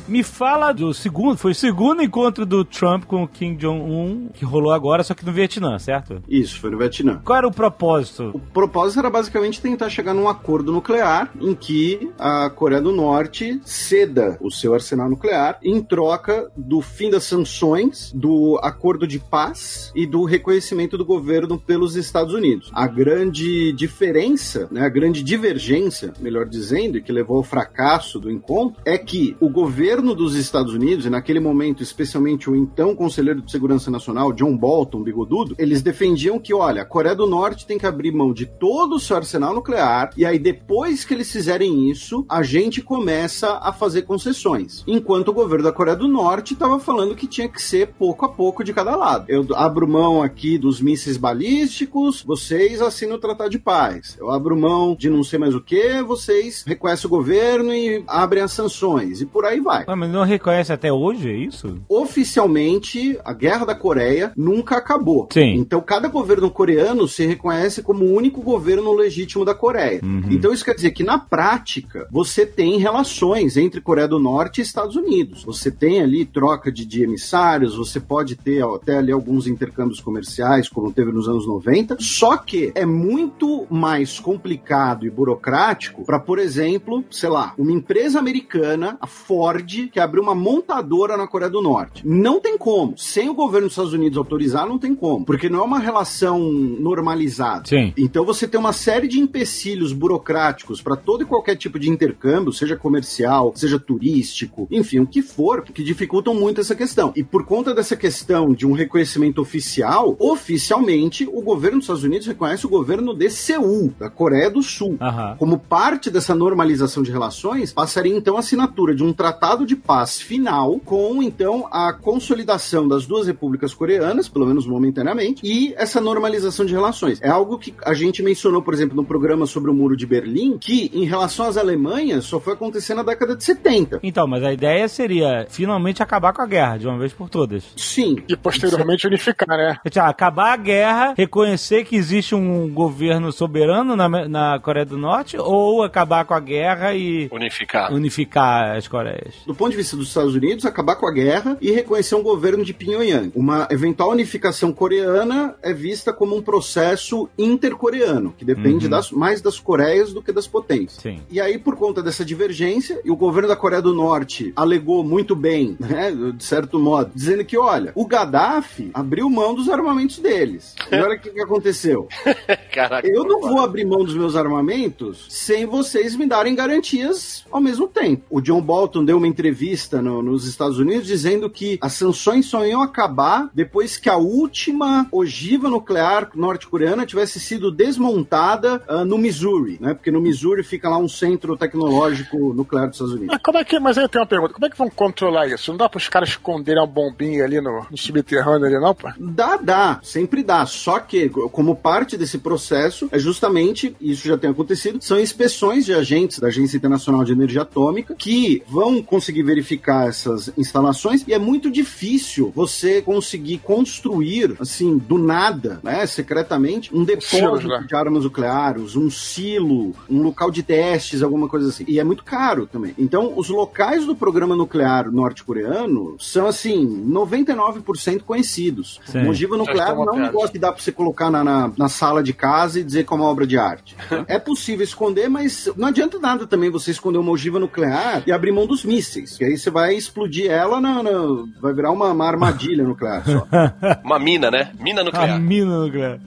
[0.09, 4.45] Me fala do segundo, foi o segundo encontro do Trump com o Kim Jong-un, que
[4.45, 6.23] rolou agora, só que no Vietnã, certo?
[6.29, 7.21] Isso, foi no Vietnã.
[7.25, 8.31] Qual era o propósito?
[8.33, 13.61] O propósito era basicamente tentar chegar num acordo nuclear em que a Coreia do Norte
[13.65, 19.91] ceda o seu arsenal nuclear em troca do fim das sanções, do acordo de paz
[19.95, 22.71] e do reconhecimento do governo pelos Estados Unidos.
[22.73, 28.31] A grande diferença, né, a grande divergência, melhor dizendo, e que levou ao fracasso do
[28.31, 33.43] encontro, é que o governo dos Estados Unidos, e naquele momento especialmente o então conselheiro
[33.43, 37.79] de segurança nacional, John Bolton, bigodudo, eles defendiam que, olha, a Coreia do Norte tem
[37.79, 41.91] que abrir mão de todo o seu arsenal nuclear, e aí depois que eles fizerem
[41.91, 44.85] isso, a gente começa a fazer concessões.
[44.87, 48.29] Enquanto o governo da Coreia do Norte estava falando que tinha que ser pouco a
[48.29, 49.27] pouco de cada lado.
[49.29, 54.17] Eu abro mão aqui dos mísseis balísticos, vocês assinam o Tratado de Paz.
[54.19, 58.43] Eu abro mão de não sei mais o que, vocês reconhecem o governo e abrem
[58.43, 59.21] as sanções.
[59.21, 59.86] E por aí vai.
[59.87, 61.80] Ah, mas não reconhece até hoje, é isso?
[61.89, 65.28] Oficialmente, a Guerra da Coreia nunca acabou.
[65.32, 65.55] Sim.
[65.55, 70.01] Então, cada governo coreano se reconhece como o único governo legítimo da Coreia.
[70.30, 74.62] Então, isso quer dizer que, na prática, você tem relações entre Coreia do Norte e
[74.62, 75.45] Estados Unidos.
[75.45, 80.68] Você tem ali troca de, de emissários, você pode ter até ali alguns intercâmbios comerciais,
[80.68, 81.97] como teve nos anos 90.
[82.01, 88.18] Só que é muito mais complicado e burocrático para, por exemplo, sei lá, uma empresa
[88.18, 92.03] americana, a Ford, que abriu uma montadora na Coreia do Norte.
[92.05, 92.97] Não tem como.
[92.97, 95.24] Sem o governo dos Estados Unidos autorizar, não tem como.
[95.24, 97.68] Porque não é uma relação normalizada.
[97.68, 97.93] Sim.
[97.97, 102.53] Então você tem uma série de empecilhos burocráticos para todo e qualquer tipo de intercâmbio,
[102.53, 107.12] seja comercial, seja turístico, enfim, o que for, que dificultam muito essa questão.
[107.16, 112.27] E por conta dessa questão de um reconhecimento oficial, oficialmente o governo dos Estados Unidos
[112.27, 114.97] reconhece o governo de Seul, da Coreia do Sul.
[115.01, 115.37] Aham.
[115.39, 120.21] Como parte dessa normalização de relações, passaria então a assinatura de um tratado de paz
[120.21, 126.64] final com então a consolidação das duas repúblicas coreanas, pelo menos momentaneamente, e essa normalização
[126.64, 127.21] de relações.
[127.21, 130.59] É algo que a gente mencionou, por exemplo, no programa sobre o Muro de Berlim,
[130.59, 134.01] que em relação às Alemanhas só foi acontecer na década de 70.
[134.03, 137.64] Então, mas a ideia seria finalmente acabar com a guerra, de uma vez por todas.
[137.77, 138.17] Sim.
[138.29, 139.79] E posteriormente unificar, né?
[139.97, 145.83] Acabar a guerra, reconhecer que existe um governo soberano na, na Coreia do Norte, ou
[145.83, 147.93] acabar com a guerra e Unificar.
[147.93, 149.35] unificar as Coreias?
[149.47, 152.65] do ponto de vista dos Estados Unidos, acabar com a guerra e reconhecer um governo
[152.65, 153.33] de Pyongyang.
[153.35, 159.59] Uma eventual unificação coreana é vista como um processo intercoreano, que depende das, mais das
[159.59, 161.03] Coreias do que das potências.
[161.03, 161.21] Sim.
[161.31, 165.35] E aí, por conta dessa divergência, e o governo da Coreia do Norte alegou muito
[165.35, 170.75] bem, né, de certo modo, dizendo que, olha, o Gaddafi abriu mão dos armamentos deles.
[170.91, 172.09] E olha o que, que aconteceu.
[172.73, 173.07] Caraca.
[173.07, 177.89] Eu não vou abrir mão dos meus armamentos sem vocês me darem garantias ao mesmo
[177.89, 178.23] tempo.
[178.31, 182.47] O John Bolton deu uma entrevista entrevista no- nos Estados Unidos dizendo que as sanções
[182.47, 189.17] só iam acabar depois que a última ogiva nuclear norte-coreana tivesse sido desmontada ah, no
[189.19, 189.95] Missouri, né?
[189.95, 193.33] Porque no Missouri fica lá um centro tecnológico nuclear dos Estados Unidos.
[193.33, 193.79] Mas como é que.
[193.79, 195.71] Mas aí eu tenho uma pergunta: como é que vão controlar isso?
[195.71, 199.09] Não dá para os caras esconderem uma bombinha ali no, no subterrâneo ali, não, pô?
[199.19, 200.67] Dá, dá, sempre dá.
[200.67, 205.95] Só que, como parte desse processo, é justamente, isso já tem acontecido, são inspeções de
[205.95, 211.39] agentes da Agência Internacional de Energia Atômica que vão conseguir verificar essas instalações e é
[211.39, 217.84] muito difícil você conseguir construir, assim, do nada, né, secretamente, um depósito né?
[217.87, 221.84] de armas nucleares, um silo, um local de testes, alguma coisa assim.
[221.89, 222.95] E é muito caro também.
[222.99, 229.01] Então, os locais do programa nuclear norte-coreano são, assim, 99% conhecidos.
[229.07, 229.20] Sim.
[229.20, 231.89] Uma ogiva nuclear não é um negócio que dá pra você colocar na, na, na
[231.89, 233.97] sala de casa e dizer que é uma obra de arte.
[234.26, 238.53] é possível esconder, mas não adianta nada também você esconder uma ogiva nuclear e abrir
[238.53, 239.26] mão dos mísseis.
[239.37, 243.47] Que aí você vai explodir ela, na, na- vai virar uma, uma armadilha nuclear só.
[244.05, 244.70] Uma mina, né?
[244.79, 245.41] Mina A nuclear.
[245.41, 246.20] mina nuclear.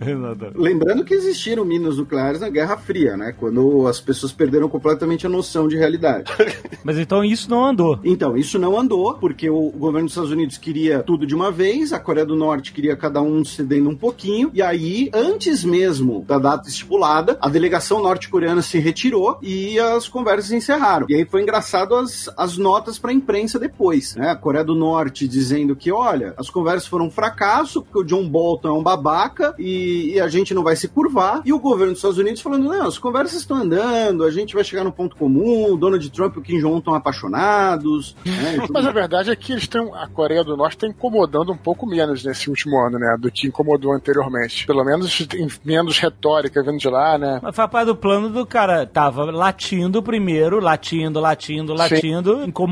[0.55, 3.33] Lembrando que existiram minas nucleares na Guerra Fria, né?
[3.37, 6.31] Quando as pessoas perderam completamente a noção de realidade.
[6.83, 7.99] Mas então isso não andou.
[8.03, 11.93] Então, isso não andou, porque o governo dos Estados Unidos queria tudo de uma vez,
[11.93, 16.37] a Coreia do Norte queria cada um cedendo um pouquinho, e aí, antes mesmo da
[16.37, 21.05] data estipulada, a delegação norte-coreana se retirou e as conversas se encerraram.
[21.09, 24.29] E aí foi engraçado as, as notas para a imprensa depois, né?
[24.29, 28.27] A Coreia do Norte dizendo que, olha, as conversas foram um fracasso, porque o John
[28.27, 31.93] Bolton é um babaca e, e a gente não vai se curvar, e o governo
[31.93, 35.15] dos Estados Unidos falando, não, as conversas estão andando, a gente vai chegar no ponto
[35.15, 38.57] comum, o Donald Trump e o Kim Jong-un estão apaixonados, né?
[38.69, 41.85] Mas a verdade é que eles têm, a Coreia do Norte está incomodando um pouco
[41.85, 43.17] menos nesse último ano, né?
[43.19, 44.65] Do que incomodou anteriormente.
[44.65, 45.27] Pelo menos
[45.63, 47.39] menos retórica vindo de lá, né?
[47.41, 48.85] Mas faz parte do plano do cara.
[48.85, 52.68] Tava latindo primeiro, latindo, latindo, latindo, incomodando.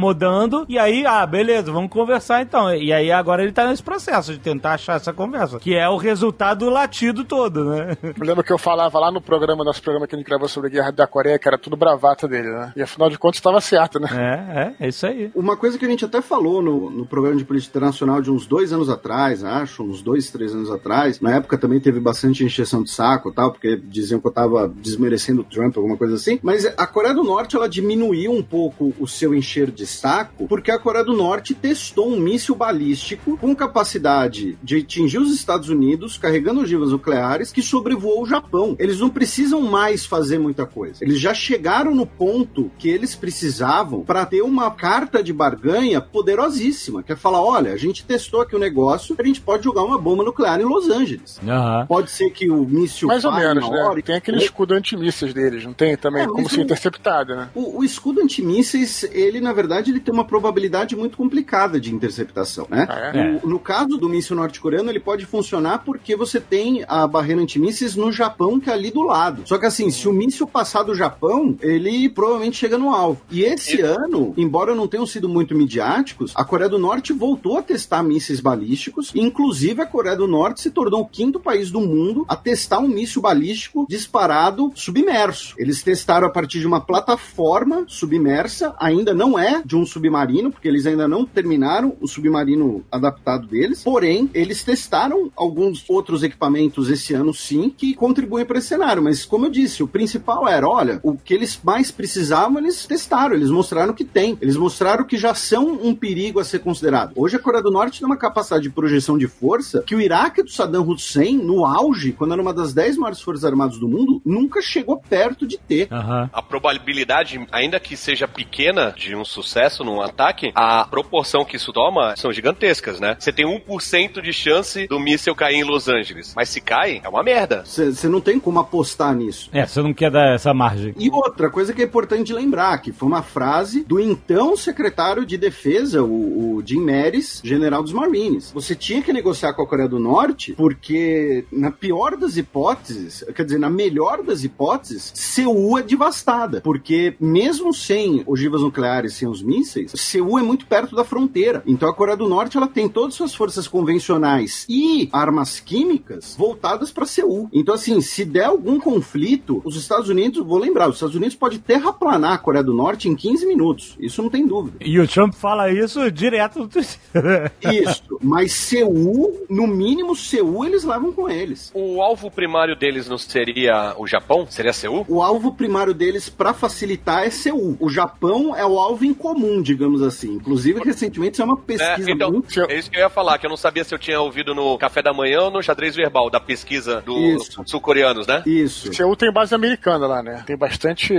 [0.69, 2.73] E aí, ah, beleza, vamos conversar então.
[2.73, 5.59] E aí agora ele tá nesse processo de tentar achar essa conversa.
[5.59, 7.97] Que é o resultado do latido todo, né?
[8.17, 10.69] Eu lembro que eu falava lá no programa, nosso programa que a gente gravou sobre
[10.69, 12.73] a Guerra da Coreia, que era tudo bravata dele, né?
[12.75, 14.07] E afinal de contas estava certo, né?
[14.11, 15.31] É, é, é isso aí.
[15.35, 18.45] Uma coisa que a gente até falou no, no programa de política internacional de uns
[18.45, 21.21] dois anos atrás, acho, uns dois, três anos atrás.
[21.21, 24.67] Na época também teve bastante encheção de saco e tal, porque diziam que eu tava
[24.67, 26.39] desmerecendo o Trump, alguma coisa assim.
[26.41, 30.69] Mas a Coreia do Norte, ela diminuiu um pouco o seu encher de saco, porque
[30.71, 36.17] a Coreia do Norte testou um míssil balístico com capacidade de atingir os Estados Unidos,
[36.17, 38.75] carregando ogivas nucleares, que sobrevoou o Japão.
[38.77, 41.03] Eles não precisam mais fazer muita coisa.
[41.03, 47.01] Eles já chegaram no ponto que eles precisavam para ter uma carta de barganha poderosíssima,
[47.03, 49.97] que é falar, olha, a gente testou aqui o negócio, a gente pode jogar uma
[49.97, 51.39] bomba nuclear em Los Angeles.
[51.47, 51.85] Aham.
[51.87, 53.77] Pode ser que o míssil Mais ou menos, né?
[53.83, 56.23] hora e- Tem aquele escudo antimísseis deles, não tem também?
[56.23, 57.49] É, como se não- interceptado, né?
[57.55, 62.65] O, o escudo antimísseis, ele, na verdade, ele tem uma probabilidade muito complicada de interceptação,
[62.69, 62.87] né?
[62.89, 63.39] Ah, é?
[63.43, 67.95] O- no caso do míssil norte-coreano, ele pode funcionar porque você tem a barreira antimísseis
[67.95, 69.43] no Japão, que é ali do lado.
[69.45, 73.21] Só que assim, se o míssil passar do Japão, ele provavelmente chega no alvo.
[73.29, 77.61] E esse ano, embora não tenham sido muito midiáticos, a Coreia do Norte voltou a
[77.61, 79.11] testar mísseis balísticos.
[79.13, 82.87] Inclusive, a Coreia do Norte se tornou o quinto país do mundo a testar um
[82.87, 85.53] míssil balístico disparado submerso.
[85.57, 90.67] Eles testaram a partir de uma plataforma submersa, ainda não é de um submarino, porque
[90.67, 93.83] eles ainda não terminaram o submarino adaptado deles.
[93.83, 99.03] Porém, eles testaram alguns outros equipamentos esse ano, sim, que contribuem para esse cenário.
[99.03, 103.35] Mas, como eu disse, o principal era: olha, o que eles mais precisavam, eles testaram,
[103.35, 104.37] eles mostraram que tem.
[104.39, 107.11] Eles mostraram que já são um perigo a ser considerado.
[107.15, 110.43] Hoje, a Coreia do Norte tem uma capacidade de projeção de força que o Iraque
[110.43, 114.21] do Saddam Hussein, no auge, quando era uma das 10 maiores forças armadas do mundo,
[114.25, 115.89] nunca chegou perto de ter.
[115.91, 116.29] Aham.
[116.31, 121.73] A probabilidade, ainda que seja pequena, de um sucesso num ataque, a proporção que isso
[121.73, 123.15] toma são gigantescas, né?
[123.19, 126.33] Você tem 1% de chance do míssil cair em Los Angeles.
[126.35, 127.63] Mas se cai, é uma merda.
[127.65, 129.49] Você não tem como apostar nisso.
[129.51, 130.93] É, você não quer dar essa margem.
[130.97, 135.37] E outra coisa que é importante lembrar, que foi uma frase do então secretário de
[135.37, 138.51] defesa, o, o Jim Mattis, general dos Marines.
[138.51, 143.43] Você tinha que negociar com a Coreia do Norte, porque na pior das hipóteses, quer
[143.43, 146.61] dizer, na melhor das hipóteses, Seul é devastada.
[146.61, 151.63] Porque mesmo sem ogivas nucleares, sem os mísseis, Seul é muito perto da fronteira.
[151.65, 156.35] Então a Coreia do Norte ela tem todas as suas forças convencionais e armas químicas
[156.37, 157.49] voltadas para Seul.
[157.51, 161.59] Então, assim, se der algum conflito, os Estados Unidos, vou lembrar, os Estados Unidos pode
[161.59, 163.95] terraplanar a Coreia do Norte em 15 minutos.
[163.99, 164.77] Isso não tem dúvida.
[164.81, 166.97] E o Trump fala isso direto no Twitter.
[167.61, 168.03] Isso.
[168.21, 171.71] Mas Seul, no mínimo, Seul eles levam com eles.
[171.73, 174.47] O alvo primário deles não seria o Japão?
[174.49, 175.05] Seria Seul?
[175.07, 177.77] O alvo primário deles, para facilitar, é Seul.
[177.79, 179.36] O Japão é o alvo em comum.
[179.37, 180.33] Comum, digamos assim.
[180.33, 182.59] Inclusive, recentemente, isso é uma É, pesquisa então, muito.
[182.61, 184.77] é isso que eu ia falar, que eu não sabia se eu tinha ouvido no
[184.77, 188.41] café da manhã ou no xadrez verbal da pesquisa dos sul-coreanos, né?
[188.45, 188.91] Isso.
[188.93, 190.43] Seul tem base americana lá, né?
[190.45, 191.13] Tem bastante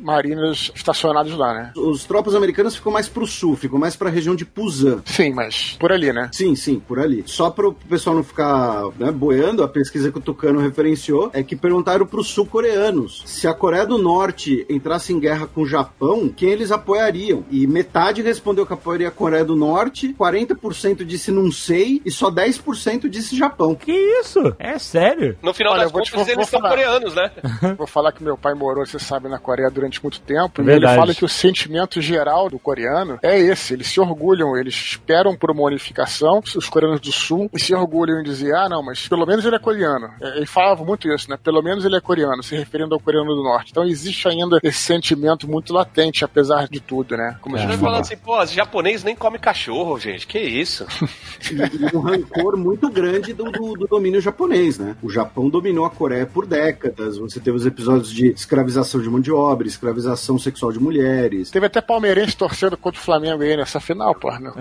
[0.00, 1.72] marinas estacionadas lá, né?
[1.76, 5.02] Os tropas americanas ficam mais pro sul, ficam mais pra região de Pusan.
[5.04, 6.30] Sim, mas por ali, né?
[6.32, 7.24] Sim, sim, por ali.
[7.26, 11.56] Só pro pessoal não ficar né, boiando, a pesquisa que o Tucano referenciou é que
[11.56, 16.50] perguntaram pros sul-coreanos se a Coreia do Norte entrasse em guerra com o Japão, quem
[16.50, 17.44] eles apoiariam.
[17.50, 22.28] E metade respondeu que apoiaria a Coreia do Norte, 40% disse não sei, e só
[22.28, 23.76] 10% disse Japão.
[23.76, 24.40] Que isso?
[24.58, 25.38] É sério?
[25.40, 27.30] No final Olha, das contas, vou- eles vou são coreanos, né?
[27.78, 30.62] Vou falar que meu pai morou, você sabe, na Coreia durante muito tempo.
[30.62, 33.74] E ele fala que o sentimento geral do coreano é esse.
[33.74, 38.20] Eles se orgulham, eles esperam por uma unificação, os coreanos do sul, e se orgulham
[38.20, 40.08] em dizer, ah, não, mas pelo menos ele é coreano.
[40.20, 41.36] É, Ele falava muito isso, né?
[41.42, 43.70] Pelo menos ele é coreano, se referindo ao coreano do norte.
[43.70, 47.35] Então existe ainda esse sentimento muito latente, apesar de tudo, né?
[47.40, 47.90] Como a A gente gente vai falou.
[47.92, 50.26] falando assim, pô, os japonês nem comem cachorro, gente.
[50.26, 50.86] Que isso?
[51.48, 54.96] E, e um rancor muito grande do, do- do domínio japonês, né?
[55.02, 57.18] O Japão dominou a Coreia por décadas.
[57.18, 61.50] Você teve os episódios de escravização de mão de obra, escravização sexual de mulheres.
[61.50, 64.30] Teve até palmeirense torcendo contra o Flamengo aí nessa final, pô.
[64.40, 64.54] Não,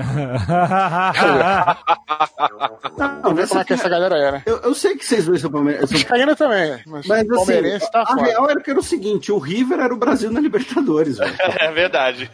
[2.97, 4.43] Não, não vê nessa como é que essa galera é, né?
[4.45, 5.89] Eu, eu sei que vocês dois são palmeirenses.
[5.89, 8.21] são- Vascaína também, mas, Mas o assim, palmeirense tá a fora.
[8.23, 11.33] real era que era o seguinte: o River era o Brasil na Libertadores, velho.
[11.59, 12.29] É verdade.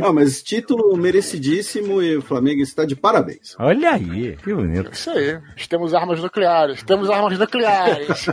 [0.00, 3.54] Não, mas título merecidíssimo e o Flamengo está de parabéns.
[3.58, 4.90] Olha aí, que bonito.
[4.92, 5.38] Isso aí.
[5.68, 6.82] Temos armas nucleares.
[6.82, 8.26] Temos armas nucleares.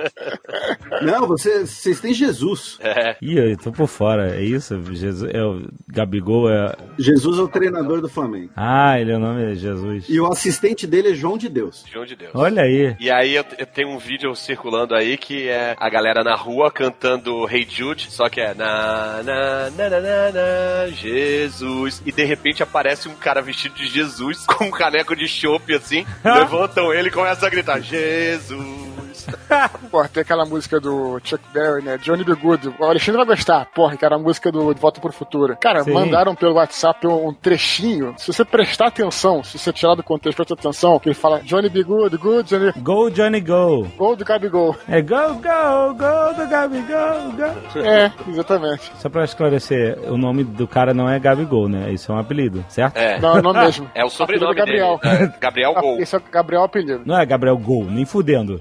[1.02, 2.78] Não, você- vocês têm Jesus.
[2.80, 3.16] É.
[3.22, 4.80] Ih, eu tô por fora, é isso?
[4.94, 6.74] Jesus, é o Gabigol é...
[6.98, 8.50] Jesus é o treinador do Flamengo.
[8.56, 10.04] Ah, ele é o nome de Jesus.
[10.08, 11.84] E o assistente dele é João de Deus.
[11.90, 12.32] João de Deus.
[12.34, 12.96] Olha aí.
[13.00, 16.70] E aí eu, eu tenho um vídeo circulando aí que é a galera na rua
[16.70, 22.02] cantando Hey Jude, só que é na na na na na, na Jesus.
[22.04, 26.06] E de repente aparece um cara vestido de Jesus com um caneco de chopp assim,
[26.24, 28.87] levantam ele e começam a gritar Jesus.
[29.90, 31.98] Pô, tem aquela música do Chuck Berry, né?
[31.98, 32.34] Johnny B.
[32.34, 32.74] Good.
[32.78, 33.66] O Alexandre vai gostar.
[33.74, 35.56] Porra, que era a música do De Volta pro Futuro.
[35.60, 35.92] Cara, Sim.
[35.92, 38.14] mandaram pelo WhatsApp um, trechinho.
[38.18, 41.68] Se você prestar atenção, se você tirar do contexto, prestar atenção, que ele fala Johnny
[41.68, 41.82] B.
[41.82, 42.72] Good, Good, Johnny...
[42.78, 43.86] Go, Johnny, go.
[43.96, 44.76] Gol do Gabigol.
[44.88, 47.78] É go, go, go do Gabigol, go.
[47.80, 48.92] É, exatamente.
[48.98, 51.90] Só pra esclarecer, o nome do cara não é Gabigol, né?
[51.92, 52.96] Isso é um apelido, certo?
[52.96, 53.18] É.
[53.20, 53.90] Não, não mesmo.
[53.94, 55.00] É o sobrenome Apelido Gabriel.
[55.02, 55.32] dele.
[55.34, 55.98] É, Gabriel Ah, Gol.
[56.00, 57.02] Esse é o Gabriel apelido.
[57.04, 58.60] Não é Gabriel Gol, nem fudendo.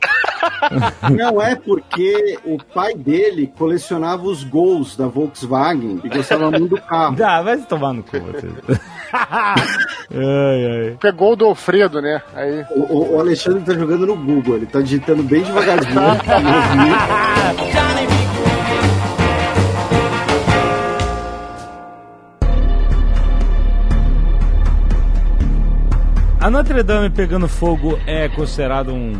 [1.12, 6.82] Não é porque o pai dele colecionava os gols da Volkswagen e gostava muito do
[6.82, 7.16] carro.
[7.16, 8.48] Dá, vai se tomar no cu você.
[9.14, 10.98] ai, ai.
[11.00, 12.22] Pegou o do Alfredo, né?
[12.36, 12.66] Aí.
[12.72, 15.96] O, o- o Alexandre tá jogando no Google, ele tá digitando bem devagarzinho.
[26.40, 29.14] A Notre Dame pegando fogo é considerado um,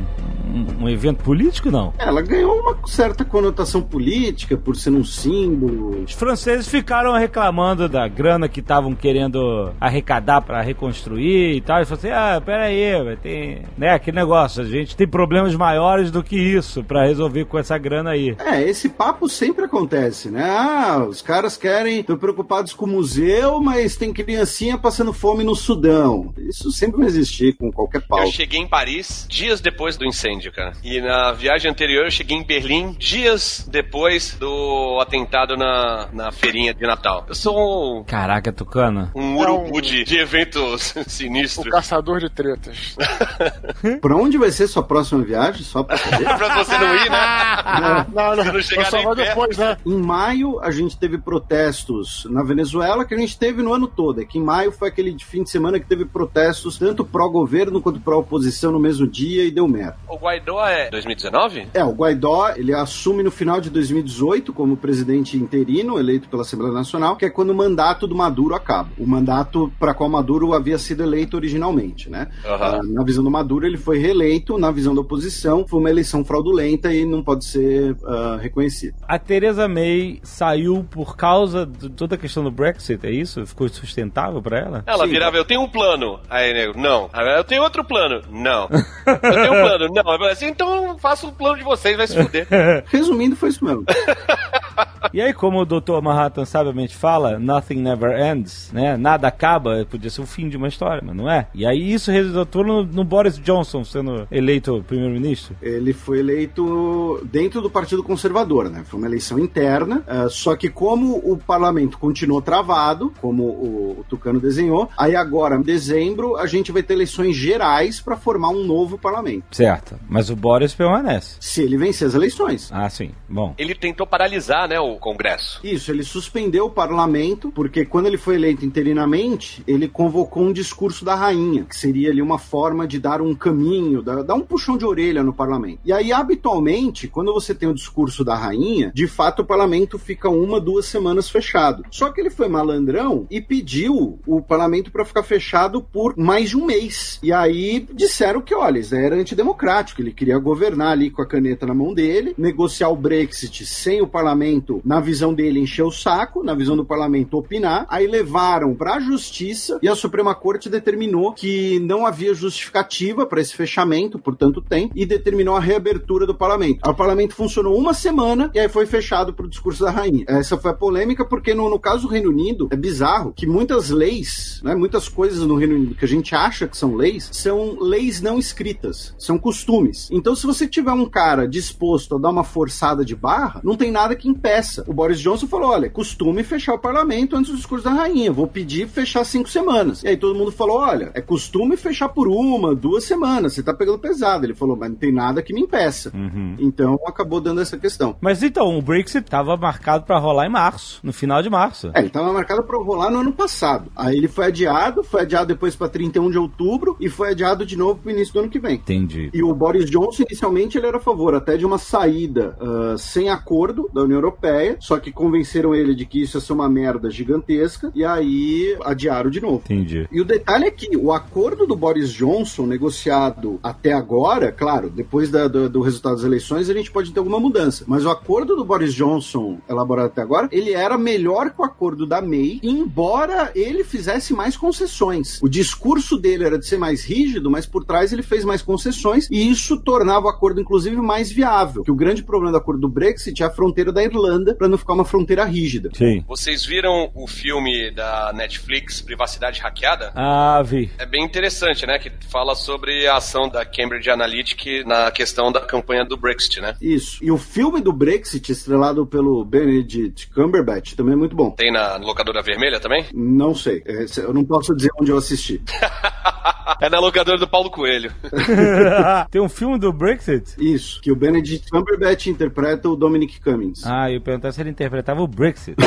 [0.58, 1.94] um, um evento político, não?
[1.98, 6.04] Ela ganhou uma certa conotação política por ser um símbolo.
[6.04, 11.82] Os franceses ficaram reclamando da grana que estavam querendo arrecadar pra reconstruir e tal.
[11.82, 13.64] E falaram assim: ah, peraí, ter.
[13.78, 17.78] Né, aquele negócio, a gente tem problemas maiores do que isso pra resolver com essa
[17.78, 18.36] grana aí.
[18.40, 20.44] É, esse papo sempre acontece, né?
[20.50, 25.56] Ah, os caras querem, estão preocupados com o museu, mas tem criancinha passando fome no
[25.56, 26.34] Sudão.
[26.38, 28.28] Isso sempre vai existir com qualquer Eu pauta.
[28.32, 30.74] cheguei em Paris dias depois do incêndio, cara.
[30.84, 36.74] E na viagem anterior eu cheguei em Berlim dias depois do atentado na, na feirinha
[36.74, 37.26] de Natal.
[37.28, 39.12] Eu sou um, Caraca, Tucano.
[39.16, 41.68] um É um- urubu de, de eventos O sinistros.
[41.70, 42.96] caçador de tretas.
[44.02, 45.64] Pra onde vai ser sua próxima viagem?
[45.64, 46.26] Só pra saber.
[46.38, 48.06] pra você não ir, né?
[48.14, 49.78] Não, não, Você não chegar eu só nem depois, né?
[49.86, 54.22] Em maio, a gente teve protestos na Venezuela que a gente teve no ano todo.
[54.22, 58.00] É que em maio foi aquele fim de semana que teve protestos tanto pró-governo quanto
[58.00, 59.98] pró-oposição no mesmo dia e deu merda.
[60.08, 61.70] O Guaidó é 2019?
[61.74, 66.74] É, o Guaidó, ele assume no final de 2018 como presidente interino, eleito pela Assembleia
[66.74, 68.90] Nacional, que é quando o mandato do Maduro acaba.
[68.98, 72.28] O mandato para qual Maduro havia sido eleito originalmente, né?
[72.46, 76.26] Ah, na visão do Maduro, ele foi reeleito, na visão da oposição, foi uma eleição
[76.26, 78.96] fraudulenta e não pode ser ah, reconhecido.
[79.08, 83.46] A Theresa May saiu por causa de toda a questão do Brexit, é isso?
[83.46, 84.84] Ficou sustentável pra ela?
[84.86, 85.12] Ela Sim.
[85.12, 86.20] virava, eu tenho um plano.
[86.30, 87.10] Aí, nego, não.
[87.14, 88.22] Aí, eu tenho outro plano.
[88.30, 88.68] Não.
[89.06, 89.88] Eu tenho um plano.
[89.94, 90.17] Não.
[90.26, 92.48] Eu assim, então faça o plano de vocês, vai se fuder.
[92.88, 93.86] Resumindo, foi isso mesmo.
[95.14, 96.02] E aí, como o Dr.
[96.02, 98.98] Manhattan sabiamente fala, nothing never ends, né?
[98.98, 101.48] Nada acaba, podia ser o fim de uma história, mas não é.
[101.54, 105.56] E aí isso resultou no, no Boris Johnson sendo eleito primeiro-ministro.
[105.62, 108.84] Ele foi eleito dentro do Partido Conservador, né?
[108.86, 114.06] Foi uma eleição interna, uh, só que como o parlamento continuou travado, como o, o,
[114.08, 118.66] Tucano desenhou, aí agora, em dezembro, a gente vai ter eleições gerais para formar um
[118.66, 119.46] novo parlamento.
[119.52, 121.38] Certo, mas o Boris permanece.
[121.40, 122.70] Se ele vencer as eleições.
[122.72, 123.12] Ah, sim.
[123.28, 123.54] Bom.
[123.58, 125.60] Ele tentou paralisar, né, o Congresso.
[125.64, 131.04] Isso, ele suspendeu o parlamento, porque quando ele foi eleito interinamente, ele convocou um discurso
[131.04, 134.86] da rainha, que seria ali uma forma de dar um caminho, dar, um puxão de
[134.86, 135.80] orelha no parlamento.
[135.86, 140.30] E aí, habitualmente, quando você tem o discurso da rainha, de fato o parlamento fica
[140.30, 141.84] uma, duas semanas fechado.
[141.92, 146.58] Só que ele foi malandrão e pediu o parlamento para ficar fechado por mais de
[146.58, 147.20] um mês.
[147.22, 151.66] E aí disseram que, olha, isso era antidemocrático, ele queria governar ali com a caneta
[151.66, 156.44] na mão dele, negociar o Brexit sem o parlamento, na visão dele, encher o saco,
[156.44, 157.86] na visão do parlamento, opinar.
[157.90, 163.42] Aí levaram para a justiça e a Suprema Corte determinou que não havia justificativa para
[163.42, 166.88] esse fechamento por tanto tempo e determinou a reabertura do parlamento.
[166.88, 170.26] O parlamento funcionou uma semana e aí foi fechado pro discurso da rainha.
[170.28, 173.90] Essa foi a polêmica porque no, no caso do Reino Unido é bizarro que muitas
[173.90, 177.78] leis, né, muitas coisas no Reino Unido que a gente acha que são leis, são
[177.80, 180.10] leis não escritas, são costumes.
[180.12, 183.92] Então se você tiver um cara disposto a dar uma forçada de barra, não tem
[183.92, 184.84] nada que impeça.
[184.88, 188.48] O Boris Johnson falou, olha, costume fechar o parlamento antes do discurso da rainha, vou
[188.48, 190.04] pedir fechar cinco semanas.
[190.04, 193.74] E aí todo mundo falou, olha, é costume fechar por uma, duas semanas, você tá
[193.74, 194.46] pegando pesado.
[194.46, 196.12] Ele falou, mas não tem nada que me impeça.
[196.16, 196.56] Uhum.
[196.60, 198.16] Então acabou dando essa questão.
[198.22, 201.92] Mas então, o Brexit estava marcado para rolar em março, no final de março.
[201.94, 203.92] É, ele estava marcado para rolar no ano passado.
[203.96, 207.78] Aí ele foi adiado, foi adiado depois para 31 de outubro e foi adiado de
[207.78, 208.76] novo para o início do ano que vem.
[208.76, 209.30] Entendi.
[209.34, 213.30] E o Boris Johnson, inicialmente, ele era a favor até de uma saída uh, sem
[213.30, 214.37] acordo da União Europeia,
[214.80, 219.30] só que convenceram ele de que isso ia ser uma merda gigantesca e aí adiaram
[219.30, 219.62] de novo.
[219.66, 220.08] Entendi.
[220.12, 225.30] E o detalhe é que o acordo do Boris Johnson, negociado até agora, claro, depois
[225.30, 227.84] da, do, do resultado das eleições, a gente pode ter alguma mudança.
[227.88, 232.06] Mas o acordo do Boris Johnson, elaborado até agora, ele era melhor que o acordo
[232.06, 235.42] da May, embora ele fizesse mais concessões.
[235.42, 239.28] O discurso dele era de ser mais rígido, mas por trás ele fez mais concessões
[239.32, 241.84] e isso tornava o acordo, inclusive, mais viável.
[241.84, 244.17] Que o grande problema do acordo do Brexit é a fronteira da Irlanda,
[244.58, 245.90] para não ficar uma fronteira rígida.
[245.94, 246.24] Sim.
[246.28, 250.12] Vocês viram o filme da Netflix, Privacidade Hackeada?
[250.16, 250.90] Ah, vi.
[250.98, 252.00] É bem interessante, né?
[252.00, 256.76] Que fala sobre a ação da Cambridge Analytica na questão da campanha do Brexit, né?
[256.82, 257.24] Isso.
[257.24, 261.52] E o filme do Brexit, estrelado pelo Benedict Cumberbatch, também é muito bom.
[261.52, 263.06] Tem na locadora vermelha também?
[263.14, 263.84] Não sei.
[263.86, 265.62] É, Eu não posso dizer onde eu assisti.
[266.82, 268.12] é na locadora do Paulo Coelho.
[269.32, 270.56] Tem um filme do Brexit?
[270.60, 271.02] Isso.
[271.02, 273.86] Que o Benedict Cumberbatch interpreta o Dominic Cummings.
[273.86, 275.76] Ah, eu perguntava se ele interpretava o Brexit.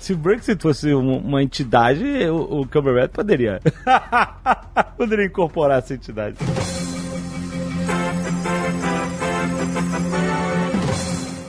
[0.00, 3.58] Se o Brexit fosse um- uma entidade, o, o Cumberbatch poderia.
[4.98, 6.36] poderia incorporar essa entidade.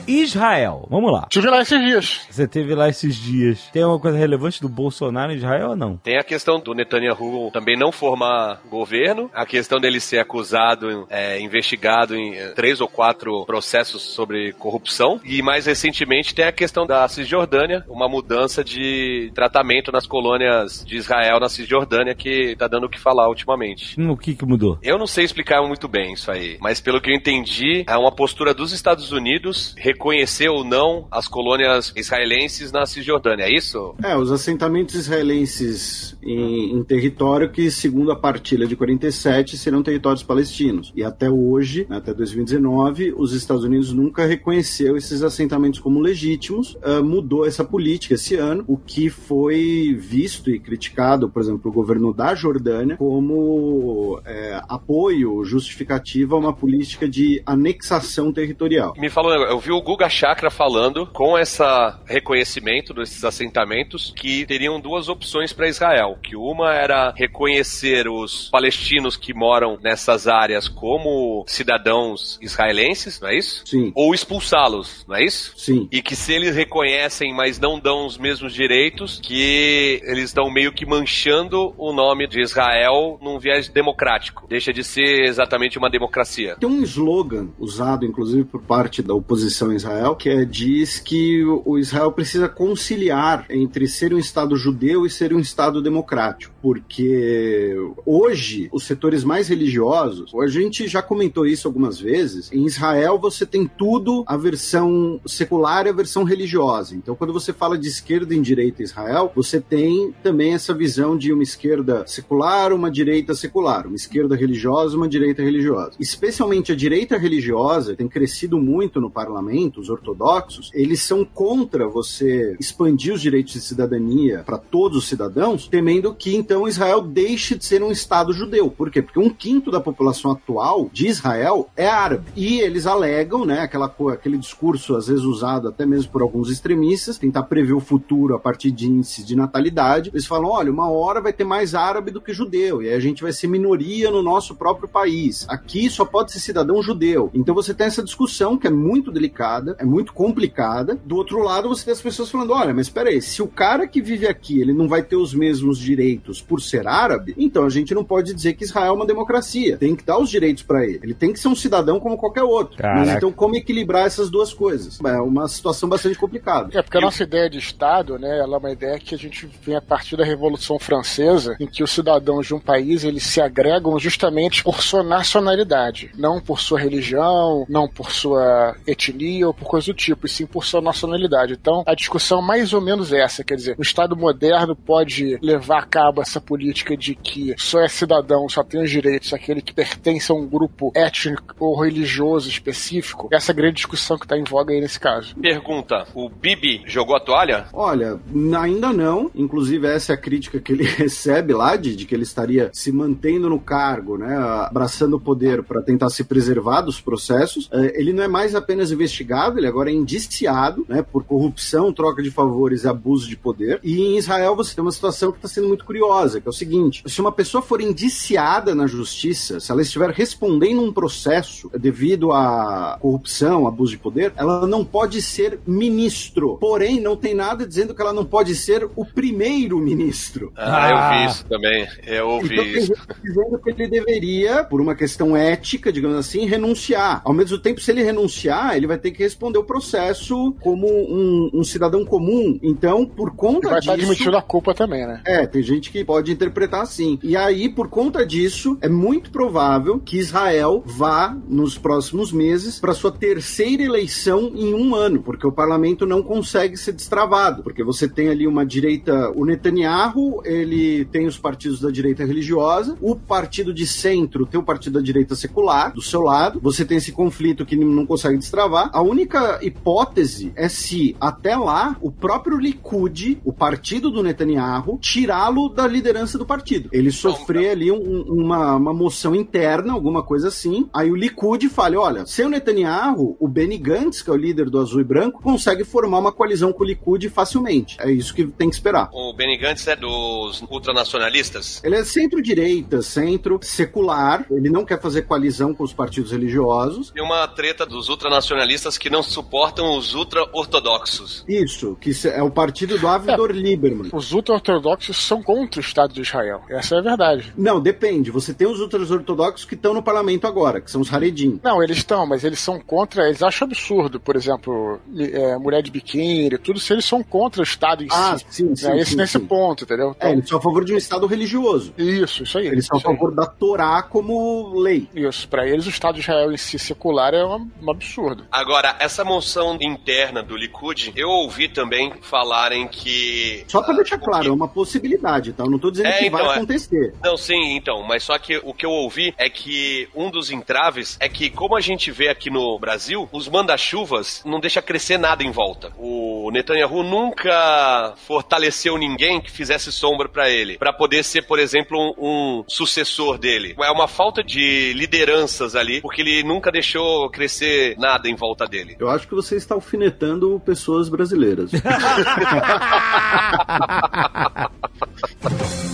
[0.06, 1.26] Israel, vamos lá.
[1.30, 2.20] Tive lá esses dias.
[2.30, 3.68] Você teve lá esses dias.
[3.72, 5.96] Tem alguma coisa relevante do Bolsonaro em Israel ou não?
[5.96, 11.40] Tem a questão do Netanyahu também não formar governo, a questão dele ser acusado, é,
[11.40, 16.86] investigado em é, três ou quatro processos sobre corrupção, e mais recentemente tem a questão
[16.86, 22.84] da Cisjordânia, uma mudança de tratamento nas colônias de Israel na Cisjordânia que tá dando
[22.86, 24.00] o que falar ultimamente.
[24.00, 24.78] Hum, O que que mudou?
[24.82, 28.12] Eu não sei explicar muito bem isso aí, mas pelo que eu entendi, é uma
[28.12, 33.94] postura dos Estados Unidos reconhecer ou não as colônias israelenses na Cisjordânia, é isso?
[34.02, 40.22] É, os assentamentos israelenses em, em território que, segundo a partilha de 47, serão territórios
[40.22, 40.92] palestinos.
[40.94, 46.76] E até hoje, né, até 2019, os Estados Unidos nunca reconheceu esses assentamentos como legítimos.
[46.82, 51.74] Ah, mudou essa política esse ano, o que foi visto e criticado, por exemplo, o
[51.74, 58.94] governo da Jordânia, como é, apoio justificativo a uma política de anexação territorial.
[58.98, 61.62] Me falou, eu vi o Guga Chakra falando com esse
[62.06, 69.16] reconhecimento desses assentamentos que teriam duas opções para Israel, que uma era reconhecer os palestinos
[69.16, 73.62] que moram nessas áreas como cidadãos israelenses, não é isso?
[73.64, 73.92] Sim.
[73.94, 75.52] Ou expulsá-los, não é isso?
[75.56, 75.86] Sim.
[75.92, 80.72] E que se eles reconhecem, mas não dão os mesmos direitos, que eles estão meio
[80.72, 84.46] que manchando o nome de Israel num viés democrático.
[84.48, 86.56] Deixa de ser exatamente uma democracia.
[86.58, 91.78] Tem um slogan usado, inclusive, por parte da oposição Israel, que é, diz que o
[91.78, 98.68] Israel precisa conciliar entre ser um Estado judeu e ser um Estado democrático, porque hoje
[98.72, 103.66] os setores mais religiosos, a gente já comentou isso algumas vezes, em Israel você tem
[103.66, 106.94] tudo a versão secular e a versão religiosa.
[106.94, 111.16] Então, quando você fala de esquerda e direita em Israel, você tem também essa visão
[111.16, 115.92] de uma esquerda secular, uma direita secular, uma esquerda religiosa, uma direita religiosa.
[115.98, 122.56] Especialmente a direita religiosa tem crescido muito no parlamento, os ortodoxos, eles são contra você
[122.60, 127.64] expandir os direitos de cidadania para todos os cidadãos, temendo que então Israel deixe de
[127.64, 128.70] ser um Estado judeu.
[128.70, 129.02] Por quê?
[129.02, 132.30] Porque um quinto da população atual de Israel é árabe.
[132.36, 137.18] E eles alegam, né, aquela, aquele discurso às vezes usado até mesmo por alguns extremistas,
[137.18, 140.10] tentar prever o futuro a partir de índices de natalidade.
[140.12, 143.00] Eles falam: olha, uma hora vai ter mais árabe do que judeu, e aí a
[143.00, 145.46] gente vai ser minoria no nosso próprio país.
[145.48, 147.30] Aqui só pode ser cidadão judeu.
[147.34, 150.98] Então você tem essa discussão que é muito delicada, é muito complicada.
[151.04, 153.86] Do outro lado, você tem as pessoas falando: olha, mas espera aí, se o cara
[153.86, 157.70] que vive aqui ele não vai ter os mesmos direitos por ser árabe, então a
[157.70, 159.76] gente não pode dizer que Israel é uma democracia.
[159.76, 161.00] Tem que dar os direitos para ele.
[161.02, 162.76] Ele tem que ser um cidadão como qualquer outro.
[162.76, 163.00] Caraca.
[163.00, 164.98] Mas então, como equilibrar essas duas coisas?
[165.04, 166.76] É uma situação bastante complicada.
[166.76, 169.48] É, porque a nossa ideia de Estado, né, ela é uma ideia que a gente
[169.62, 173.40] vem a partir da Revolução Francesa, em que os cidadãos de um país, eles se
[173.40, 179.66] agregam justamente por sua nacionalidade, não por sua religião, não por sua etnia ou por
[179.66, 181.54] coisa do tipo, e sim por sua nacionalidade.
[181.54, 185.80] Então, a discussão é mais ou menos essa, quer dizer, o Estado moderno pode levar
[185.80, 189.72] a cabo essa política de que só é cidadão, só tem os direitos aquele que
[189.72, 193.28] pertence a um grupo étnico ou religioso específico.
[193.32, 195.34] Essa é a grande discussão que está em voga aí nesse caso.
[195.36, 197.66] Pergunta: o Bibi jogou a toalha?
[197.72, 198.18] Olha,
[198.60, 199.30] ainda não.
[199.34, 202.92] Inclusive, essa é a crítica que ele recebe lá, de, de que ele estaria se
[202.92, 204.36] mantendo no cargo, né?
[204.36, 207.68] Abraçando o poder para tentar se preservar dos processos.
[207.72, 209.25] É, ele não é mais apenas investigado,
[209.58, 211.02] ele agora é indiciado, né?
[211.02, 213.80] Por corrupção, troca de favores e abuso de poder.
[213.82, 216.52] E em Israel você tem uma situação que está sendo muito curiosa, que é o
[216.52, 222.32] seguinte: se uma pessoa for indiciada na justiça, se ela estiver respondendo um processo devido
[222.32, 226.56] a corrupção, abuso de poder, ela não pode ser ministro.
[226.58, 230.52] Porém, não tem nada dizendo que ela não pode ser o primeiro ministro.
[230.56, 231.86] Ah, eu vi isso também.
[232.06, 232.86] Eu ouvi então, isso.
[232.86, 237.22] gente dizendo que ele deveria, por uma questão ética, digamos assim, renunciar.
[237.24, 241.50] Ao mesmo tempo, se ele renunciar, ele vai ter que responder o processo como um,
[241.54, 242.58] um cidadão comum.
[242.62, 243.92] Então, por conta E vai disso.
[243.92, 245.20] estar admitindo a culpa também, né?
[245.26, 247.18] É, tem gente que pode interpretar assim.
[247.22, 252.94] E aí, por conta disso, é muito provável que Israel vá, nos próximos meses, para
[252.94, 258.08] sua terceira eleição em um ano, porque o parlamento não consegue ser destravado, porque você
[258.08, 263.72] tem ali uma direita, o Netanyahu, ele tem os partidos da direita religiosa, o partido
[263.72, 267.64] de centro tem o partido da direita secular, do seu lado, você tem esse conflito
[267.64, 268.90] que não consegue destravar.
[268.92, 275.68] A única hipótese é se, até lá, o próprio Likud, o partido do Netanyahu, tirá-lo
[275.68, 276.88] da liderança do partido.
[276.92, 281.98] Ele sofrer ali um- uma, uma moção interna, alguma coisa assim, aí o Likud fala,
[281.98, 285.40] olha, sem o Netanyahu, o Benny Gantz, que é o líder do Azul e Branco,
[285.42, 287.96] consegue formar uma coalizão com o Likud facilmente.
[288.00, 289.08] É isso que tem que esperar.
[289.12, 291.80] O Benny Gantz é dos ultranacionalistas?
[291.84, 297.10] Ele é centro-direita, centro secular, ele não quer fazer coalizão com os partidos religiosos.
[297.10, 301.44] Tem uma treta dos ultranacionalistas que não suportam os ultra-ortodoxos.
[301.48, 304.10] Isso, que é o partido do Avigdor Lieberman.
[304.12, 306.62] Os ultra-ortodoxos são contra o Estado de Israel.
[306.68, 307.52] Essa é a verdade.
[307.56, 308.30] Não, depende.
[308.30, 311.60] Você tem os ultra-ortodoxos que estão no parlamento agora, que são os Haredim.
[311.62, 313.26] Não, eles estão, mas eles são contra.
[313.28, 317.64] Eles acham absurdo, por exemplo, é, mulher de biquíni, tudo isso, eles são contra o
[317.64, 318.44] Estado em Ah, si.
[318.48, 319.46] sim, sim, É, esse sim, nesse sim.
[319.46, 320.14] ponto, entendeu?
[320.16, 321.92] Então, É, eles são a favor de um Estado religioso.
[321.98, 322.66] Isso, isso aí.
[322.66, 323.14] Eles são a isso aí.
[323.16, 325.08] favor da Torá como lei.
[325.14, 328.44] Isso, pra eles o Estado de Israel em si secular é um, um absurdo.
[328.50, 333.64] Agora, essa moção interna do Likud, eu ouvi também falarem que.
[333.68, 335.64] Só pra deixar claro, que- é uma possibilidade, tá?
[335.64, 336.56] Eu não tô dizendo É, que então, vai é.
[336.58, 337.14] acontecer.
[337.22, 341.16] Não, sim, então, mas só que o que eu ouvi é que um dos entraves
[341.20, 345.42] é que, como a gente vê aqui no Brasil, os manda-chuvas não deixa crescer nada
[345.42, 345.92] em volta.
[345.98, 351.98] O Netanyahu nunca fortaleceu ninguém que fizesse sombra pra ele, Pra poder ser, por exemplo,
[352.18, 353.74] um, um sucessor dele.
[353.82, 358.75] É uma falta de lideranças ali, porque ele nunca deixou crescer nada em volta dele.
[358.98, 361.70] Eu acho que você está alfinetando pessoas brasileiras.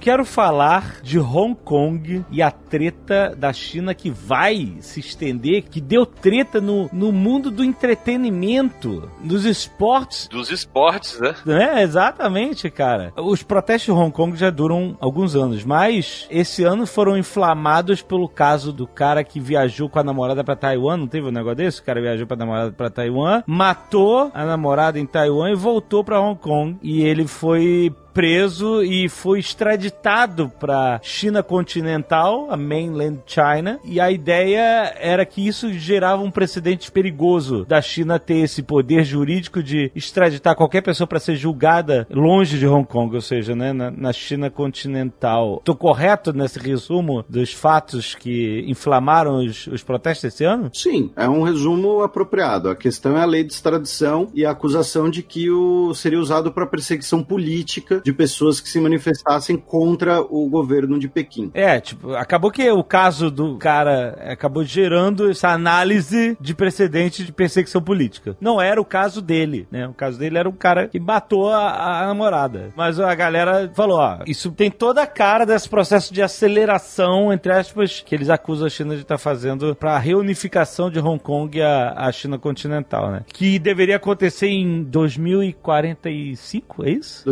[0.04, 5.80] quero falar de Hong Kong e a treta da China que vai se estender, que
[5.80, 10.28] deu treta no, no mundo do entretenimento, dos esportes.
[10.28, 11.34] Dos esportes, né?
[11.48, 13.14] É, exatamente, cara.
[13.16, 18.28] Os protestos de Hong Kong já duram alguns anos, mas esse ano foram inflamados pelo
[18.28, 20.98] caso do cara que viajou com a namorada pra Taiwan.
[20.98, 21.80] Não teve um negócio desse?
[21.80, 26.04] O cara viajou com a namorada pra Taiwan, matou a namorada em Taiwan e voltou
[26.04, 26.78] pra Hong Kong.
[26.82, 34.12] E ele foi preso e foi extraditado para China continental, a mainland China, e a
[34.12, 39.92] ideia era que isso gerava um precedente perigoso da China ter esse poder jurídico de
[39.96, 44.14] extraditar qualquer pessoa para ser julgada longe de Hong Kong, ou seja, né, na, na
[44.14, 45.58] China continental.
[45.58, 50.70] Estou correto nesse resumo dos fatos que inflamaram os, os protestos esse ano?
[50.74, 52.70] Sim, é um resumo apropriado.
[52.70, 56.52] A questão é a lei de extradição e a acusação de que o seria usado
[56.52, 61.50] para perseguição política de pessoas que se manifestassem contra o governo de Pequim.
[61.54, 67.32] É, tipo, acabou que o caso do cara acabou gerando essa análise de precedente de
[67.32, 68.36] perseguição política.
[68.40, 69.88] Não era o caso dele, né?
[69.88, 72.72] O caso dele era um cara que matou a, a namorada.
[72.76, 77.52] Mas a galera falou, ó, isso tem toda a cara desse processo de aceleração, entre
[77.52, 81.20] aspas, que eles acusam a China de estar tá fazendo para a reunificação de Hong
[81.20, 83.22] Kong e a, China continental, né?
[83.28, 87.24] Que deveria acontecer em 2045, é isso?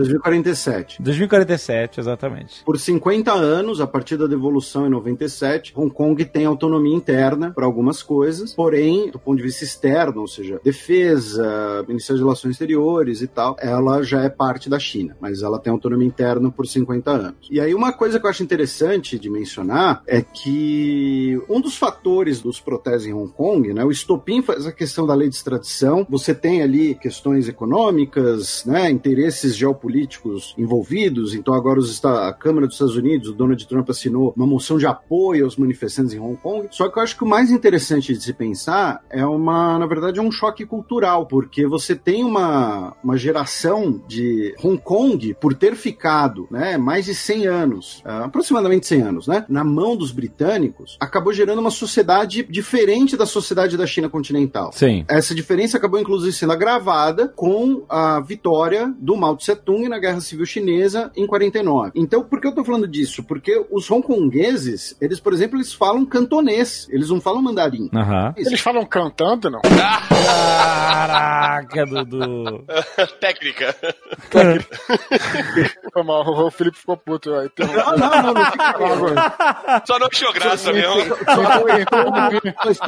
[0.62, 1.02] 2047.
[1.02, 2.64] 2047, exatamente.
[2.64, 7.66] Por 50 anos, a partir da devolução em 97, Hong Kong tem autonomia interna para
[7.66, 13.22] algumas coisas, porém, do ponto de vista externo, ou seja, defesa, Ministério de Relações Exteriores
[13.22, 17.12] e tal, ela já é parte da China, mas ela tem autonomia interna por 50
[17.12, 17.48] anos.
[17.50, 22.42] E aí, uma coisa que eu acho interessante de mencionar é que um dos fatores
[22.42, 26.06] dos protestos em Hong Kong, né, o estopim faz a questão da lei de extradição,
[26.10, 32.76] você tem ali questões econômicas, né, interesses geopolíticos envolvidos, então agora os, a Câmara dos
[32.76, 36.68] Estados Unidos, o Donald Trump assinou uma moção de apoio aos manifestantes em Hong Kong.
[36.72, 40.20] Só que eu acho que o mais interessante de se pensar é uma, na verdade,
[40.20, 45.76] é um choque cultural, porque você tem uma, uma geração de Hong Kong por ter
[45.76, 50.98] ficado, né, mais de 100 anos, uh, aproximadamente 100 anos, né, na mão dos britânicos,
[51.00, 54.72] acabou gerando uma sociedade diferente da sociedade da China continental.
[54.74, 55.06] Sim.
[55.08, 60.22] Essa diferença acabou inclusive sendo agravada com a vitória do Mao Tse Tung na Guerra
[60.22, 61.92] Civil Chinesa em 49.
[61.96, 63.24] Então, por que eu tô falando disso?
[63.24, 67.90] Porque os hongkongueses, eles, por exemplo, eles falam cantonês, eles não falam mandarim.
[68.36, 69.62] Eles falam cantando, não?
[69.62, 72.64] Caraca, Dudu.
[73.20, 73.76] Técnica.
[75.94, 77.34] Foi mal, o Felipe ficou puto.
[77.34, 77.50] Aí.
[77.60, 79.06] Não, não, não, não fica bravo.
[79.86, 81.16] Só não achou graça mesmo.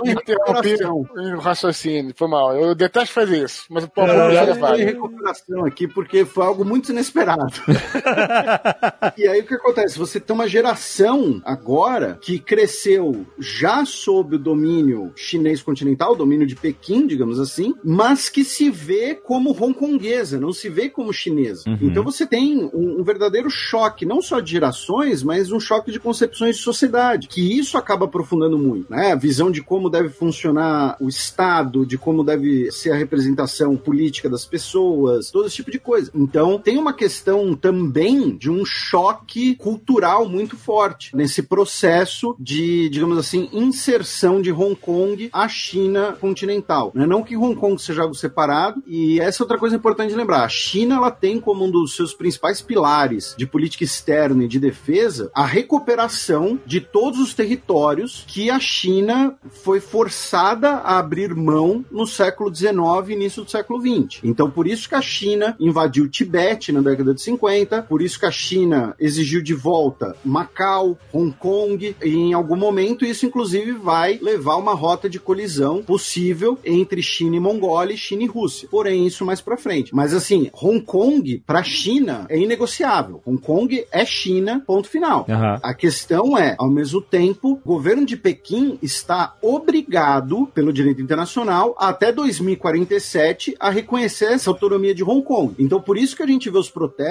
[0.05, 2.55] Interrompi o raciocínio, foi mal.
[2.55, 4.81] Eu detesto fazer isso, mas o povo Eu já já vai.
[4.81, 7.42] em recuperação aqui porque foi algo muito inesperado.
[9.17, 9.97] e aí o que acontece?
[9.97, 16.47] Você tem uma geração agora que cresceu já sob o domínio chinês continental, o domínio
[16.47, 21.63] de Pequim, digamos assim, mas que se vê como hongkonguesa, não se vê como chinesa.
[21.67, 21.77] Uhum.
[21.81, 25.99] Então você tem um, um verdadeiro choque, não só de gerações, mas um choque de
[25.99, 29.11] concepções de sociedade, que isso acaba aprofundando muito, né?
[29.11, 34.29] A visão de como deve funcionar o Estado, de como deve ser a representação política
[34.29, 36.11] das pessoas, todo esse tipo de coisa.
[36.13, 43.17] Então, tem uma questão também de um choque cultural muito forte nesse processo de, digamos
[43.17, 46.91] assim, inserção de Hong Kong à China continental.
[46.93, 47.05] Né?
[47.05, 50.43] Não que Hong Kong seja algo separado, e essa é outra coisa importante lembrar.
[50.43, 54.59] A China ela tem como um dos seus principais pilares de política externa e de
[54.59, 61.83] defesa a recuperação de todos os territórios que a China foi forçada a abrir mão
[61.91, 62.73] no século XIX
[63.07, 64.21] e início do século XX.
[64.23, 68.19] Então, por isso que a China invadiu o Tibete na década de 50, por isso
[68.19, 73.71] que a China exigiu de volta Macau, Hong Kong, e em algum momento isso, inclusive,
[73.73, 78.67] vai levar uma rota de colisão possível entre China e Mongólia e China e Rússia.
[78.69, 79.93] Porém, isso mais pra frente.
[79.93, 83.21] Mas assim, Hong Kong pra China é inegociável.
[83.25, 85.25] Hong Kong é China, ponto final.
[85.29, 85.59] Aham.
[85.61, 91.75] A questão é, ao mesmo tempo, o governo de Pequim está obrigado, pelo direito internacional,
[91.77, 95.55] até 2047, a reconhecer essa autonomia de Hong Kong.
[95.59, 97.02] Então, por isso que a gente vê os protestos,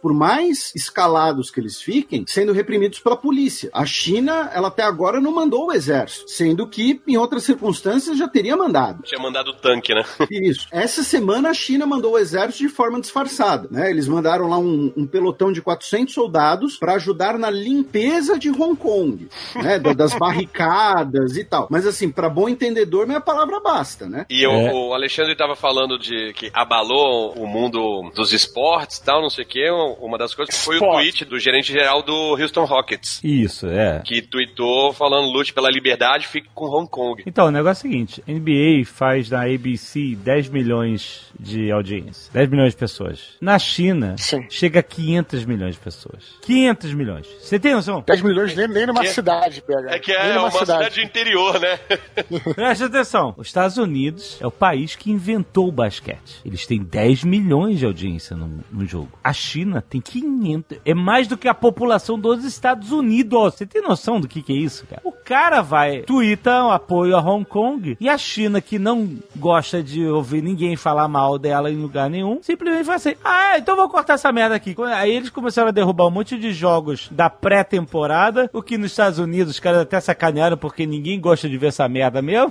[0.00, 3.70] por mais escalados que eles fiquem, sendo reprimidos pela polícia.
[3.72, 8.28] A China, ela até agora não mandou o exército, sendo que, em outras circunstâncias, já
[8.28, 9.02] teria mandado.
[9.02, 10.04] Tinha mandado o tanque, né?
[10.30, 10.66] Isso.
[10.70, 13.90] Essa semana a China mandou o exército de forma disfarçada, né?
[13.90, 18.76] Eles mandaram lá um, um pelotão de 400 soldados para ajudar na limpeza de Hong
[18.76, 19.78] Kong, né?
[19.78, 20.14] da- Das
[20.58, 21.66] barricadas e tal.
[21.70, 24.26] Mas assim, para bom entendedor, minha palavra basta, né?
[24.30, 24.72] E o, É.
[24.72, 29.44] o Alexandre estava falando de que abalou o mundo dos esportes e tal, não sei
[29.44, 29.70] o quê.
[30.00, 30.94] Uma das coisas foi o Esporte.
[31.02, 33.20] tweet do gerente geral do Houston Rockets.
[33.22, 34.00] Isso, é.
[34.04, 37.22] Que tweetou falando lute pela liberdade, fique com Hong Kong.
[37.26, 42.32] Então, o negócio é o seguinte: NBA faz na ABC 10 milhões de audiência.
[42.32, 43.36] 10 milhões de pessoas.
[43.40, 44.46] Na China, Sim.
[44.48, 46.24] chega a 500 milhões de pessoas.
[46.42, 47.26] 500 milhões.
[47.40, 48.02] Você tem noção?
[48.06, 49.90] 10 milhões nem, nem numa Que- cidade pega.
[49.94, 51.78] É que é numa uma cidade do interior, né?
[52.54, 53.34] Presta atenção.
[53.36, 56.40] Os Estados Unidos é o país que inventou o basquete.
[56.44, 59.17] Eles têm 10 milhões de audiência no, no jogo.
[59.28, 60.78] A China tem 500.
[60.86, 63.52] É mais do que a população dos Estados Unidos.
[63.52, 65.02] Você tem noção do que, que é isso, cara?
[65.04, 69.82] O cara vai, twitta um apoio a Hong Kong e a China, que não gosta
[69.82, 73.90] de ouvir ninguém falar mal dela em lugar nenhum, simplesmente vai assim: ah, então vou
[73.90, 74.74] cortar essa merda aqui.
[74.94, 79.18] Aí eles começaram a derrubar um monte de jogos da pré-temporada, o que nos Estados
[79.18, 82.50] Unidos os caras até sacanearam porque ninguém gosta de ver essa merda mesmo.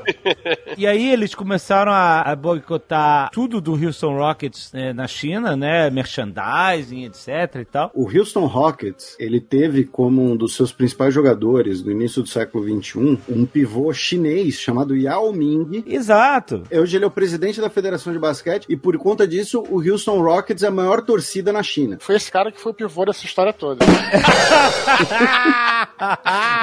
[0.78, 5.90] e aí eles começaram a, a boicotar tudo do Houston Rockets né, na China, né?
[6.06, 7.90] Merchandising, etc e tal.
[7.92, 12.64] O Houston Rockets, ele teve como um dos seus principais jogadores no início do século
[12.64, 15.82] XXI um pivô chinês chamado Yao Ming.
[15.86, 16.62] Exato.
[16.70, 20.22] Hoje ele é o presidente da Federação de Basquete e por conta disso o Houston
[20.22, 21.98] Rockets é a maior torcida na China.
[22.00, 23.84] Foi esse cara que foi o pivô dessa história toda.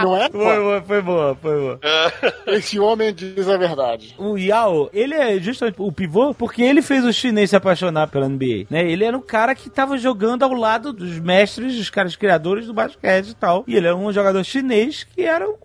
[0.02, 0.30] Não é?
[0.30, 0.40] pô?
[0.40, 1.80] Foi boa, foi boa, foi boa.
[2.48, 4.15] Esse homem diz a verdade.
[4.18, 8.30] O Yao, ele é justamente o pivô porque ele fez o chinês se apaixonar pela
[8.30, 8.90] NBA, né?
[8.90, 12.73] Ele era um cara que tava jogando ao lado dos mestres, dos caras criadores do
[12.73, 13.64] basquete e tal.
[13.68, 15.55] E ele era um jogador chinês que era um-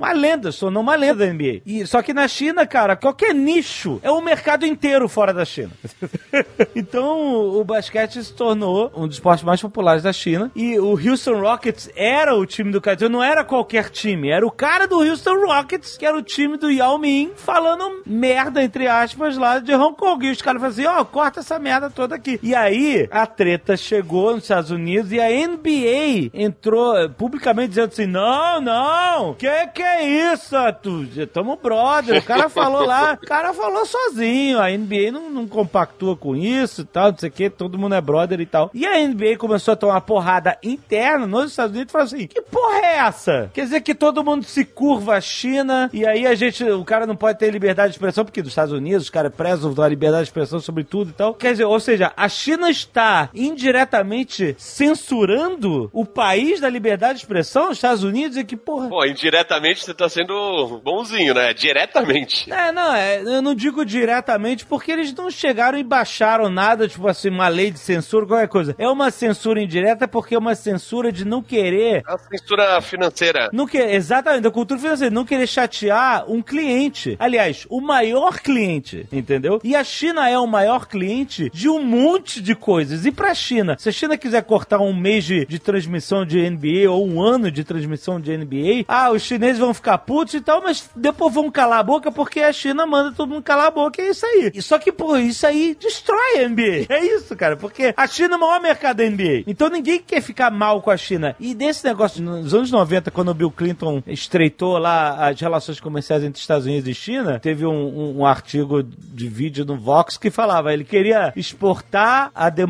[0.00, 1.60] uma lenda, se tornou uma lenda da NBA.
[1.66, 5.70] E, só que na China, cara, qualquer nicho é o mercado inteiro fora da China.
[6.74, 7.20] então,
[7.58, 10.50] o basquete se tornou um dos esportes mais populares da China.
[10.54, 13.08] E o Houston Rockets era o time do cara.
[13.08, 16.70] Não era qualquer time, era o cara do Houston Rockets, que era o time do
[16.70, 20.26] Yao Ming, falando merda, entre aspas, lá de Hong Kong.
[20.26, 22.38] E os caras falaram assim: ó, corta essa merda toda aqui.
[22.42, 27.88] E aí, a treta chegou nos Estados Unidos e a NBA entrou eh, publicamente dizendo
[27.88, 30.56] assim: não, não, que que é isso?
[30.82, 32.20] Tu, tamo brother.
[32.20, 34.60] O cara falou lá, o cara falou sozinho.
[34.60, 37.94] A NBA não, não compactua com isso e tal, não sei o que, todo mundo
[37.94, 38.70] é brother e tal.
[38.74, 42.42] E a NBA começou a tomar porrada interna nos Estados Unidos e falou assim: que
[42.42, 43.50] porra é essa?
[43.52, 47.06] Quer dizer que todo mundo se curva à China e aí a gente, o cara
[47.06, 50.24] não pode ter liberdade de expressão, porque dos Estados Unidos os caras prezam a liberdade
[50.24, 51.34] de expressão sobre tudo e tal.
[51.34, 57.70] Quer dizer, ou seja, a China está indiretamente censurando o país da liberdade de expressão,
[57.70, 58.88] os Estados Unidos, e que porra.
[58.88, 61.54] Pô, indiretamente você tá sendo bonzinho, né?
[61.54, 62.50] Diretamente.
[62.52, 67.06] É, não, é, eu não digo diretamente porque eles não chegaram e baixaram nada, tipo
[67.08, 68.74] assim, uma lei de censura, qualquer coisa.
[68.78, 72.02] É uma censura indireta porque é uma censura de não querer.
[72.06, 73.50] A censura financeira.
[73.52, 77.16] Não que, exatamente, da cultura financeira, não querer chatear um cliente.
[77.18, 79.60] Aliás, o maior cliente, entendeu?
[79.62, 83.04] E a China é o maior cliente de um monte de coisas.
[83.04, 86.90] E pra China, se a China quiser cortar um mês de, de transmissão de NBA
[86.90, 90.62] ou um ano de transmissão de NBA, ah, os chineses vão ficar putos e tal,
[90.62, 94.00] mas depois vão calar a boca porque a China manda todo mundo calar a boca,
[94.00, 94.50] é isso aí.
[94.54, 96.86] E Só que, pô, isso aí destrói a NBA.
[96.90, 99.44] É isso, cara, porque a China é o maior mercado da NBA.
[99.46, 101.34] Então ninguém quer ficar mal com a China.
[101.38, 106.22] E desse negócio, nos anos 90, quando o Bill Clinton estreitou lá as relações comerciais
[106.24, 110.30] entre Estados Unidos e China, teve um, um- um artigo de vídeo no Vox que
[110.30, 112.69] falava, ele queria exportar a democracia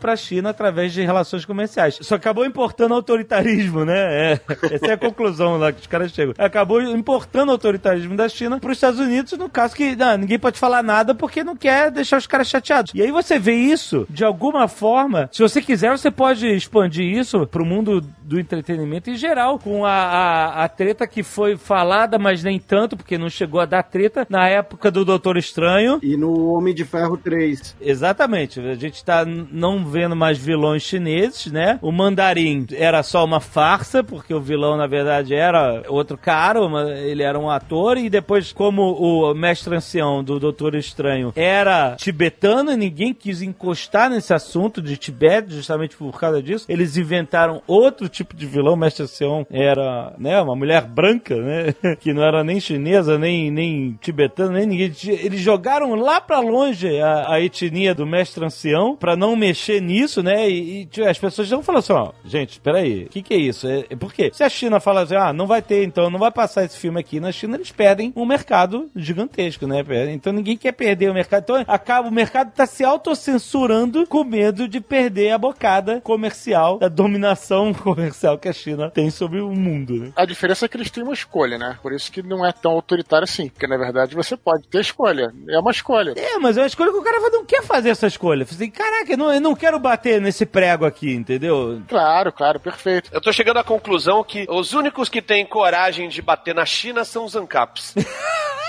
[0.00, 1.98] pra China através de relações comerciais.
[2.00, 4.32] Só acabou importando autoritarismo, né?
[4.32, 4.40] É,
[4.74, 6.34] essa é a conclusão lá que os caras chegam.
[6.38, 10.58] Acabou importando o autoritarismo da China pros Estados Unidos, no caso que não, ninguém pode
[10.58, 12.92] falar nada porque não quer deixar os caras chateados.
[12.94, 17.46] E aí você vê isso, de alguma forma, se você quiser, você pode expandir isso
[17.46, 22.42] pro mundo do entretenimento em geral, com a, a, a treta que foi falada, mas
[22.42, 25.98] nem tanto, porque não chegou a dar treta, na época do Doutor Estranho.
[26.02, 27.76] E no Homem de Ferro 3.
[27.80, 28.60] Exatamente.
[28.60, 31.78] A gente tá não vendo mais vilões chineses, né?
[31.82, 36.90] O Mandarim era só uma farsa, porque o vilão, na verdade, era outro cara, uma-
[36.92, 42.76] ele era um ator, e depois, como o mestre ancião do Doutor Estranho era tibetano,
[42.76, 48.36] ninguém quis encostar nesse assunto de Tibete, justamente por causa disso, eles inventaram outro tipo
[48.36, 48.74] de vilão.
[48.74, 51.74] O mestre ancião era, né, uma mulher branca, né?
[52.00, 54.92] Que não era nem chinesa, nem, nem tibetana, nem ninguém.
[55.08, 60.22] Eles jogaram lá pra longe a, a etnia do mestre ancião pra não mexer nisso,
[60.22, 60.48] né?
[60.48, 63.38] E, e, as pessoas não falam assim, ó, gente, espera aí, o que que é
[63.38, 63.66] isso?
[63.66, 64.30] É, é por quê?
[64.32, 67.00] Se a China fala assim, ah, não vai ter, então não vai passar esse filme
[67.00, 69.80] aqui na China, eles perdem um mercado gigantesco, né?
[70.12, 71.42] Então ninguém quer perder o mercado.
[71.42, 76.88] Então acaba, o mercado tá se autocensurando com medo de perder a bocada comercial, da
[76.88, 80.12] dominação comercial que a China tem sobre o mundo, né?
[80.14, 81.78] A diferença é que eles têm uma escolha, né?
[81.82, 83.48] Por isso que não é tão autoritário assim.
[83.48, 85.32] Porque na verdade você pode ter escolha.
[85.48, 86.14] É uma escolha.
[86.16, 88.44] É, mas é uma escolha que o cara não quer fazer essa escolha.
[88.44, 91.80] Você assim, caraca, eu não, eu não quero bater nesse prego aqui, entendeu?
[91.88, 93.10] Claro, claro, perfeito.
[93.12, 97.04] Eu tô chegando à conclusão que os únicos que têm coragem de bater na China
[97.04, 97.94] são os ANCAPs.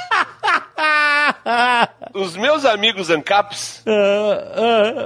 [2.13, 3.83] Os meus amigos ANCAPs,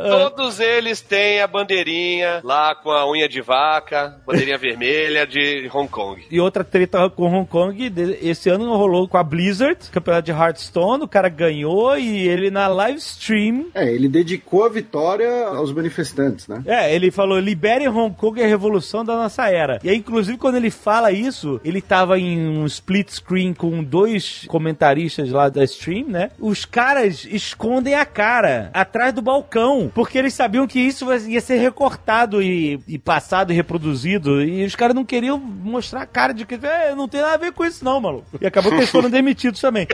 [0.10, 5.88] todos eles têm a bandeirinha lá com a unha de vaca, bandeirinha vermelha de Hong
[5.88, 6.26] Kong.
[6.30, 11.04] E outra treta com Hong Kong, esse ano rolou com a Blizzard, campeonato de Hearthstone,
[11.04, 13.68] o cara ganhou e ele na live stream.
[13.74, 16.64] É, ele dedicou a vitória aos manifestantes, né?
[16.66, 19.80] É, ele falou: libere Hong Kong é a revolução da nossa era.
[19.84, 24.46] E aí, inclusive, quando ele fala isso, ele tava em um split screen com dois
[24.48, 26.30] comentaristas lá da stream, né?
[26.40, 31.58] Os caras escondem a cara atrás do balcão, porque eles sabiam que isso ia ser
[31.58, 34.42] recortado e, e passado e reproduzido.
[34.42, 37.38] E os caras não queriam mostrar a cara de que é, não tem nada a
[37.38, 38.26] ver com isso, não, maluco.
[38.40, 39.88] E acabou que eles foram demitidos também.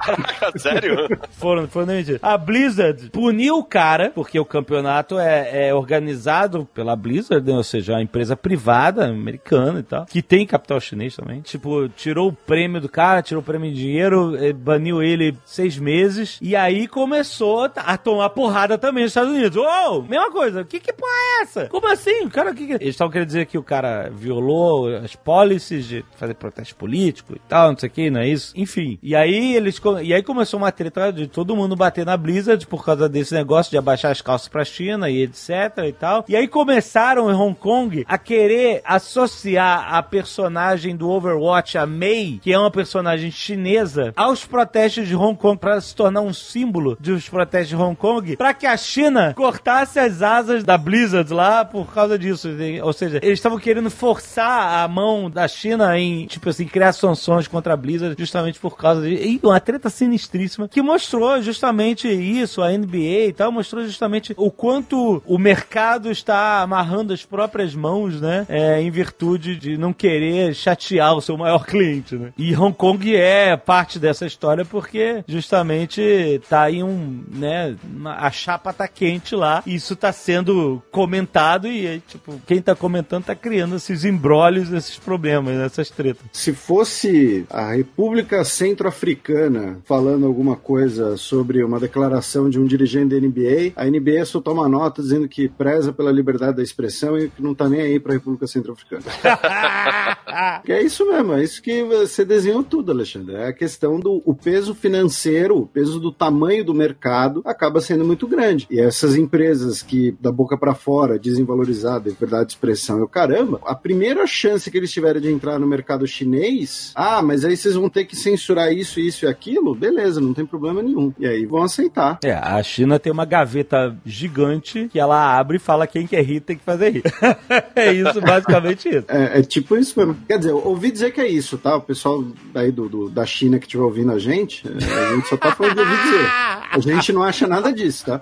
[0.58, 1.08] Sério?
[1.32, 2.20] Foram, foram demitidos.
[2.22, 7.58] A Blizzard puniu o cara, porque o campeonato é, é organizado pela Blizzard, né?
[7.58, 11.42] ou seja, uma empresa privada, americana e tal, que tem capital chinês também.
[11.42, 15.78] Tipo, tirou o prêmio do cara, tirou o prêmio em dinheiro, eh, baniu ele seis
[15.78, 19.58] meses, e aí começou a tomar porrada também nos Estados Unidos.
[19.58, 21.66] Uou, mesma coisa, que que porra é essa?
[21.68, 22.26] Como assim?
[22.26, 22.74] O cara, que que...
[22.74, 27.42] Eles estavam querendo dizer que o cara violou as policies de fazer protesto político e
[27.48, 28.54] tal, não sei o que, não é isso?
[28.56, 32.66] Enfim, e aí eles, e aí começou uma treta de todo mundo bater na Blizzard
[32.68, 35.50] por causa desse negócio de abaixar as calças pra China e etc
[35.88, 36.26] e tal.
[36.28, 42.40] E aí começaram em Hong Kong a querer associar a personagem do Overwatch, a Mei,
[42.42, 46.98] que é uma personagem chinesa, aos protestos de Hong Kong para se tornar um símbolo
[47.00, 51.66] dos protestos de Hong Kong, para que a China cortasse as asas da Blizzard lá
[51.66, 52.50] por causa disso.
[52.84, 57.48] Ou seja, eles estavam querendo forçar a mão da China em, tipo assim, criar sanções
[57.48, 62.62] contra a Blizzard justamente por causa de e uma treta sinistríssima que mostrou justamente isso,
[62.62, 68.20] a NBA e tal, mostrou justamente o quanto o mercado está amarrando as próprias mãos,
[68.20, 72.34] né, é, em virtude de não querer chatear o seu maior cliente, né.
[72.38, 77.76] E Hong Kong é parte dessa história porque justamente tá aí um, né,
[78.06, 83.26] a chapa tá quente lá isso tá sendo comentado e, aí, tipo, quem tá comentando
[83.26, 86.24] tá criando esses embrólios, esses problemas, essas tretas.
[86.32, 93.28] Se fosse a República Centro-Africana falando alguma coisa sobre uma declaração de um dirigente da
[93.28, 97.42] NBA, a NBA soltar uma nota dizendo que preza pela liberdade da expressão e que
[97.42, 99.04] não tá nem aí pra República Centro-Africana.
[100.68, 103.36] É isso mesmo, é isso que você desenhou tudo, Alexandre.
[103.36, 108.04] É a questão do o peso financeiro, o peso do tamanho do mercado acaba sendo
[108.06, 108.68] muito grande.
[108.70, 113.08] E essas empresas que da boca pra fora dizem valorizar a liberdade de expressão, eu
[113.08, 117.56] caramba, a primeira chance que eles tiverem de entrar no mercado chinês, ah, mas aí
[117.56, 121.14] vocês vão ter que censurar isso, isso e aquilo, beleza, não tem problema nenhum.
[121.20, 122.20] E aí vão aceitar.
[122.24, 126.40] É, a China tem uma gaveta gigante que ela abre e fala quem quer rir
[126.42, 127.04] tem que fazer rir.
[127.76, 129.06] é isso, basicamente isso.
[129.08, 130.18] É, é tipo isso mesmo.
[130.28, 131.76] Quer dizer, eu ouvi dizer que é isso, tá?
[131.76, 132.24] O pessoal
[132.56, 135.52] aí do, do- da China que estiver ouvindo a gente, é, a gente só tá
[135.52, 136.32] falando de ouvir dizer.
[136.72, 138.22] A gente não acha nada disso, tá?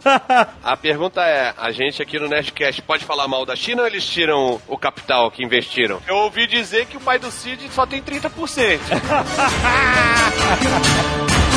[0.63, 4.05] A pergunta é: a gente aqui no Nerdcast pode falar mal da China ou eles
[4.05, 6.01] tiram o capital que investiram?
[6.07, 8.79] Eu ouvi dizer que o pai do Cid só tem 30%.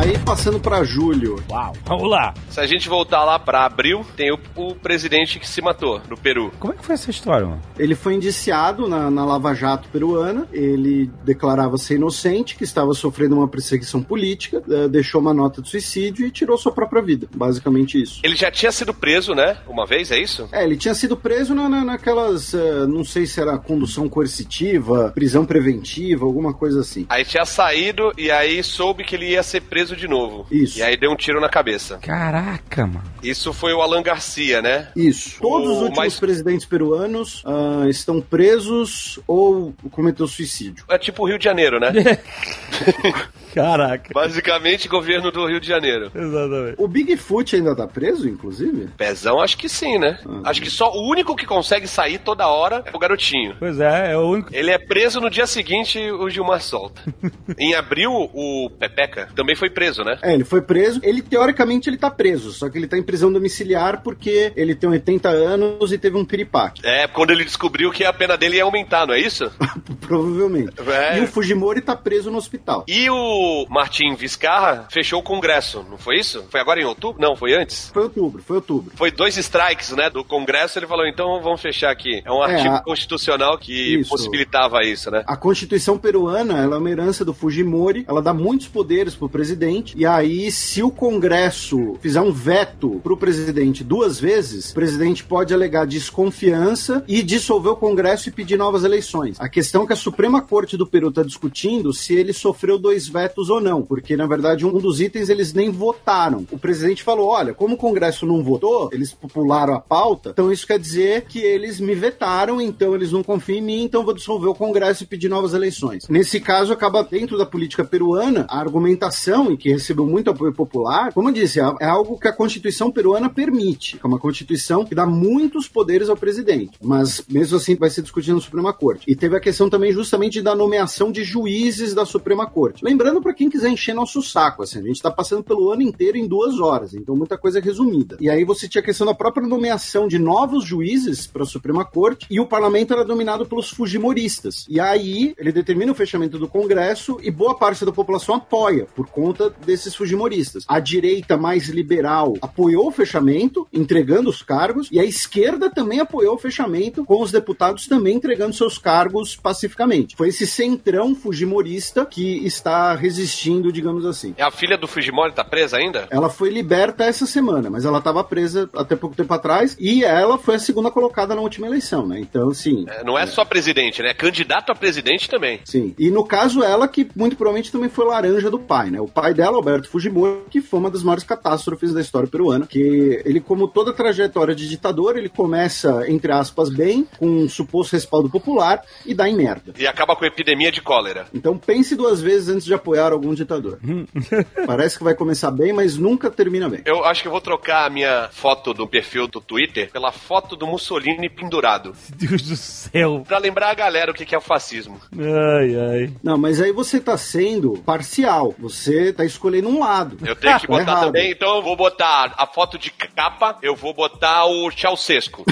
[0.00, 1.36] Aí passando pra julho.
[1.50, 2.32] Uau, vamos lá.
[2.48, 6.16] Se a gente voltar lá pra abril, tem o, o presidente que se matou no
[6.16, 6.50] Peru.
[6.58, 7.60] Como é que foi essa história, mano?
[7.78, 10.48] Ele foi indiciado na, na Lava Jato peruana.
[10.52, 15.68] Ele declarava ser inocente, que estava sofrendo uma perseguição política, eh, deixou uma nota de
[15.68, 17.28] suicídio e tirou sua própria vida.
[17.34, 18.20] Basicamente isso.
[18.22, 19.58] Ele já tinha sido preso, né?
[19.68, 20.48] Uma vez, é isso?
[20.50, 25.10] É, ele tinha sido preso na, na- naquelas, eh, não sei se era condução coercitiva,
[25.14, 27.04] prisão preventiva, alguma coisa assim.
[27.10, 30.46] Aí tinha saído e aí soube que ele ia ser preso de novo.
[30.50, 30.78] Isso.
[30.78, 31.98] E aí deu um tiro na cabeça.
[31.98, 33.02] Caraca, mano.
[33.22, 34.88] Isso foi o Alan Garcia, né?
[34.96, 35.38] Isso.
[35.40, 40.84] Todos os O últimos mais- presidentes peruanos ah, estão presos ou cometeu suicídio.
[40.88, 41.90] É tipo o Rio de Janeiro, né?
[43.54, 44.10] Caraca.
[44.12, 46.10] Basicamente, governo do Rio de Janeiro.
[46.14, 46.74] Exatamente.
[46.78, 48.88] O Bigfoot ainda tá preso, inclusive?
[48.96, 50.18] Pezão, acho que sim, né?
[50.26, 50.50] Ah.
[50.50, 53.56] Acho que só o único que consegue sair toda hora é o garotinho.
[53.58, 54.48] Pois é, é o único.
[54.52, 57.02] Ele é preso no dia seguinte, o Gilmar solta.
[57.58, 60.18] em abril, o Pepeca também foi preso, né?
[60.22, 61.00] É, ele foi preso.
[61.02, 64.88] Ele, teoricamente, ele tá preso, só que ele tá em prisão domiciliar porque ele tem
[64.88, 66.82] 80 anos e teve um piripaque.
[66.84, 69.50] É, quando ele descobriu que a pena dele ia aumentar, não é isso?
[70.00, 70.72] Provavelmente.
[70.86, 71.18] É.
[71.18, 72.84] E o Fujimori tá preso no hospital.
[72.86, 76.44] E o Martin Vizcarra fechou o Congresso, não foi isso?
[76.50, 77.20] Foi agora em outubro?
[77.20, 77.90] Não, foi antes?
[77.92, 78.92] Foi outubro, foi outubro.
[78.96, 82.22] Foi dois strikes, né, do Congresso, ele falou, então vamos fechar aqui.
[82.24, 84.10] É um É, artigo a- constitucional que Isso.
[84.10, 85.22] possibilitava isso, né?
[85.26, 89.94] A Constituição peruana, ela é uma herança do Fujimori, ela dá muitos poderes pro presidente,
[89.96, 95.52] e aí se o Congresso fizer um veto pro presidente duas vezes, o presidente pode
[95.54, 99.36] alegar desconfiança e dissolver o Congresso e pedir novas eleições.
[99.40, 103.08] A questão é que a Suprema Corte do Peru está discutindo se ele sofreu dois
[103.08, 106.46] vetos ou não, porque na verdade um dos itens eles nem votaram.
[106.50, 110.66] O presidente falou: olha, como o Congresso não votou, eles popularam a pauta, então isso
[110.66, 114.50] quer dizer que eles me vetaram, então eles não confiam em mim, então vou dissolver
[114.50, 116.06] o Congresso e pedir novas eleições.
[116.08, 121.12] Nesse caso, acaba dentro da política peruana, a argumentação, e que recebeu muito apoio popular,
[121.12, 124.94] como eu disse, é é algo que a Constituição peruana permite, é uma Constituição que
[124.94, 129.04] dá muitos poderes ao presidente, mas mesmo assim vai ser discutido na Suprema Corte.
[129.08, 132.84] E teve a questão também justamente da nomeação de juízes da Suprema Corte.
[132.84, 136.16] Lembrando para quem quiser encher nosso saco, assim, a gente está passando pelo ano inteiro
[136.16, 138.16] em duas horas, então muita coisa é resumida.
[138.20, 141.84] E aí você tinha a questão da própria nomeação de novos juízes para a Suprema
[141.84, 144.66] Corte e o parlamento era dominado pelos fujimoristas.
[144.68, 149.06] E aí ele determina o fechamento do Congresso e boa parte da população apoia por
[149.06, 150.64] conta desses fujimoristas.
[150.68, 156.34] A direita mais liberal apoiou o fechamento, entregando os cargos, e a esquerda também apoiou
[156.34, 160.16] o fechamento, com os deputados também entregando seus cargos pacificamente.
[160.16, 164.34] Foi esse centrão fujimorista que está resistindo, digamos assim.
[164.38, 166.06] E a filha do Fujimori tá presa ainda?
[166.10, 170.38] Ela foi liberta essa semana, mas ela estava presa até pouco tempo atrás e ela
[170.38, 172.20] foi a segunda colocada na última eleição, né?
[172.20, 172.86] Então, sim.
[172.88, 174.10] É, Não é só presidente, né?
[174.10, 175.60] É candidato a presidente também.
[175.64, 175.94] Sim.
[175.98, 179.00] E no caso, ela que muito provavelmente também foi laranja do pai, né?
[179.00, 183.22] O pai dela, Alberto Fujimori, que foi uma das maiores catástrofes da história peruana, que
[183.24, 188.30] ele, como toda trajetória de ditador, ele começa, entre aspas, bem, com um suposto respaldo
[188.30, 189.72] popular e dá em merda.
[189.78, 191.26] E acaba com a epidemia de cólera.
[191.34, 193.78] Então pense duas vezes antes de apoiar algum ditador.
[194.66, 196.80] Parece que vai começar bem, mas nunca termina bem.
[196.84, 200.54] Eu acho que eu vou trocar a minha foto do perfil do Twitter pela foto
[200.56, 201.94] do Mussolini pendurado.
[202.16, 203.24] Deus do céu.
[203.26, 205.00] Pra lembrar a galera o que que é o fascismo.
[205.18, 206.12] Ai, ai.
[206.22, 208.54] Não, mas aí você tá sendo parcial.
[208.58, 210.16] Você tá escolhendo um lado.
[210.26, 211.06] Eu tenho que Tá botar errado.
[211.06, 215.44] também, então eu vou botar a foto de capa, eu vou botar o Ceausescu.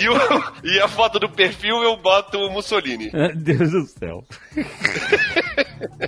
[0.00, 3.10] e, o- e a foto do perfil eu boto o Mussolini.
[3.34, 4.24] Deus do céu.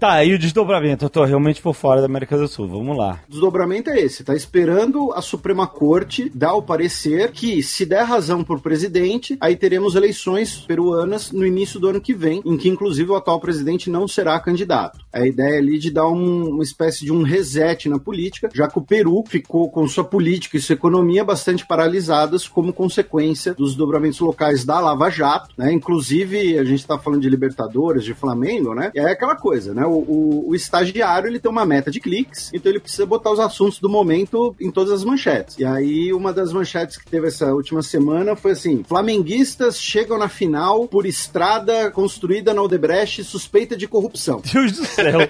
[0.00, 1.04] Tá, e o desdobramento?
[1.04, 2.68] Eu tô realmente por fora da América do Sul.
[2.68, 3.20] Vamos lá.
[3.28, 4.24] O desdobramento é esse.
[4.24, 9.56] Tá esperando a Suprema Corte dar o parecer que, se der razão por presidente, aí
[9.56, 13.90] teremos eleições peruanas no início do ano que vem, em que, inclusive, o atual presidente
[13.90, 14.98] não será candidato.
[15.12, 18.78] A ideia ali de dar um- uma espécie de um reset na política, já que
[18.78, 24.20] o Peru ficou com sua política e sua economia bastante paralisadas como consequência dos desdobramentos
[24.20, 25.72] locais da Lava Jato, né?
[25.72, 28.90] Inclusive, a gente está falando de Libertadores, de Flamengo, né?
[28.94, 29.84] E é aquela coisa, né?
[29.86, 33.38] O, o- o estagiário, ele tem uma meta de cliques, então ele precisa botar os
[33.40, 35.56] assuntos do momento em todas as manchetes.
[35.58, 40.28] E aí, uma das manchetes que teve essa última semana foi assim, flamenguistas chegam na
[40.28, 44.42] final por estrada construída na Odebrecht suspeita de corrupção.
[44.52, 45.20] Deus do céu.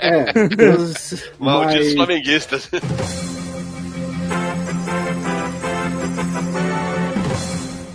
[0.00, 0.24] É,
[0.78, 2.70] mas- Malditos mas- flamenguistas.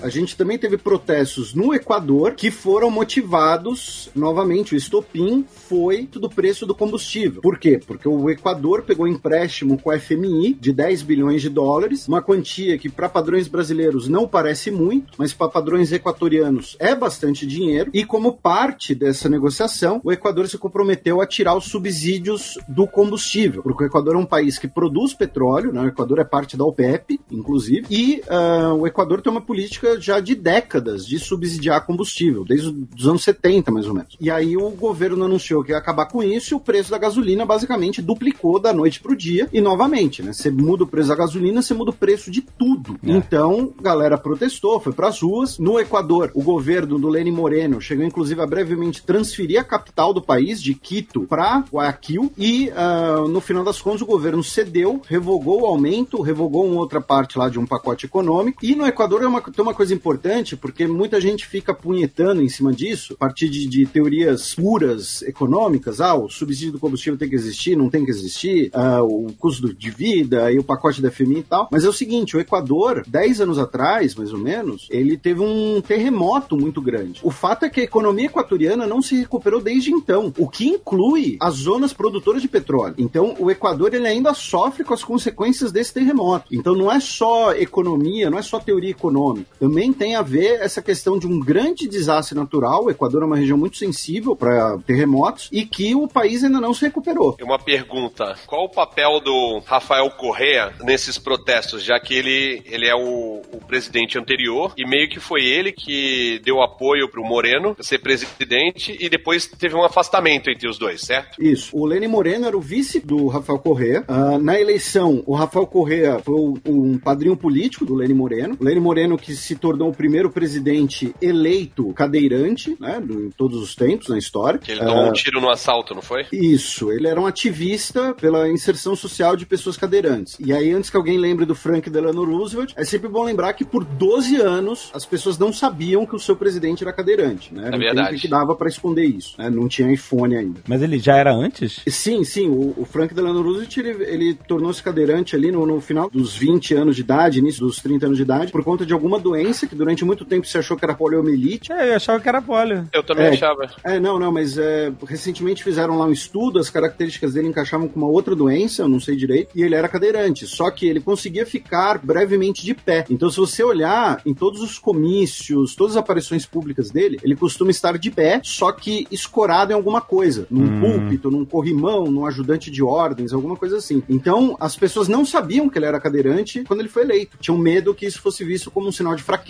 [0.05, 6.29] A gente também teve protestos no Equador que foram motivados, novamente, o estopim foi do
[6.29, 7.41] preço do combustível.
[7.41, 7.81] Por quê?
[7.83, 12.77] Porque o Equador pegou empréstimo com a FMI de 10 bilhões de dólares, uma quantia
[12.77, 17.89] que para padrões brasileiros não parece muito, mas para padrões equatorianos é bastante dinheiro.
[17.91, 23.63] E como parte dessa negociação, o Equador se comprometeu a tirar os subsídios do combustível,
[23.63, 25.81] porque o Equador é um país que produz petróleo, né?
[25.81, 30.19] o Equador é parte da OPEP, inclusive, e ah, o Equador tem uma política já
[30.19, 34.15] de décadas de subsidiar combustível, desde os anos 70, mais ou menos.
[34.19, 37.45] E aí o governo anunciou que ia acabar com isso e o preço da gasolina
[37.45, 39.49] basicamente duplicou da noite pro dia.
[39.51, 40.33] E novamente, né?
[40.33, 42.97] Você muda o preço da gasolina, você muda o preço de tudo.
[43.03, 45.59] Então, a galera protestou, foi pras ruas.
[45.59, 50.21] No Equador, o governo do Lenin Moreno chegou inclusive a brevemente transferir a capital do
[50.21, 52.31] país, de Quito, para Guayaquil.
[52.37, 57.01] E ah, no final das contas, o governo cedeu, revogou o aumento, revogou uma outra
[57.01, 58.65] parte lá de um pacote econômico.
[58.65, 62.41] E no Equador é uma, tem uma coisa coisa importante, porque muita gente fica punhetando
[62.41, 66.01] em cima disso, a partir de, de teorias puras econômicas.
[66.01, 69.71] Ah, o subsídio do combustível tem que existir, não tem que existir, ah, o custo
[69.71, 71.69] de vida e o pacote da FMI e tal.
[71.71, 75.79] Mas é o seguinte, o Equador, 10 anos atrás, mais ou menos, ele teve um
[75.81, 77.19] terremoto muito grande.
[77.21, 81.37] O fato é que a economia equatoriana não se recuperou desde então, o que inclui
[81.39, 82.95] as zonas produtoras de petróleo.
[82.97, 86.47] Então, o Equador ele ainda sofre com as consequências desse terremoto.
[86.51, 89.45] Então, não é só economia, não é só teoria econômica.
[89.59, 92.85] Também tem a ver essa questão de um grande desastre natural.
[92.85, 96.73] O Equador é uma região muito sensível para terremotos e que o país ainda não
[96.73, 97.37] se recuperou.
[97.41, 102.95] Uma pergunta: qual o papel do Rafael Correa nesses protestos, já que ele, ele é
[102.95, 107.99] o, o presidente anterior e meio que foi ele que deu apoio pro Moreno ser
[107.99, 111.41] presidente e depois teve um afastamento entre os dois, certo?
[111.41, 111.69] Isso.
[111.75, 114.03] O Lênin Moreno era o vice do Rafael Correa.
[114.07, 118.57] Ah, na eleição, o Rafael Correa foi o- um padrinho político do Lênin Moreno.
[118.59, 123.73] O Lênin Moreno que se tornou o primeiro presidente eleito cadeirante, né, em todos os
[123.73, 124.59] tempos na história.
[124.59, 126.23] Que ele tomou Ah, um tiro no assalto, não foi?
[126.31, 130.37] Isso, ele era um ativista pela inserção social de pessoas cadeirantes.
[130.39, 133.65] E aí, antes que alguém lembre do Frank Delano Roosevelt, é sempre bom lembrar que
[133.65, 137.63] por 12 anos as pessoas não sabiam que o seu presidente era cadeirante, né?
[137.65, 138.09] Era um verdade.
[138.09, 139.49] tempo que dava pra esconder isso, né?
[139.49, 140.59] Não tinha iPhone ainda.
[140.67, 141.81] Mas ele já era antes?
[141.87, 146.07] Sim, sim, o, o Frank Delano Roosevelt, ele, ele tornou-se cadeirante ali no, no final
[146.07, 149.19] dos 20 anos de idade, início dos 30 anos de idade, por conta de alguma
[149.19, 151.71] doença que durante muito tempo se achou que era poliomielite.
[151.71, 152.87] É, eu achava que era polio.
[152.93, 153.29] Eu também É.
[153.29, 153.69] achava.
[153.83, 157.99] É, não, não, mas é, recentemente fizeram lá um estudo, as características dele encaixavam com
[157.99, 161.45] uma outra doença, eu não sei direito, e ele era cadeirante, só que ele conseguia
[161.45, 163.05] ficar brevemente de pé.
[163.09, 167.71] Então, se você olhar em todos os comícios, todas as aparições públicas dele, ele costuma
[167.71, 172.69] estar de pé, só que escorado em alguma coisa, num púlpito, num corrimão, num ajudante
[172.71, 174.01] de ordens, alguma coisa assim.
[174.09, 177.37] Então, as pessoas não sabiam que ele era cadeirante quando ele foi eleito.
[177.39, 179.44] Tinham medo que isso fosse visto como um sinal de fraqueza,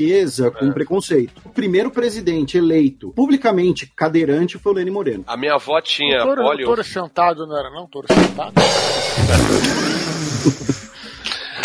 [0.51, 1.41] com preconceito.
[1.45, 5.23] O primeiro presidente eleito publicamente cadeirante foi o Lênin Moreno.
[5.27, 6.65] A minha avó tinha touro, polio.
[6.65, 7.87] touro sentado não era não?
[7.87, 8.53] Touro sentado?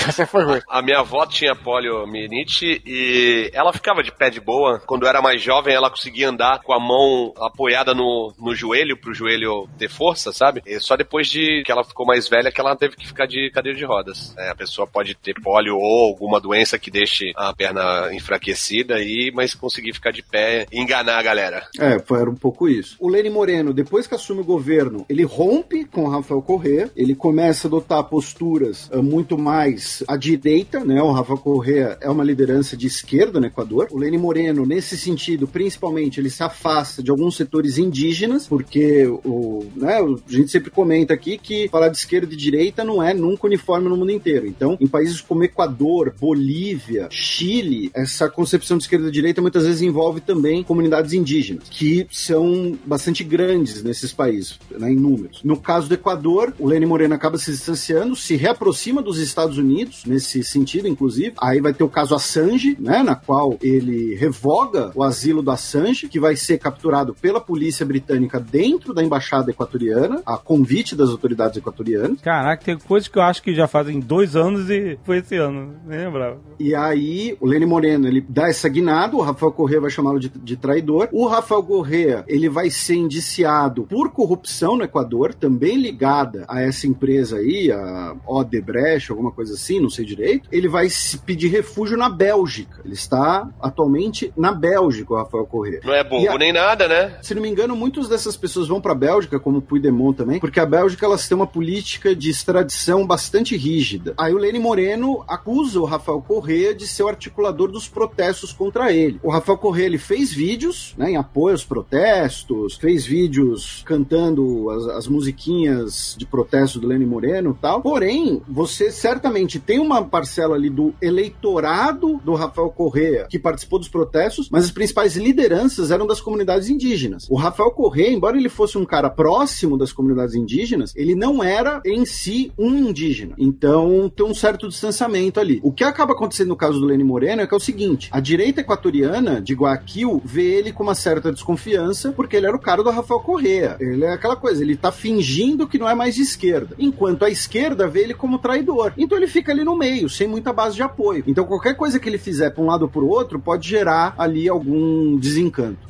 [0.09, 0.61] Essa foi ruim.
[0.69, 4.81] A minha avó tinha poliomielite e ela ficava de pé de boa.
[4.87, 9.15] Quando era mais jovem, ela conseguia andar com a mão apoiada no, no joelho, pro
[9.15, 10.63] joelho ter força, sabe?
[10.67, 13.51] E só depois de que ela ficou mais velha que ela teve que ficar de
[13.51, 14.35] cadeira de rodas.
[14.37, 19.31] É, a pessoa pode ter polio ou alguma doença que deixe a perna enfraquecida, aí,
[19.35, 21.67] mas conseguir ficar de pé e enganar a galera.
[21.79, 22.97] É, foi, era um pouco isso.
[22.99, 27.15] O Lênin Moreno, depois que assume o governo, ele rompe com o Rafael Correa, ele
[27.15, 31.03] começa a adotar posturas ah, muito mais à direita, né?
[31.03, 33.89] O Rafael Correa é uma liderança de esquerda no Equador.
[33.91, 39.65] O Lênin Moreno, nesse sentido, principalmente, ele se afasta de alguns setores indígenas, porque o,
[39.77, 43.47] né, a gente sempre comenta aqui que falar de esquerda e direita não é nunca
[43.47, 44.47] uniforme no mundo inteiro.
[44.47, 49.83] Então, em países como Equador, Bolívia, Chile, essa concepção de esquerda e direita muitas vezes
[49.83, 55.41] envolve também comunidades indígenas, que são bastante grandes nesses países, né, em números.
[55.45, 59.80] No caso do Equador, o Lênin Moreno acaba se distanciando, se reaproxima dos Estados Unidos,
[60.07, 61.35] nesse sentido, inclusive.
[61.41, 66.09] Aí vai ter o caso Assange, né, na qual ele revoga o asilo do Assange,
[66.09, 71.57] que vai ser capturado pela polícia britânica dentro da embaixada equatoriana, a convite das autoridades
[71.57, 72.21] equatorianas.
[72.21, 75.75] Caraca, tem coisas que eu acho que já fazem dois anos e foi esse ano.
[75.87, 76.41] Nem lembrava.
[76.59, 80.29] E aí, o Lênin Moreno, ele dá essa guinada, o Rafael Correa vai chamá-lo de,
[80.29, 81.09] de traidor.
[81.13, 86.87] O Rafael Correa, ele vai ser indiciado por corrupção no Equador, também ligada a essa
[86.87, 90.49] empresa aí, a Odebrecht, alguma coisa assim, não sei direito.
[90.51, 92.81] Ele vai se pedir refúgio na Bélgica.
[92.85, 95.81] Ele está atualmente na Bélgica, o Rafael Correa.
[95.85, 97.19] Não é bobo a- nem nada, né?
[97.23, 100.41] Se não me engano, muitas dessas pessoas vão para a Bélgica, como o Puigdemont também,
[100.41, 104.15] porque a Bélgica elas têm uma política de extradição bastante rígida.
[104.19, 108.91] Aí o Lênin Moreno acusa o Rafael Correa de ser o articulador dos protestos contra
[108.93, 109.21] ele.
[109.23, 114.87] O Rafael Correa ele fez vídeos né, em apoio aos protestos, fez vídeos cantando as,
[114.89, 117.83] as musiquinhas de protesto do Lênin Moreno e tal.
[117.83, 123.89] Porém, você certamente tem uma parcela ali do eleitorado do Rafael Correa que participou dos
[123.89, 127.27] protestos, mas as principais lideranças eram das comunidades indígenas.
[127.31, 131.81] O Rafael Correa, embora ele fosse um cara próximo das comunidades indígenas, ele não era
[131.85, 133.35] em si um indígena.
[133.39, 135.61] Então tem um certo distanciamento ali.
[135.63, 138.21] O que acaba acontecendo no caso do Lênin Moreno é que é o seguinte: a
[138.21, 142.83] direita equatoriana de Guayaquil vê ele com uma certa desconfiança porque ele era o cara
[142.83, 143.77] do Rafael Correa.
[143.81, 147.31] Ele é aquela coisa, ele tá fingindo que não é mais de esquerda, enquanto a
[147.31, 148.93] esquerda vê ele como traidor.
[148.97, 151.25] Então ele fica ali no meio, sem muita base de apoio.
[151.27, 154.15] Então qualquer coisa que ele fizer para um lado ou para o outro pode gerar
[154.19, 155.89] ali algum desencanto.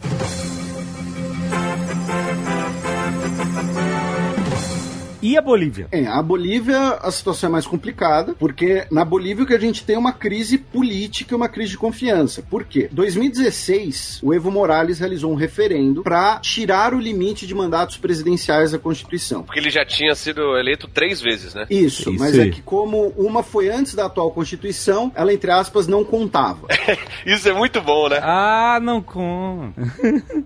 [5.23, 5.89] E a Bolívia?
[5.93, 9.85] É, a Bolívia, a situação é mais complicada, porque na Bolívia o que a gente
[9.85, 12.43] tem é uma crise política e uma crise de confiança.
[12.43, 12.89] Por quê?
[12.91, 18.79] 2016, o Evo Morales realizou um referendo para tirar o limite de mandatos presidenciais da
[18.79, 19.43] Constituição.
[19.43, 21.67] Porque ele já tinha sido eleito três vezes, né?
[21.69, 25.87] Isso, Isso mas é que como uma foi antes da atual Constituição, ela, entre aspas,
[25.87, 26.67] não contava.
[27.27, 28.21] Isso é muito bom, né?
[28.23, 29.73] Ah, não com.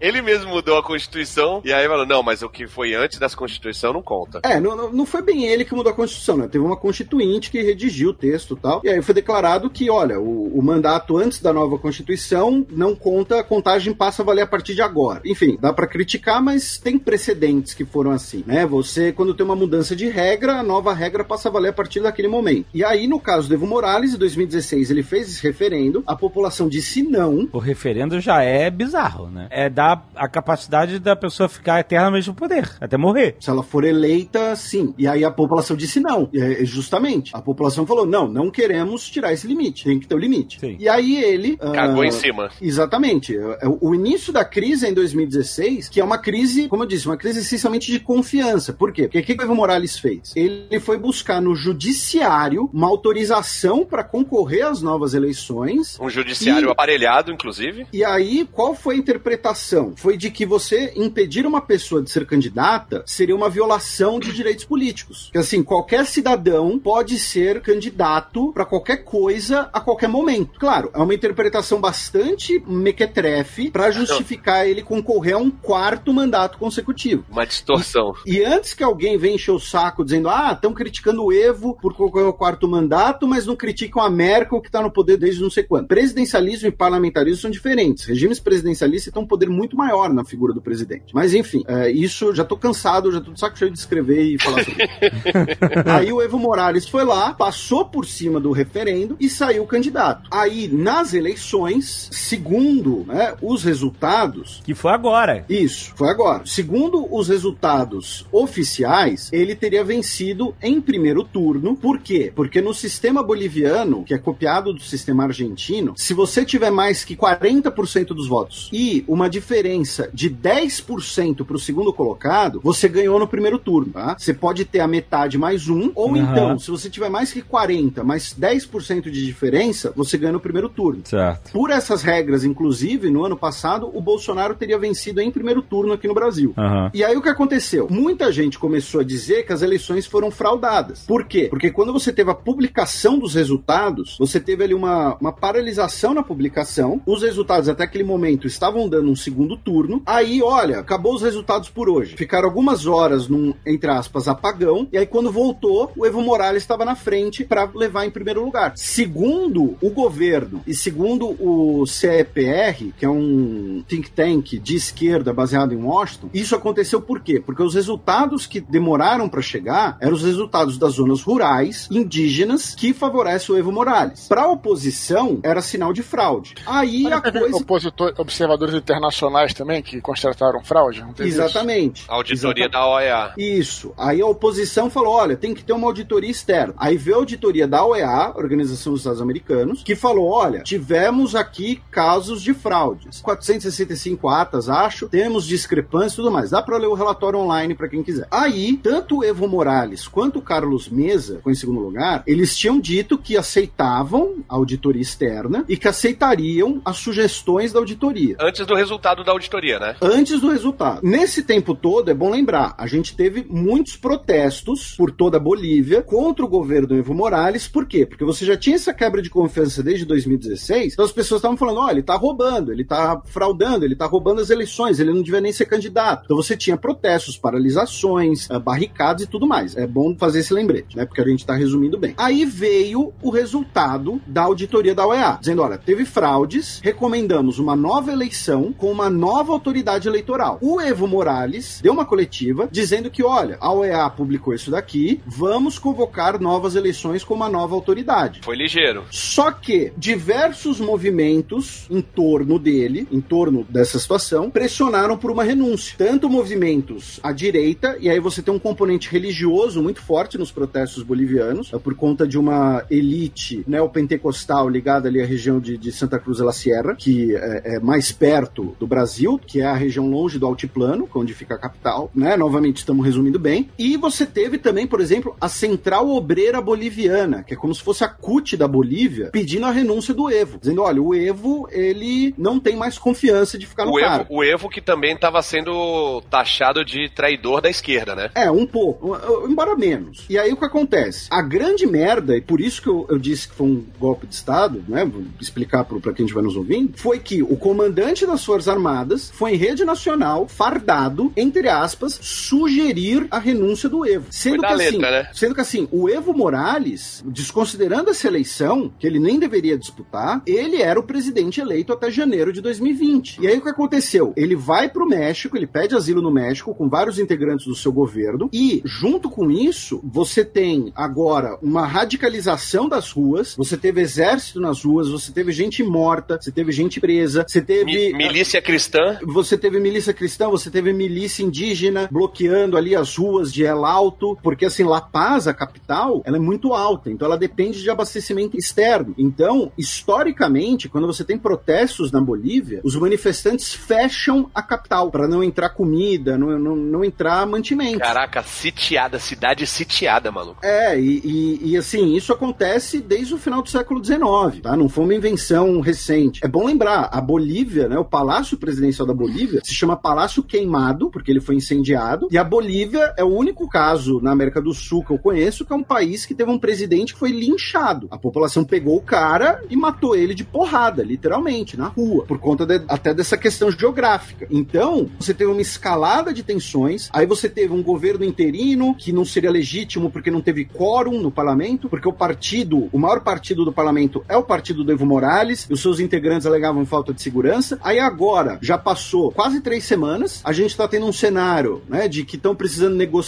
[0.01, 3.37] Ele mesmo mudou a Constituição e aí falou: não, mas o que foi antes dessa
[3.37, 4.41] Constituição não conta.
[4.43, 6.49] É, não, não- foi bem ele que mudou a Constituição, né?
[6.49, 8.81] Teve uma constituinte que redigiu o texto e tal.
[8.85, 13.41] E aí foi declarado que, olha, o, o mandato antes da nova Constituição não conta,
[13.41, 15.21] a contagem passa a valer a partir de agora.
[15.25, 18.65] Enfim, dá pra criticar, mas tem precedentes que foram assim, né?
[18.67, 22.01] Você, quando tem uma mudança de regra, a nova regra passa a valer a partir
[22.01, 22.67] daquele momento.
[22.75, 26.69] E aí, no caso do Evo Morales, em 2016, ele fez esse referendo, a população
[26.69, 29.47] disse não, O referendo já é bizarro, né?
[29.51, 33.37] É dar a capacidade da pessoa ficar eternamente no poder, até morrer.
[33.41, 34.95] Se ela for eleita, sim.
[34.99, 36.29] E aí a população disse não.
[36.35, 37.31] É, justamente.
[37.35, 39.85] A população falou: não, não queremos tirar esse limite.
[39.85, 40.61] Tem que ter o limite.
[40.61, 40.77] Sim.
[40.79, 41.57] E aí ele.
[41.57, 42.51] Cagou ah, em cima.
[42.61, 43.37] Exatamente.
[43.37, 46.87] É, é, O início da crise é em 2016, que é uma crise, como eu
[46.87, 48.73] disse, uma crise essencialmente de confiança.
[48.73, 49.03] Por quê?
[49.03, 50.33] Porque o que que o Evo Morales fez?
[50.37, 55.99] Ele foi buscar no judiciário uma autorização para concorrer às novas eleições.
[56.01, 57.87] Um judiciário E- aparelhado, inclusive.
[57.93, 59.95] E aí, qual foi a interpretação?
[59.97, 64.65] Foi de que você impedir uma pessoa de ser candidata seria uma violação de direitos
[64.65, 65.31] políticos.
[65.33, 70.59] Que assim, qualquer cidadão pode ser candidato para qualquer coisa a qualquer momento.
[70.61, 77.25] Claro, é uma interpretação bastante mequetrefe para justificar ele concorrer a um quarto mandato consecutivo.
[77.31, 78.13] Uma distorção.
[78.27, 81.95] E antes que alguém venha encher o saco dizendo, ah, estão criticando o Evo por
[81.95, 85.51] concorrer ao quarto mandato, mas não criticam a Merkel que está no poder desde não
[85.51, 85.87] sei quando.
[85.87, 88.05] Presidencialismo e parlamentarismo são diferentes.
[88.05, 91.15] Regimes presidencialistas têm um poder muito maior na figura do presidente.
[91.15, 94.43] Mas enfim, é, isso já tô cansado, já tô de saco cheio de escrever e
[94.43, 95.89] falar sobre isso.
[95.91, 100.29] Aí o Evo Morales foi lá, passou por cima do referendo e saiu candidato.
[100.31, 105.45] Aí, nas eleições, segundo né, os resultados, Que foi agora.
[105.49, 106.43] isso, foi agora.
[106.47, 111.77] Segundo os resultados oficiais, ele teria vencido em primeiro turno.
[111.77, 112.33] Por quê?
[112.35, 117.17] Porque no sistema boliviano, que é copiado do sistema argentino, se você tiver mais que
[117.17, 123.27] 40% dos votos e uma diferença de 10% para o segundo colocado, você ganhou no
[123.29, 124.17] primeiro turno, tá?
[124.25, 126.19] Você pode ter a metade mais um, ou Aham.
[126.19, 130.71] então, se você tiver mais que 40, mais 10% de diferença, você ganha no primeiro
[130.71, 131.03] turno.
[131.05, 131.53] Certo.
[131.53, 136.09] Por essas regras, inclusive, no ano passado, o Bolsonaro teria vencido em primeiro turno aqui
[136.09, 136.55] no Brasil.
[136.57, 136.91] Aham.
[136.95, 137.87] E aí o que aconteceu?
[137.91, 141.05] Muita gente começou a dizer que as eleições foram fraudadas.
[141.07, 141.49] Por quê?
[141.51, 146.23] Porque quando você teve a publicação dos resultados, você teve ali uma, uma paralisação na
[146.23, 147.03] publicação.
[147.05, 150.03] Os resultados até aquele momento estavam dando um segundo turno.
[150.07, 152.17] Aí, olha, acabou os resultados por hoje.
[152.17, 154.87] Ficaram algumas horas num, entre aspas, apagão.
[154.93, 158.73] E aí quando voltou, o Evo Morales estava na frente para levar em primeiro lugar.
[158.77, 165.73] Segundo o governo e segundo o CEPR, que é um think tank de esquerda baseado
[165.73, 167.41] em Washington, isso aconteceu por quê?
[167.45, 172.93] Porque os resultados que demoraram para chegar eram os resultados das zonas rurais, indígenas, que
[172.95, 174.27] favorecem o Evo Morales.
[174.29, 176.55] Para a oposição, era sinal de fraude.
[176.67, 177.57] Aí a Teve coisa.
[177.57, 181.01] opositor- observadores internacionais também que constataram fraude?
[181.01, 181.41] Não teve isso?
[181.41, 182.05] Exatamente.
[182.09, 182.73] Auditoria Exatamente.
[182.73, 183.33] da OEA.
[183.39, 183.93] Isso.
[184.05, 186.75] Aí a oposição falou: olha, tem que ter uma auditoria externa.
[186.77, 191.81] Aí veio a auditoria da OEA, Organização dos Estados Americanos, que falou: olha, tivemos aqui
[191.91, 193.21] casos de fraudes.
[193.23, 196.51] 465 atas, acho, temos discrepâncias e tudo mais.
[196.51, 198.29] Dá pra ler o relatório online pra quem quiser.
[198.31, 202.57] Aí, tanto o Evo Morales quanto o Carlos Mesa, que foi em segundo lugar, eles
[202.57, 208.67] tinham dito que aceitavam a auditoria externa e que aceitariam as sugestões da auditoria Antes
[208.67, 209.97] do resultado da auditoria, né?
[210.03, 211.01] antes do resultado.
[211.03, 216.03] Nesse tempo todo, é bom lembrar, a gente teve muitos protestos por toda a Bolívia
[216.03, 217.67] contra o governo do Evo Morales.
[217.69, 218.07] Por quê?
[218.07, 221.81] Porque você já tinha essa quebra de confiança desde 2016, então as pessoas estavam falando,
[221.81, 225.41] ó, ele tá roubando, ele tá fraudando, ele tá roubando as eleições, ele não devia
[225.41, 226.25] nem ser candidato.
[226.25, 229.77] Então você tinha protestos, paralisações, eh, barricadas e tudo mais.
[229.77, 231.05] É bom fazer esse lembrete, né?
[231.05, 232.15] Porque a gente tá resumindo bem.
[232.17, 238.13] Aí veio o resultado da auditoria da OEA, dizendo, olha, teve fraudes, recomendamos uma nova
[238.13, 240.59] eleição com uma nova autoridade eleitoral.
[240.61, 245.79] O Evo Morales deu uma coletiva dizendo que, olha, a OEA publicou isso daqui, vamos
[245.79, 248.41] convocar novas eleições com uma nova autoridade.
[248.43, 249.05] Foi ligeiro.
[249.11, 255.95] Só que diversos movimentos em torno dele, em torno dessa situação, pressionaram por uma renúncia.
[255.99, 261.03] Tanto movimentos à direita, e aí você tem um componente religioso muito forte nos protestos
[261.03, 266.19] bolivianos, é por conta de uma elite neopentecostal ligada ali à região de, de Santa
[266.19, 270.09] Cruz de la Sierra, que é, é mais perto do Brasil, que é a região
[270.09, 272.37] longe do altiplano, que é onde fica a capital, né?
[272.37, 273.64] Novamente estamos resumindo bem.
[273.65, 273.69] Também.
[273.79, 278.05] E você teve também, por exemplo, a Central Obreira Boliviana, que é como se fosse
[278.05, 280.59] a CUT da Bolívia, pedindo a renúncia do Evo.
[280.59, 284.23] Dizendo, olha, o Evo, ele não tem mais confiança de ficar no O cara.
[284.23, 288.31] Evo, o Evo que também estava sendo taxado de traidor da esquerda, né?
[288.35, 289.17] É, um pouco,
[289.49, 290.25] embora menos.
[290.29, 291.29] E aí o que acontece?
[291.31, 294.35] A grande merda, e por isso que eu, eu disse que foi um golpe de
[294.35, 295.05] Estado, né?
[295.05, 299.53] Vou explicar para quem estiver nos ouvindo, foi que o comandante das Forças Armadas foi
[299.53, 303.54] em rede nacional, fardado, entre aspas, sugerir a renúncia
[303.89, 304.27] do Evo.
[304.31, 305.29] Sendo que assim, letra, né?
[305.33, 310.81] sendo que assim, o Evo Morales, desconsiderando essa eleição, que ele nem deveria disputar, ele
[310.81, 313.39] era o presidente eleito até janeiro de 2020.
[313.41, 314.33] E aí o que aconteceu?
[314.37, 318.49] Ele vai pro México, ele pede asilo no México com vários integrantes do seu governo
[318.53, 324.83] e junto com isso, você tem agora uma radicalização das ruas, você teve exército nas
[324.85, 329.19] ruas, você teve gente morta, você teve gente presa, você teve Mi- milícia cristã.
[329.23, 334.37] você teve milícia cristã, você teve milícia indígena bloqueando ali as ruas de El Alto,
[334.43, 338.57] porque assim, La Paz, a capital, ela é muito alta, então ela depende de abastecimento
[338.57, 339.15] externo.
[339.19, 345.43] Então, historicamente, quando você tem protestos na Bolívia, os manifestantes fecham a capital para não
[345.43, 347.99] entrar comida, não, não, não entrar mantimentos.
[347.99, 350.59] Caraca, sitiada, cidade sitiada, maluco.
[350.63, 354.77] É, e, e- e, assim, isso acontece desde o final do século XIX, tá?
[354.77, 356.41] Não foi uma invenção recente.
[356.45, 361.11] É bom lembrar, a Bolívia, né, o Palácio Presidencial da Bolívia se chama Palácio Queimado,
[361.11, 365.05] porque ele foi incendiado, e a Bolívia é o único caso na América do Sul
[365.05, 368.07] que eu conheço que é um país que teve um presidente que foi linchado.
[368.11, 372.65] A população pegou o cara e matou ele de porrada, literalmente, na rua, por conta
[372.67, 374.47] de- até dessa questão geográfica.
[374.51, 379.25] Então, você teve uma escalada de tensões, aí você teve um governo interino que não
[379.25, 383.73] seria legítimo porque não teve quórum no parlamento, porque o partido, o maior partido do
[383.73, 387.79] parlamento é o partido do Evo Morales, e os seus integrantes alegavam falta de segurança.
[387.83, 392.25] Aí agora, já passou quase três semanas, a gente tá tendo um cenário, né, de
[392.25, 393.24] que estão precisando negociar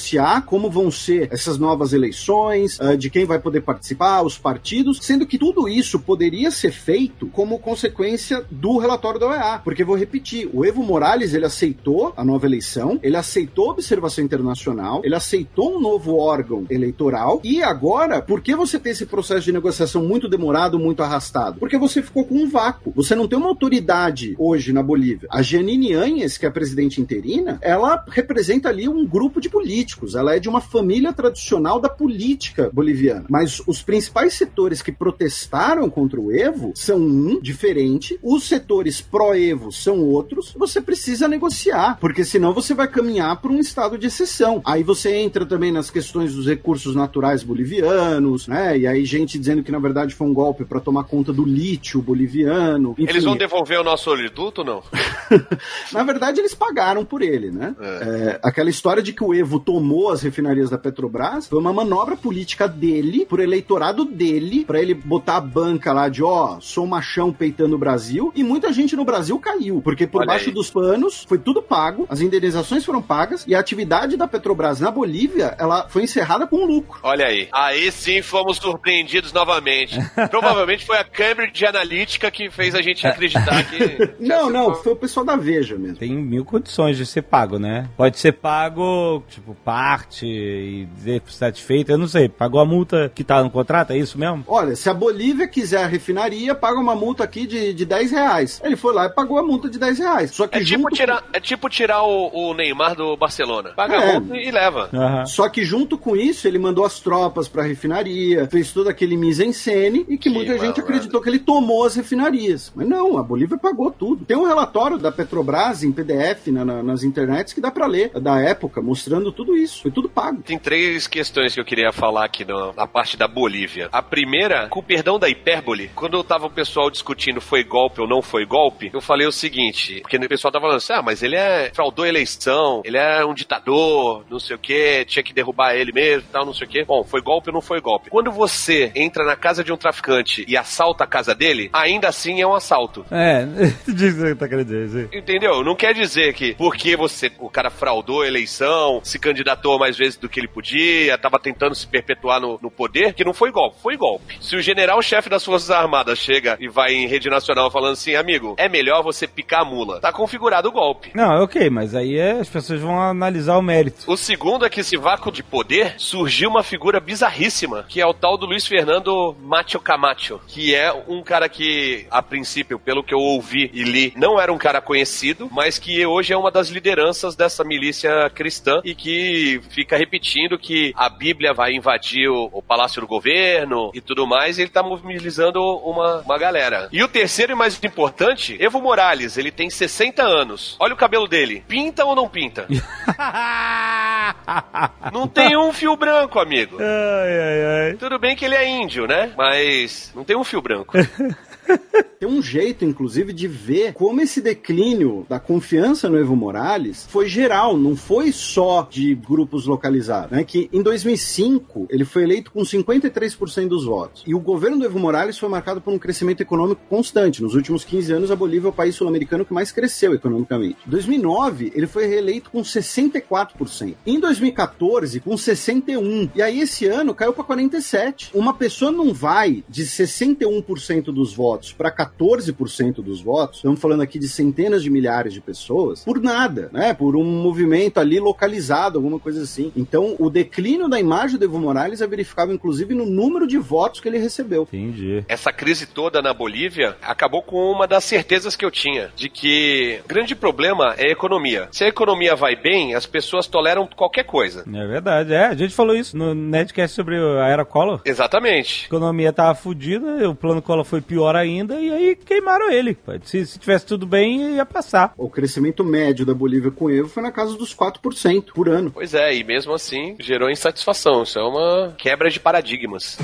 [0.47, 5.27] como vão ser essas novas eleições, ah, de quem vai poder participar, os partidos, sendo
[5.27, 10.48] que tudo isso poderia ser feito como consequência do relatório da OEA, porque vou repetir,
[10.52, 15.77] o Evo Morales, ele aceitou a nova eleição, ele aceitou a observação internacional, ele aceitou
[15.77, 20.28] um novo órgão eleitoral, e agora, por que você tem esse processo de negociação muito
[20.28, 21.59] demorado, muito arrastado?
[21.59, 22.93] Porque você ficou com um vácuo.
[22.94, 25.28] Você não tem uma autoridade hoje na Bolívia.
[25.31, 29.85] A Janine Anhes, que é a presidente interina, ela representa ali um grupo de políticos.
[30.14, 33.26] Ela é de uma família tradicional da política boliviana.
[33.28, 39.72] Mas os principais setores que protestaram contra o Evo são um diferente, os setores pró-Evo
[39.72, 40.54] são outros.
[40.56, 44.60] Você precisa negociar, porque senão você vai caminhar para um estado de exceção.
[44.64, 48.78] Aí você entra também nas questões dos recursos naturais bolivianos, né?
[48.78, 52.02] E aí gente dizendo que na verdade foi um golpe para tomar conta do lítio
[52.02, 52.94] boliviano.
[52.98, 54.82] Enfim, Eles vão devolver o nosso oleoduto ou não?
[55.92, 57.74] na verdade, eles pagaram por ele, né?
[57.80, 59.76] É, aquela história de que o Evo tomou
[60.11, 65.36] as refinarias da Petrobras foi uma manobra política dele, pro eleitorado dele, pra ele botar
[65.36, 69.39] a banca lá de, ó, sou machão peitando o Brasil, e muita gente no Brasil
[69.39, 70.55] caiu, porque por Olha baixo aí.
[70.55, 74.90] dos panos foi tudo pago, as indenizações foram pagas, e a atividade da Petrobras na
[74.90, 76.98] Bolívia, ela foi encerrada com lucro.
[77.03, 77.48] Olha aí.
[77.53, 79.98] Aí sim fomos surpreendidos novamente.
[80.31, 84.15] Provavelmente foi a Cambridge Analytica que fez a gente acreditar que.
[84.19, 85.97] Não, não, foi o pessoal da Veja mesmo.
[85.97, 87.89] Tem mil condições de ser pago, né?
[87.97, 91.90] Pode ser pago, tipo, parte e dizer que satisfeito.
[91.90, 92.28] Eu não sei.
[92.28, 94.44] Pagou a multa que tá no contrato, é isso mesmo?
[94.47, 98.60] Olha, se a Bolívia quiser a refinaria, paga uma multa aqui de, de 10 reais.
[98.62, 100.30] Ele foi lá e pagou a multa de 10 reais.
[100.30, 103.70] Só que É tipo tirar, é tipo tirar o, o Neymar do Barcelona.
[103.70, 104.16] Paga É.
[104.16, 104.88] a multa e leva.
[104.94, 105.26] Aham.
[105.26, 110.06] Só que junto com isso, ele mandou as tropas pra refinaria, fez todo aquele mise-en-scène
[110.09, 112.72] e que, Que muita gente acreditou que ele tomou as refinarias.
[112.76, 114.24] Mas não, a Bolívia pagou tudo.
[114.24, 118.10] Tem um relatório da Petrobras em PDF na- na- nas internets que dá pra ler,
[118.20, 119.82] da época, mostrando tudo isso.
[119.82, 120.42] Foi tudo pago.
[120.42, 123.88] Tem três questões que eu queria falar aqui no- na parte da Bolívia.
[123.92, 128.08] A primeira, com o perdão da hipérbole, quando tava o pessoal discutindo foi golpe ou
[128.08, 131.22] não foi golpe, eu falei o seguinte, porque o pessoal tava falando assim, ah, mas
[131.22, 135.32] ele é fraudou a eleição, ele é um ditador, não sei o que, tinha que
[135.32, 136.84] derrubar ele mesmo, tal, não sei o que.
[136.84, 138.10] Bom, foi golpe ou não foi golpe?
[138.10, 142.40] Quando você entra na casa de um traficante e assalta a casa dele, ainda assim
[142.40, 143.04] é um assalto.
[143.10, 143.44] É,
[143.88, 145.08] diz o que você tá querendo dizer.
[145.12, 145.62] Entendeu?
[145.64, 149.45] Não quer dizer que porque você, o cara fraudou a eleição, se candidatou
[149.78, 153.35] mais vezes do que ele podia, tava tentando se perpetuar no, no poder, que não
[153.35, 154.39] foi golpe, foi golpe.
[154.40, 158.55] Se o general-chefe das Forças Armadas chega e vai em rede nacional falando assim, amigo,
[158.56, 161.10] é melhor você picar a mula, tá configurado o golpe.
[161.14, 164.10] Não, ok, mas aí é, as pessoas vão analisar o mérito.
[164.10, 168.14] O segundo é que esse vácuo de poder surgiu uma figura bizarríssima, que é o
[168.14, 173.14] tal do Luiz Fernando Macho Camacho, que é um cara que, a princípio, pelo que
[173.14, 176.68] eu ouvi e li, não era um cara conhecido, mas que hoje é uma das
[176.68, 182.48] lideranças dessa milícia cristã e que ele fica repetindo que a Bíblia vai invadir o,
[182.53, 186.89] o palácio do governo e tudo mais, e ele tá mobilizando uma, uma galera.
[186.93, 190.77] E o terceiro e mais importante, Evo Morales, ele tem 60 anos.
[190.78, 191.65] Olha o cabelo dele.
[191.66, 192.66] Pinta ou não pinta?
[195.12, 196.78] não tem um fio branco, amigo.
[196.81, 197.94] ai, ai, ai.
[197.94, 199.32] Tudo bem que ele é índio, né?
[199.36, 200.97] Mas não tem um fio branco.
[202.18, 207.28] Tem um jeito, inclusive, de ver como esse declínio da confiança no Evo Morales foi
[207.28, 210.30] geral, não foi só de grupos localizados.
[210.30, 210.43] Né?
[210.43, 214.22] Que em 2005 ele foi eleito com 53% dos votos.
[214.26, 217.43] E o governo do Evo Morales foi marcado por um crescimento econômico constante.
[217.43, 220.78] Nos últimos 15 anos, a Bolívia é o país sul-americano que mais cresceu economicamente.
[220.86, 223.94] Em 2009, ele foi reeleito com 64%.
[224.06, 226.30] Em 2014, com 61%.
[226.34, 228.30] E aí, esse ano, caiu para 47%.
[228.32, 234.18] Uma pessoa não vai de 61% dos votos para 14% dos votos, estamos falando aqui
[234.18, 236.94] de centenas de milhares de pessoas, por nada, né?
[236.94, 239.72] Por um movimento ali localizado, alguma coisa assim.
[239.76, 244.00] Então, o declínio da imagem do Evo Morales é verificável, inclusive, no número de votos
[244.00, 244.62] que ele recebeu.
[244.62, 245.24] Entendi.
[245.28, 250.00] Essa crise toda na Bolívia acabou com uma das certezas que eu tinha, de que
[250.04, 251.68] o grande problema é a economia.
[251.70, 254.64] Se a economia vai bem, as pessoas toleram qualquer coisa.
[254.66, 255.46] É verdade, é.
[255.46, 258.00] A gente falou isso no Netcast sobre a Era Collor.
[258.04, 258.86] A Exatamente.
[258.86, 261.45] economia tava fodida, o plano Collor foi pior ainda,
[261.81, 262.97] e aí queimaram ele.
[263.23, 265.12] Se, se tivesse tudo bem, ia passar.
[265.16, 268.90] O crescimento médio da Bolívia com o Evo foi na casa dos 4% por ano.
[268.90, 271.23] Pois é, e mesmo assim gerou insatisfação.
[271.23, 273.18] Isso é uma quebra de paradigmas.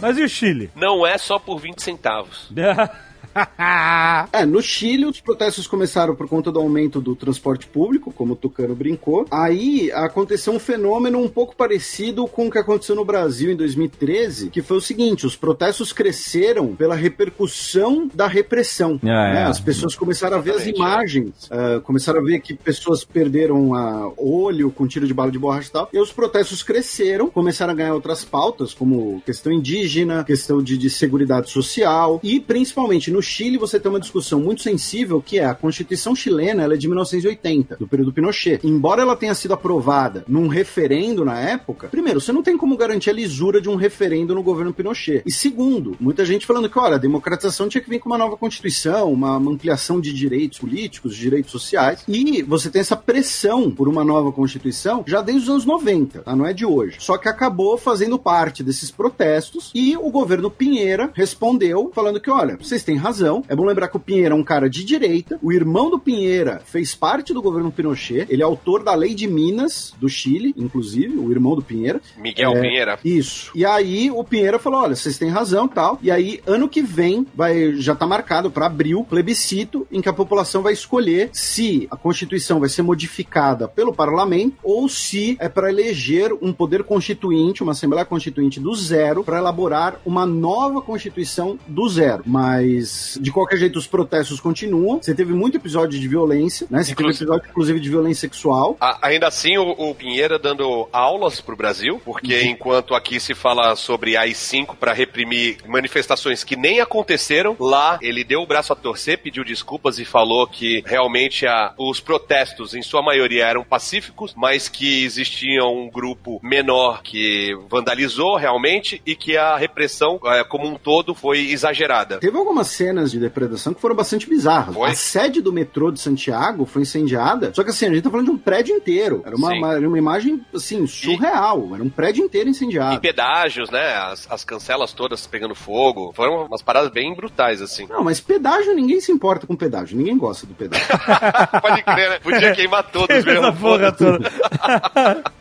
[0.00, 0.70] Mas e o Chile?
[0.76, 2.48] Não é só por 20 centavos.
[4.32, 8.36] É, no Chile os protestos começaram por conta do aumento do transporte público, como o
[8.36, 9.26] Tucano brincou.
[9.30, 14.50] Aí aconteceu um fenômeno um pouco parecido com o que aconteceu no Brasil em 2013,
[14.50, 18.98] que foi o seguinte: os protestos cresceram pela repercussão da repressão.
[19.02, 19.40] Ah, né?
[19.40, 19.44] é.
[19.44, 23.74] As pessoas começaram a ver as Exatamente, imagens, ah, começaram a ver que pessoas perderam
[23.74, 25.88] a olho com tiro de bala de borracha e tal.
[25.92, 30.90] E os protestos cresceram, começaram a ganhar outras pautas, como questão indígena, questão de, de
[30.90, 35.54] seguridade social e principalmente no Chile você tem uma discussão muito sensível que é a
[35.54, 38.60] Constituição chilena, ela é de 1980, do período Pinochet.
[38.64, 43.10] Embora ela tenha sido aprovada num referendo na época, primeiro, você não tem como garantir
[43.10, 45.22] a lisura de um referendo no governo Pinochet.
[45.26, 48.36] E segundo, muita gente falando que, olha, a democratização tinha que vir com uma nova
[48.36, 52.04] Constituição, uma, uma ampliação de direitos políticos, de direitos sociais.
[52.08, 56.34] E você tem essa pressão por uma nova Constituição já desde os anos 90, tá?
[56.34, 56.96] Não é de hoje.
[56.98, 62.56] Só que acabou fazendo parte desses protestos e o governo Pinheira respondeu falando que, olha,
[62.56, 63.17] vocês têm razão.
[63.48, 65.38] É bom lembrar que o Pinheira é um cara de direita.
[65.42, 68.26] O irmão do Pinheira fez parte do governo Pinochet.
[68.28, 72.00] Ele é autor da Lei de Minas do Chile, inclusive, o irmão do Pinheira.
[72.16, 72.60] Miguel É.
[72.60, 72.98] Pinheira.
[73.04, 73.50] Isso.
[73.54, 75.98] E aí o Pinheira falou: olha, vocês têm razão e tal.
[76.02, 80.12] E aí, ano que vem, vai, já tá marcado para abril, plebiscito, em que a
[80.12, 85.70] população vai escolher se a Constituição vai ser modificada pelo parlamento ou se é para
[85.70, 91.88] eleger um poder constituinte, uma Assembleia Constituinte do zero, para elaborar uma nova Constituição do
[91.88, 92.22] zero.
[92.26, 92.88] Mas,
[93.20, 95.00] de qualquer jeito, os protestos continuam.
[95.02, 96.78] Você teve muito episódio de violência, né?
[96.82, 98.76] Você teve Inclusive- episódio, inclusive, de violência sexual.
[98.80, 103.74] A- ainda assim, o, o Pinheira dando aulas pro Brasil, porque enquanto aqui se fala
[103.76, 109.18] sobre AI-5 para reprimir manifestações que nem aconteceram, lá ele deu o braço a torcer,
[109.18, 114.68] pediu desculpas e falou que realmente a- os protestos, em sua maioria, eram pacíficos, mas
[114.68, 120.74] que existia um grupo menor que vandalizou realmente e que a repressão, eh, como um
[120.76, 122.18] todo, foi exagerada.
[122.18, 124.74] Teve algumas cenas de depredação que foram bastante bizarras.
[124.74, 124.90] Foi?
[124.90, 128.26] A sede do metrô de Santiago foi incendiada, só que assim, a gente tá falando
[128.26, 129.22] de um prédio inteiro.
[129.24, 131.70] Era uma, uma, era uma imagem, assim, surreal.
[131.74, 133.00] Era um prédio inteiro E incendiado.
[133.00, 133.94] pedágios, né?
[133.94, 136.12] As, as cancelas todas pegando fogo.
[136.14, 137.86] Foram umas paradas bem brutais, assim.
[137.88, 139.96] Não, mas pedágio, ninguém se importa com pedágio.
[139.96, 140.86] Ninguém gosta do pedágio.
[141.60, 142.18] Pode crer, né?
[142.20, 143.52] Podia queimar todos Essa mesmo.
[143.56, 144.30] porra toda.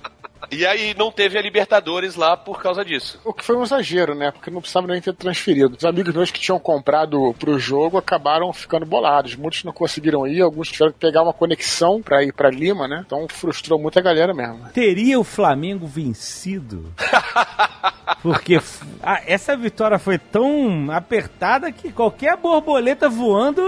[0.51, 3.19] E aí não teve a Libertadores lá por causa disso.
[3.25, 4.31] O que foi um exagero, né?
[4.31, 5.75] Porque não precisava nem ter transferido.
[5.77, 9.35] Os amigos meus que tinham comprado pro jogo acabaram ficando bolados.
[9.35, 13.03] Muitos não conseguiram ir, alguns tiveram que pegar uma conexão pra ir pra Lima, né?
[13.05, 14.69] Então frustrou muita galera mesmo.
[14.73, 16.91] Teria o Flamengo vencido?
[18.23, 18.59] Porque
[19.03, 23.61] ah, essa vitória foi tão apertada que qualquer borboleta voando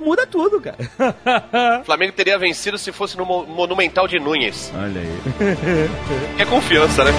[0.00, 0.76] muda tudo, cara.
[1.80, 4.72] O Flamengo teria vencido se fosse no Mo- Monumental de Núñez.
[4.76, 5.14] Olha aí.
[6.38, 7.12] É confiança, né?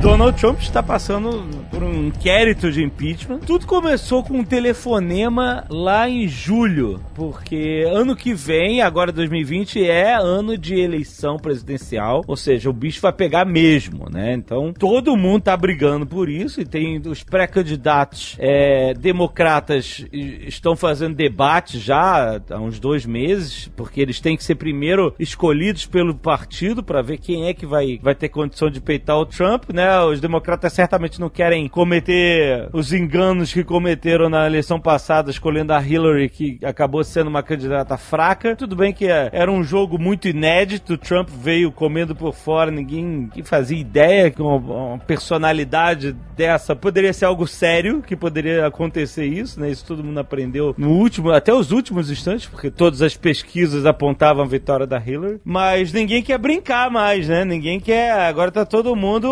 [0.00, 3.40] Donald Trump está passando por um inquérito de impeachment.
[3.40, 10.14] Tudo começou com um telefonema lá em julho, porque ano que vem, agora 2020, é
[10.14, 14.32] ano de eleição presidencial, ou seja, o bicho vai pegar mesmo, né?
[14.32, 21.14] Então todo mundo tá brigando por isso e tem os pré-candidatos é, democratas estão fazendo
[21.14, 26.82] debate já há uns dois meses, porque eles têm que ser primeiro escolhidos pelo partido
[26.82, 29.89] para ver quem é que vai, vai ter condição de peitar o Trump, né?
[30.10, 35.82] Os democratas certamente não querem cometer os enganos que cometeram na eleição passada, escolhendo a
[35.82, 38.56] Hillary, que acabou sendo uma candidata fraca.
[38.56, 43.30] Tudo bem que é, era um jogo muito inédito, Trump veio comendo por fora, ninguém
[43.44, 49.70] fazia ideia que uma personalidade dessa poderia ser algo sério, que poderia acontecer isso, né?
[49.70, 54.42] Isso todo mundo aprendeu no último, até os últimos instantes, porque todas as pesquisas apontavam
[54.42, 55.40] a vitória da Hillary.
[55.44, 57.44] Mas ninguém quer brincar mais, né?
[57.44, 58.12] Ninguém quer.
[58.12, 59.28] Agora tá todo mundo.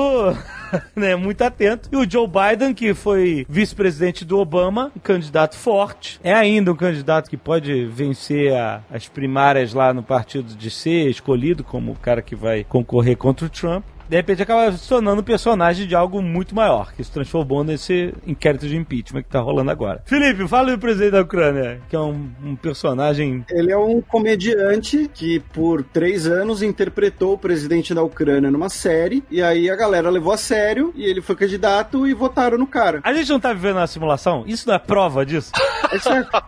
[0.95, 1.89] né, muito atento.
[1.93, 6.77] E o Joe Biden, que foi vice-presidente do Obama, um candidato forte, é ainda um
[6.77, 11.97] candidato que pode vencer a- as primárias lá no partido de ser escolhido como o
[11.97, 13.85] cara que vai concorrer contra o Trump.
[14.09, 18.15] De repente acaba se tornando um personagem de algo muito maior, que se transformou nesse
[18.27, 20.03] inquérito de impeachment que tá rolando agora.
[20.07, 25.11] Felipe, fala do presidente da Ucrânia, que é um, um personagem Ele é um comediante
[25.13, 30.09] que por três anos interpretou o presidente da Ucrânia numa série, e aí a galera
[30.09, 33.01] levou a sério, e ele foi candidato e votaram no cara.
[33.05, 34.45] A gente não tá vivendo uma simulação?
[34.47, 35.53] Isso não é prova disso?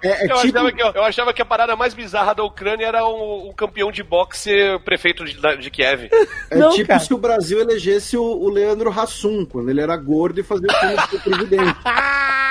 [0.03, 0.59] É, é, é Eu, tipo.
[0.59, 3.91] achava que, eu achava que a parada mais bizarra da Ucrânia era um, um campeão
[3.91, 4.51] de boxe
[4.85, 6.09] prefeito de, de Kiev.
[6.51, 7.01] É Não, tipo cara.
[7.01, 10.75] se o Brasil elegesse o, o Leandro Hassum, quando ele era gordo e fazia o
[10.75, 11.77] filme de ser presidente.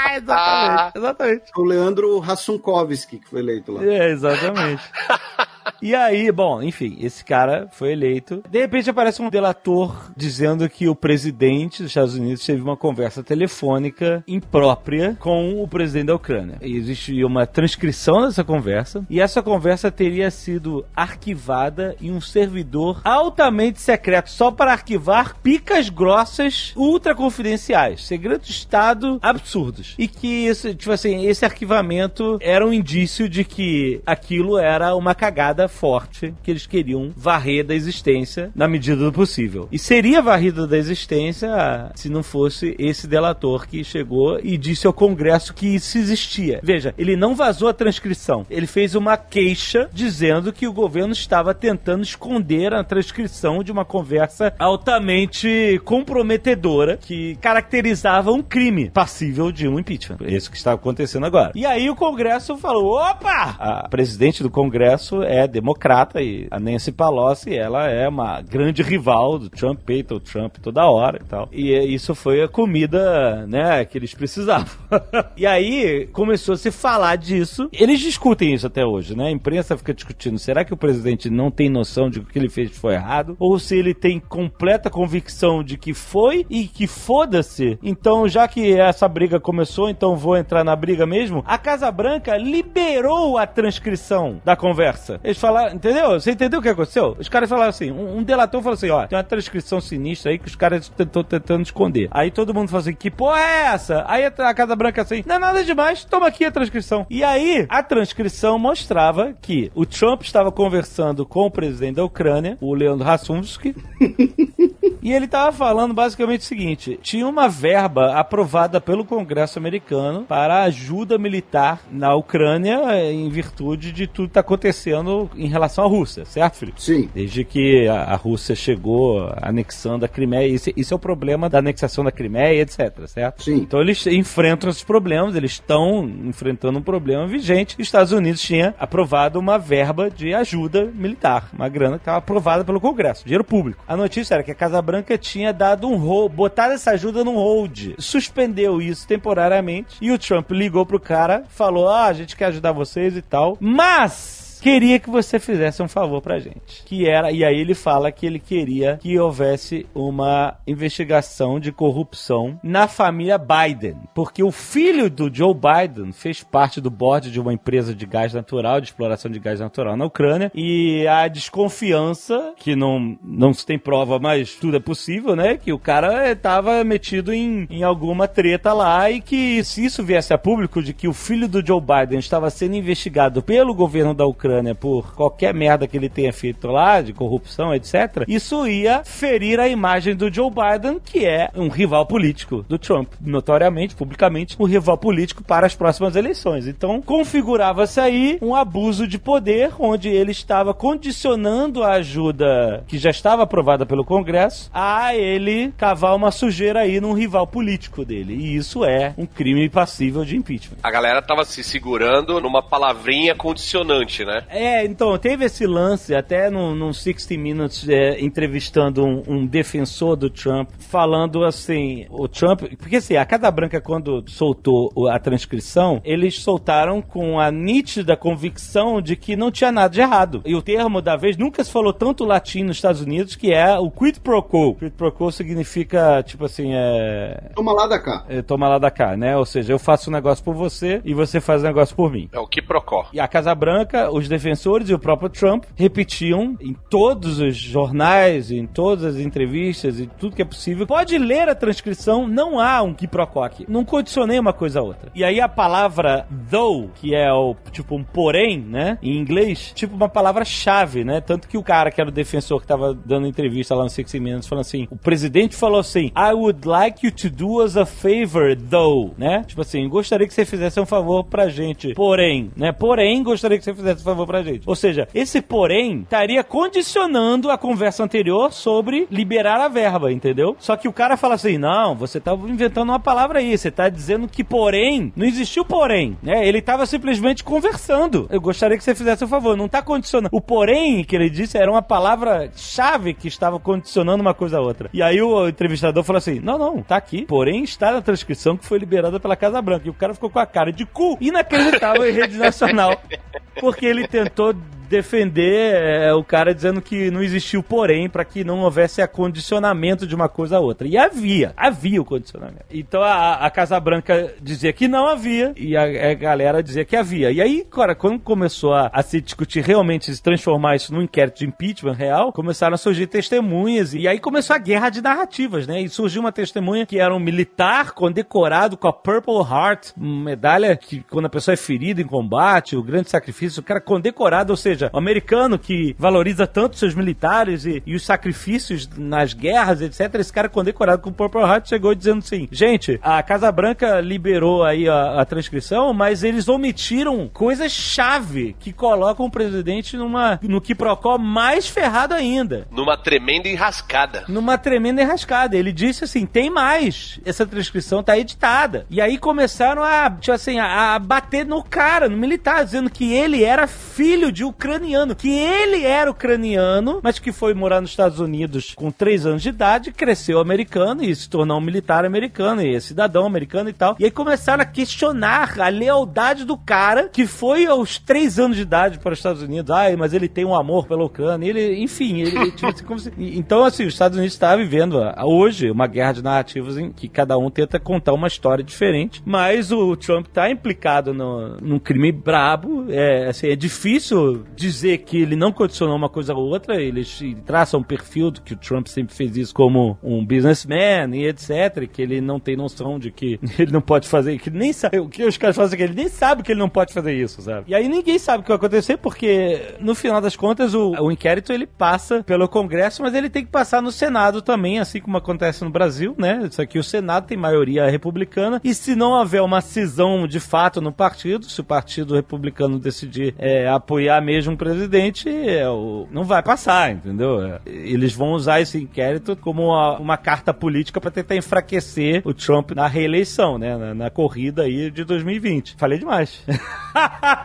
[0.01, 0.97] Ah, exatamente.
[0.97, 1.43] Exatamente.
[1.57, 3.83] O Leandro Hassumkovski, que foi eleito lá.
[3.83, 4.81] É, exatamente.
[5.81, 8.43] E aí, bom, enfim, esse cara foi eleito.
[8.49, 13.23] De repente aparece um delator dizendo que o presidente dos Estados Unidos teve uma conversa
[13.23, 16.57] telefônica imprópria com o presidente da Ucrânia.
[16.61, 23.01] E existe uma transcrição dessa conversa, e essa conversa teria sido arquivada em um servidor
[23.03, 29.95] altamente secreto, só para arquivar picas grossas ultra confidenciais, segredos de Estado absurdos.
[29.97, 35.15] E que esse, tipo assim, esse arquivamento era um indício de que aquilo era uma
[35.15, 39.67] cagada forte que eles queriam varrer da existência na medida do possível.
[39.71, 41.49] E seria varrido da existência
[41.95, 46.59] se não fosse esse delator que chegou e disse ao Congresso que isso existia.
[46.63, 48.45] Veja, ele não vazou a transcrição.
[48.49, 53.85] Ele fez uma queixa dizendo que o governo estava tentando esconder a transcrição de uma
[53.85, 60.17] conversa altamente comprometedora que caracterizava um crime passível de um impeachment.
[60.23, 61.51] É isso que está acontecendo agora.
[61.55, 63.55] E aí o Congresso falou: opa!
[63.59, 69.37] A presidente do Congresso é democrata e a Nancy Pelosi, ela é uma grande rival
[69.37, 71.49] do Trump, peita o Trump toda hora e tal.
[71.51, 74.67] E é- isso foi a comida, né, que eles precisavam.
[75.35, 77.69] e aí começou a se falar disso.
[77.71, 79.27] Eles discutem isso até hoje, né?
[79.27, 82.39] A imprensa fica discutindo: será que o presidente não tem noção de que o que
[82.39, 83.35] ele fez foi errado?
[83.39, 87.77] Ou se ele tem completa convicção de que foi e que foda-se.
[87.83, 91.43] Então, já que essa briga começou, então vou entrar na briga mesmo.
[91.45, 95.19] A Casa Branca liberou a transcrição da conversa.
[95.23, 96.11] Eles falaram, entendeu?
[96.11, 97.15] Você entendeu o que aconteceu?
[97.19, 100.39] Os caras falaram assim: um, um delator falou assim: ó, tem uma transcrição sinistra aí
[100.39, 102.07] que os caras estão tentando esconder.
[102.11, 104.03] Aí todo mundo falou assim: que porra é essa?
[104.07, 107.05] Aí a, a Casa Branca assim: não é nada demais, toma aqui a transcrição.
[107.09, 112.57] E aí, a transcrição mostrava que o Trump estava conversando com o presidente da Ucrânia,
[112.61, 113.75] o Leandro Rassumsky,
[115.01, 120.63] e ele tava falando basicamente o seguinte: tinha uma verba aprovada pelo Congresso americano para
[120.63, 125.87] ajuda militar na Ucrânia eh, em virtude de tudo que tá acontecendo em relação à
[125.87, 126.81] Rússia, certo, Felipe?
[126.81, 127.09] Sim.
[127.13, 132.03] Desde que a, Rússia chegou anexando a Crimeia, esse, esse é o problema da anexação
[132.03, 133.43] da Crimeia, etc, certo?
[133.43, 133.57] Sim.
[133.57, 137.75] Então eles enfrentam esses problemas, eles estão enfrentando um problema vigente.
[137.79, 142.63] Os Estados Unidos tinha aprovado uma verba de ajuda militar, uma grana que estava aprovada
[142.63, 143.83] pelo Congresso, dinheiro público.
[143.87, 147.35] A notícia era que a Casa Branca tinha dado um hold, botado essa ajuda num
[147.35, 152.45] hold, suspendeu isso temporariamente e o Trump ligou pro cara, falou: "Ah, a gente quer
[152.45, 153.57] ajudar vocês e tal".
[153.59, 156.83] Mas queria que você fizesse um favor pra gente.
[156.85, 162.59] Que era, e aí ele fala que ele queria que houvesse uma investigação de corrupção
[162.61, 163.95] na família Biden.
[164.13, 168.33] Porque o filho do Joe Biden fez parte do board de uma empresa de gás
[168.33, 170.51] natural, de exploração de gás natural na Ucrânia.
[170.53, 175.57] E a desconfiança, que não, não se tem prova, mas tudo é possível, né?
[175.57, 180.33] Que o cara estava metido em, em alguma treta lá e que se isso viesse
[180.33, 184.25] a público de que o filho do Joe Biden estava sendo investigado pelo governo da
[184.25, 189.03] Ucrânia Ucrânia por qualquer merda que ele tenha feito lá, de corrupção, etc., isso ia
[189.03, 194.55] ferir a imagem do Joe Biden, que é um rival político do Trump, notoriamente, publicamente,
[194.59, 196.67] um rival político para as próximas eleições.
[196.67, 203.11] Então, configurava-se aí um abuso de poder, onde ele estava condicionando a ajuda que já
[203.11, 208.33] estava aprovada pelo Congresso a ele cavar uma sujeira aí num rival político dele.
[208.33, 210.77] E isso é um crime passível de impeachment.
[210.81, 214.38] A galera tava se segurando numa palavrinha condicionante, né?
[214.49, 220.15] É, então, teve esse lance até no, no 60 Minutes é, entrevistando um, um defensor
[220.15, 226.01] do Trump, falando assim, o Trump, porque assim, a Casa Branca quando soltou a transcrição,
[226.03, 230.41] eles soltaram com a nítida convicção de que não tinha nada de errado.
[230.45, 233.77] E o termo da vez nunca se falou tanto latim nos Estados Unidos, que é
[233.77, 234.75] o quid pro quo.
[234.75, 237.51] Quid pro quo significa, tipo assim, é...
[237.55, 238.25] Toma lá da cá.
[238.29, 239.35] é toma lá da cá, né?
[239.37, 242.29] Ou seja, eu faço um negócio por você e você faz um negócio por mim.
[242.31, 243.07] É o que procó.
[243.11, 248.51] E a Casa Branca, os defensores e o próprio Trump repetiam em todos os jornais,
[248.51, 250.87] em todas as entrevistas e tudo que é possível.
[250.87, 253.39] Pode ler a transcrição, não há um quiproquo.
[253.67, 255.11] Não condicionei uma coisa a outra.
[255.15, 259.95] E aí a palavra though, que é o tipo um porém, né, em inglês, tipo
[259.95, 261.21] uma palavra-chave, né?
[261.21, 264.23] Tanto que o cara que era o defensor que tava dando entrevista lá no 60
[264.23, 267.85] Minutes falando assim, o presidente falou assim: "I would like you to do us a
[267.85, 269.43] favor though", né?
[269.47, 271.93] Tipo assim, gostaria que você fizesse um favor pra gente.
[271.93, 272.71] Porém, né?
[272.71, 274.63] Porém, gostaria que você fizesse um favor pra gente.
[274.67, 280.55] Ou seja, esse porém estaria condicionando a conversa anterior sobre liberar a verba, entendeu?
[280.59, 283.89] Só que o cara fala assim: "Não, você tá inventando uma palavra aí, você tá
[283.89, 286.47] dizendo que porém, não existiu porém, né?
[286.47, 288.27] Ele tava simplesmente conversando.
[288.29, 290.29] Eu gostaria que você fizesse um favor, não tá condicionando.
[290.31, 294.61] O porém que ele disse era uma palavra chave que estava condicionando uma coisa a
[294.61, 294.89] outra.
[294.93, 297.25] E aí o entrevistador falou assim: "Não, não, tá aqui.
[297.25, 299.87] Porém está na transcrição que foi liberada pela Casa Branca".
[299.87, 302.99] E o cara ficou com a cara de cu inacreditável em rede nacional,
[303.59, 304.53] porque ele tentou
[304.89, 310.15] defender é, o cara dizendo que não existiu porém para que não houvesse acondicionamento de
[310.15, 310.87] uma coisa a outra.
[310.87, 312.65] E havia, havia o condicionamento.
[312.71, 316.95] Então a, a Casa Branca dizia que não havia e a, a galera dizia que
[316.95, 317.31] havia.
[317.31, 321.39] E aí, cara, quando começou a, a se discutir realmente, se transformar isso num inquérito
[321.39, 325.81] de impeachment real, começaram a surgir testemunhas e aí começou a guerra de narrativas, né?
[325.81, 331.03] E surgiu uma testemunha que era um militar condecorado com a Purple Heart, medalha que
[331.09, 334.78] quando a pessoa é ferida em combate, o grande sacrifício, o cara condecorado, ou seja,
[334.93, 340.15] o americano que valoriza tanto seus militares e, e os sacrifícios nas guerras, etc.
[340.15, 344.63] Esse cara condecorado com o Purple Heart chegou dizendo assim: gente, a Casa Branca liberou
[344.63, 350.73] aí a, a transcrição, mas eles omitiram coisas-chave que colocam o presidente numa, no que
[350.75, 354.23] procó mais ferrado ainda Numa tremenda enrascada.
[354.27, 355.55] numa tremenda enrascada.
[355.57, 357.19] Ele disse assim: tem mais.
[357.25, 358.85] Essa transcrição tá editada.
[358.89, 363.13] E aí começaram a, tipo assim, a, a bater no cara, no militar, dizendo que
[363.13, 364.68] ele era filho de ucraniano.
[365.15, 369.49] Que ele era ucraniano, mas que foi morar nos Estados Unidos com 3 anos de
[369.49, 373.95] idade, cresceu americano e se tornou um militar americano e cidadão americano e tal.
[373.99, 378.63] E aí começaram a questionar a lealdade do cara que foi aos 3 anos de
[378.63, 379.71] idade para os Estados Unidos.
[379.71, 381.47] Ai, mas ele tem um amor pela Ucrânia.
[381.49, 385.23] Ele, enfim, ele, tipo assim, como se- Então, assim, os Estados Unidos está vivendo ah,
[385.25, 389.21] hoje uma guerra de narrativas em que cada um tenta contar uma história diferente.
[389.25, 392.85] Mas o Trump está implicado no, num crime brabo.
[392.89, 396.81] É, assim, é difícil dizer que ele não condicionou uma coisa ou outra.
[396.81, 401.87] Eles traçam um perfil que o Trump sempre fez isso como um businessman e etc.
[401.91, 404.99] Que ele não tem noção de que ele não pode fazer, que nem sabe.
[404.99, 407.13] O que os caras fazem é que ele nem sabe que ele não pode fazer
[407.13, 407.65] isso, sabe?
[407.67, 411.11] E aí ninguém sabe o que vai acontecer, porque no final das contas o, o
[411.11, 415.17] inquérito ele passa pelo Congresso, mas ele tem que passar no Senado também, assim como
[415.17, 416.47] acontece no Brasil, né?
[416.49, 420.81] Isso aqui o Senado tem maioria republicana, e se não houver uma cisão de fato
[420.81, 426.23] no partido, se o Partido Republicano decidir é, apoiar mesmo o presidente, é, o, não
[426.23, 427.41] vai passar, entendeu?
[427.41, 432.33] É, Eles vão usar esse inquérito como uma, uma carta política para tentar enfraquecer o
[432.33, 433.77] Trump na reeleição, né?
[433.77, 435.75] Na, na corrida aí de 2020.
[435.77, 436.41] Falei demais.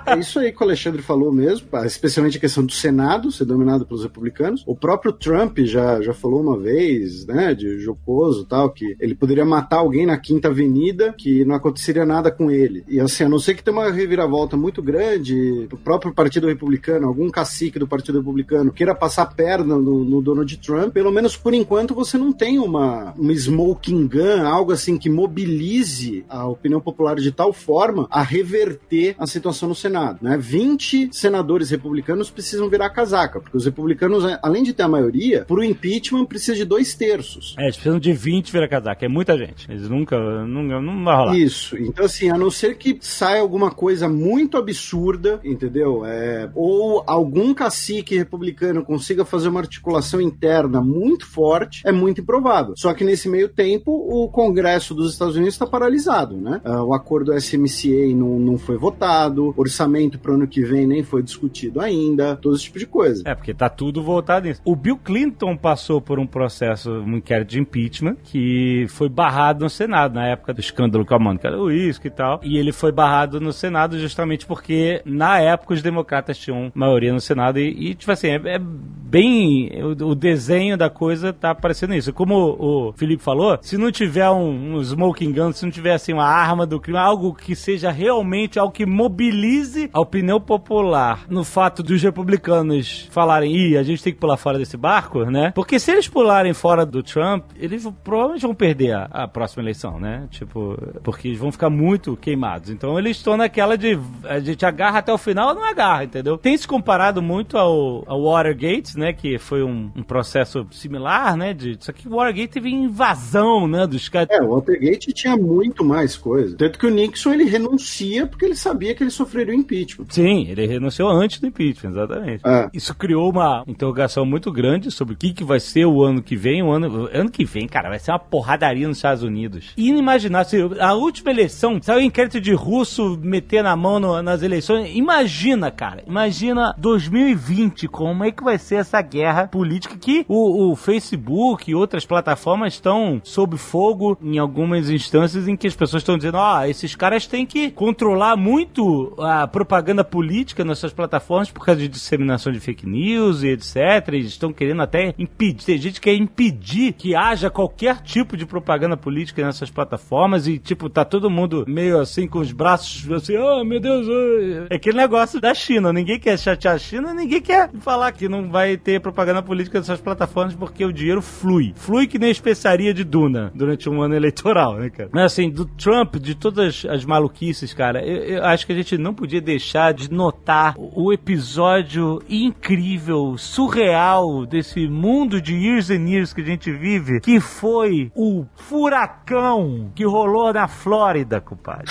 [0.07, 3.87] É isso aí que o Alexandre falou mesmo, especialmente a questão do Senado ser dominado
[3.87, 4.63] pelos republicanos.
[4.67, 9.45] O próprio Trump já, já falou uma vez, né, de jocoso tal, que ele poderia
[9.45, 12.85] matar alguém na Quinta Avenida, que não aconteceria nada com ele.
[12.89, 16.84] E assim, a não ser que tenha uma reviravolta muito grande, o próprio Partido Republicano,
[16.91, 21.55] algum cacique do Partido Republicano queira passar perna no, no Donald Trump, pelo menos por
[21.55, 27.17] enquanto você não tem uma, uma smoking gun, algo assim que mobilize a opinião popular
[27.17, 30.19] de tal forma a reverter a situação no Senado.
[30.23, 30.37] Né?
[30.37, 35.63] 20 senadores republicanos precisam virar casaca, porque os republicanos, além de ter a maioria, por
[35.63, 37.55] impeachment precisa de dois terços.
[37.59, 39.71] É, eles precisam de 20 vira casaca, é muita gente.
[39.71, 41.37] Eles nunca, nunca não vai rolar.
[41.37, 41.77] Isso.
[41.77, 46.05] Então, assim, a não ser que saia alguma coisa muito absurda, entendeu?
[46.05, 52.21] É, ou ou algum cacique republicano consiga fazer uma articulação interna muito forte, é muito
[52.21, 52.75] improvável.
[52.77, 56.61] Só que nesse meio tempo, o Congresso dos Estados Unidos está paralisado, né?
[56.65, 61.03] Uh, o acordo SMCA não, não foi votado, orçamento para o ano que vem nem
[61.03, 63.23] foi discutido ainda, todo esse tipo de coisa.
[63.25, 64.61] É, porque tá tudo voltado nisso.
[64.65, 69.71] O Bill Clinton passou por um processo, um inquérito de impeachment, que foi barrado no
[69.71, 72.41] Senado, na época do escândalo com a Mônica Lewinsky e tal.
[72.43, 77.21] E ele foi barrado no Senado justamente porque, na época, os democratas tinham maioria no
[77.21, 79.71] Senado e, e tipo assim, é, é bem...
[79.83, 82.13] O, o, desenho da coisa tá parecendo isso.
[82.13, 85.95] Como o, o Felipe falou, se não tiver um, um smoking gun, se não tiver,
[85.95, 91.27] assim, uma arma do crime, algo que seja realmente algo que mobilize a opinião popular
[91.29, 95.53] no fato dos republicanos falarem, ih, a gente tem que pular fora desse barco, né?
[95.55, 100.01] Porque se eles pularem fora do Trump, eles provavelmente vão perder a, a próxima eleição,
[100.01, 100.27] né?
[100.31, 102.71] Tipo, porque eles vão ficar muito queimados.
[102.71, 106.37] Então eles estão naquela de a gente agarra até o final ou não agarra, entendeu?
[106.39, 109.13] Tem se comparado muito ao, ao Watergate, né?
[109.13, 111.53] Que foi um, um processo similar, né?
[111.55, 113.87] De, só que o Watergate teve invasão, né?
[113.87, 114.29] Dos caras.
[114.31, 116.57] É, o Watergate tinha muito mais coisa.
[116.57, 120.07] Tanto que o Nixon ele renuncia porque ele sabia que ele sofreria o impeachment.
[120.09, 122.43] Sim, ele renunciou antes do impeachment, exatamente.
[122.47, 122.69] É.
[122.73, 126.37] Isso criou uma interrogação muito grande sobre o que, que vai ser o ano que
[126.37, 126.63] vem.
[126.63, 129.73] O ano, ano que vem, cara, vai ser uma porradaria nos Estados Unidos.
[129.77, 130.77] Inimaginável.
[130.81, 134.91] A última eleição, saiu o inquérito de russo meter na mão no, nas eleições.
[134.95, 136.03] Imagina, cara.
[136.07, 136.44] Imagina
[136.79, 142.05] 2020, como é que vai ser essa guerra política que o, o Facebook e outras
[142.05, 146.65] plataformas estão sob fogo em algumas instâncias em que as pessoas estão dizendo: ó, oh,
[146.65, 151.89] esses caras têm que controlar muito a propaganda política nas suas plataformas por causa de
[151.89, 154.09] disseminação de fake news e etc.
[154.09, 155.65] Eles estão querendo até impedir.
[155.65, 160.59] Tem gente que quer impedir que haja qualquer tipo de propaganda política nessas plataformas e,
[160.59, 164.67] tipo, tá todo mundo meio assim com os braços assim, oh meu Deus, oh.
[164.71, 165.93] é aquele negócio da China.
[165.93, 170.01] Ninguém quer chatear a China, ninguém quer falar que não vai ter propaganda política nessas
[170.01, 171.73] plataformas porque o dinheiro flui.
[171.77, 175.11] Flui que nem especiaria de Duna durante um ano eleitoral, né, cara?
[175.13, 178.97] Mas assim, do Trump, de todas as maluquices, cara, eu, eu acho que a gente
[178.99, 186.33] não podia deixar de notar o episódio incrível, surreal desse mundo de years and years
[186.33, 191.87] que a gente vive, que foi o furacão que rolou na Flórida, compadre.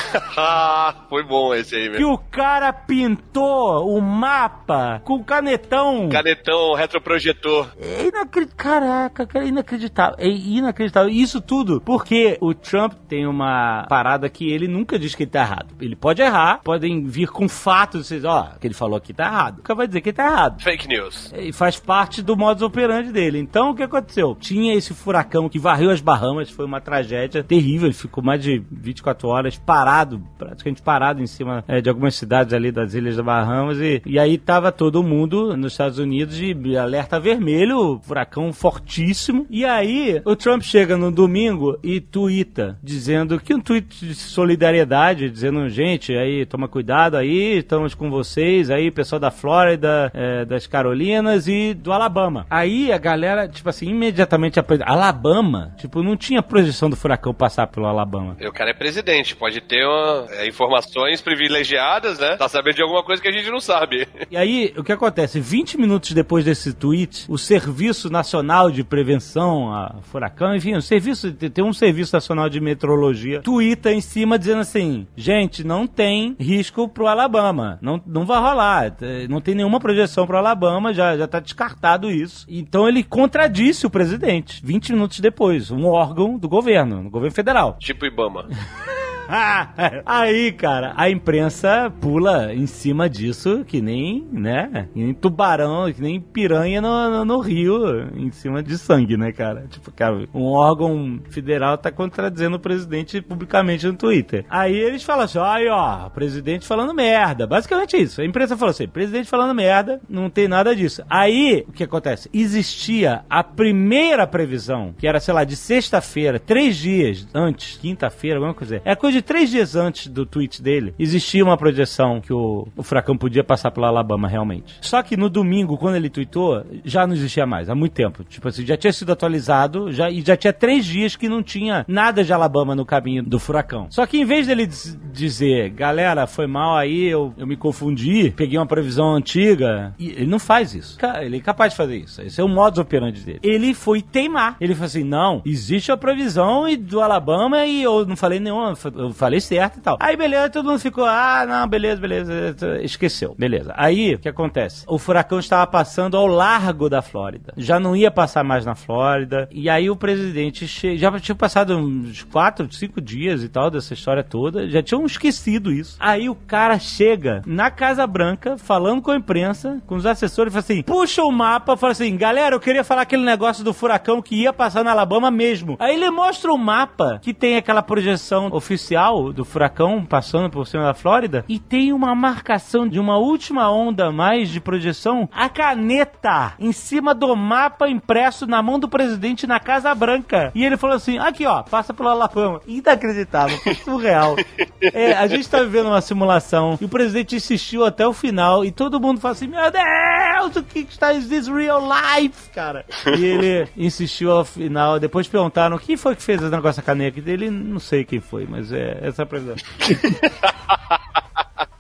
[1.10, 1.98] foi bom esse aí, mesmo.
[1.98, 4.02] Que o cara pintou o
[4.34, 6.10] mapa com canetão.
[6.10, 7.70] Canetão retroprojetor.
[7.80, 8.54] É inacreditável.
[8.58, 10.16] Caraca, cara, é inacreditável.
[10.18, 11.10] É inacreditável.
[11.10, 15.42] Isso tudo porque o Trump tem uma parada que ele nunca diz que ele tá
[15.42, 15.76] errado.
[15.80, 19.58] Ele pode errar, podem vir com fatos, vocês, ó, que ele falou que tá errado.
[19.58, 20.62] Nunca vai dizer que tá errado.
[20.62, 21.32] Fake news.
[21.36, 23.38] E faz parte do modus operandi dele.
[23.38, 24.36] Então, o que aconteceu?
[24.40, 27.88] Tinha esse furacão que varreu as Bahamas, foi uma tragédia terrível.
[27.88, 32.54] Ele ficou mais de 24 horas parado, praticamente parado em cima é, de algumas cidades
[32.54, 33.78] ali das Ilhas da Bahamas.
[33.80, 39.46] E, e aí tava todo mundo nos Estados Unidos de alerta vermelho, furacão fortíssimo.
[39.50, 45.30] E aí o Trump chega no domingo e tuita, dizendo que um tweet de solidariedade,
[45.30, 50.68] dizendo, gente, aí toma cuidado aí, estamos com vocês, aí pessoal da Flórida, é, das
[50.68, 52.46] Carolinas e do Alabama.
[52.50, 54.84] Aí a galera, tipo assim, imediatamente aprende.
[54.86, 55.74] Alabama?
[55.78, 58.38] Tipo, não tinha projeção do furacão passar pelo Alabama.
[58.42, 62.38] O cara é presidente, pode ter uma, é, informações privilegiadas, né?
[62.38, 64.08] Tá sabendo de alguma coisa que a gente não sabe.
[64.30, 65.40] E aí, o que acontece?
[65.40, 71.32] 20 minutos depois desse tweet, o Serviço Nacional de Prevenção a Furacão, enfim, o serviço,
[71.32, 76.88] tem um Serviço Nacional de Meteorologia, tuita em cima dizendo assim: gente, não tem risco
[76.88, 77.78] pro Alabama.
[77.82, 78.96] Não, não vai rolar.
[79.30, 82.46] Não tem nenhuma projeção pro Alabama, já, já tá descartado isso.
[82.50, 87.78] Então ele contradisse o presidente 20 minutos depois, um órgão do governo, do governo federal.
[87.80, 88.48] Tipo Ibama.
[90.06, 94.88] Aí, cara, a imprensa pula em cima disso, que nem, né?
[94.94, 99.32] Que nem tubarão, que nem piranha no, no, no, rio, em cima de sangue, né,
[99.32, 99.66] cara?
[99.70, 104.46] Tipo, cara, um órgão federal tá contradizendo o presidente publicamente no Twitter.
[104.50, 107.48] Aí eles falam assim: aí, ó, presidente falando merda.
[107.48, 108.22] Basicamente isso.
[108.22, 111.04] A imprensa falou assim: presidente falando merda, não tem nada disso.
[111.10, 112.30] Aí, o que acontece?
[112.34, 118.54] Existia a primeira previsão, que era, sei lá, de sexta-feira, três dias antes, quinta-feira, alguma
[118.54, 118.82] coisa.
[118.86, 122.84] É coisa de três dias antes do tweet dele, existia uma projeção que o, o
[122.84, 124.76] furacão podia passar pela Alabama realmente.
[124.82, 128.24] Só que no domingo, quando ele tweetou, já não existia mais, há muito tempo.
[128.24, 131.86] Tipo assim, já tinha sido atualizado já, e já tinha três dias que não tinha
[131.88, 133.88] nada de Alabama no caminho do furacão.
[133.90, 134.68] Só que em vez dele
[135.12, 140.40] dizer, galera, foi mal aí, eu, eu me confundi, peguei uma previsão antiga, ele não
[140.40, 140.98] faz isso.
[141.22, 142.22] Ele é capaz de fazer isso.
[142.22, 143.40] Esse é o modus operandi dele.
[143.44, 144.58] Ele foi teimar.
[144.60, 149.14] Ele falou assim: não, existe a previsão do Alabama e eu não falei nenhuma eu
[149.14, 149.98] falei certo e tal.
[150.00, 153.36] Aí beleza, todo mundo ficou, ah, não, beleza, beleza, esqueceu.
[153.38, 153.74] Beleza.
[153.76, 154.86] Aí, o que acontece?
[154.88, 157.54] O furacão estava passando ao largo da Flórida.
[157.58, 159.48] Já não ia passar mais na Flórida.
[159.52, 160.98] E aí o presidente che...
[160.98, 164.70] já tinha passado uns quatro, cinco dias e tal dessa história toda.
[164.70, 165.98] Já tinham esquecido isso.
[166.00, 170.54] Aí o cara chega na Casa Branca, falando com a imprensa, com os assessores, e
[170.54, 174.22] fala assim: puxa o mapa, fala assim, galera, eu queria falar aquele negócio do furacão
[174.22, 175.76] que ia passar na Alabama mesmo.
[175.80, 178.93] Aí ele mostra o mapa que tem aquela projeção oficial
[179.34, 184.12] do furacão passando por cima da Flórida e tem uma marcação de uma última onda
[184.12, 189.60] mais de projeção, a caneta em cima do mapa impresso na mão do presidente na
[189.60, 190.52] Casa Branca.
[190.54, 192.62] E ele falou assim: aqui ó, passa pela Alabama.
[192.68, 194.36] Inacreditável, surreal.
[194.94, 198.72] É, a gente tá vivendo uma simulação e o presidente insistiu até o final e
[198.72, 202.86] todo mundo fala assim: meu Deus, o que está is this real life, cara?
[203.18, 207.22] E ele insistiu ao final, depois perguntaram quem foi que fez esse negócio da caneta
[207.22, 209.66] dele, não sei quem foi, mas é é a presidente.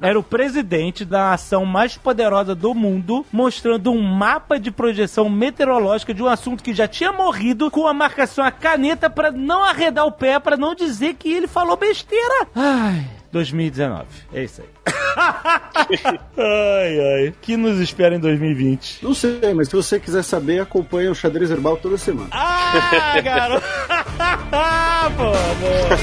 [0.01, 6.13] Era o presidente da nação mais poderosa do mundo, mostrando um mapa de projeção meteorológica
[6.13, 10.05] de um assunto que já tinha morrido, com a marcação a caneta para não arredar
[10.05, 12.47] o pé, para não dizer que ele falou besteira.
[12.53, 13.22] Ai.
[13.33, 14.05] 2019.
[14.31, 14.69] É isso aí.
[16.37, 17.33] ai, ai.
[17.41, 19.03] que nos espera em 2020?
[19.03, 22.29] Não sei, mas se você quiser saber, acompanha o Xadrez Herbal toda semana.
[22.31, 23.65] Ah, garoto!
[25.17, 25.93] Pô, boa.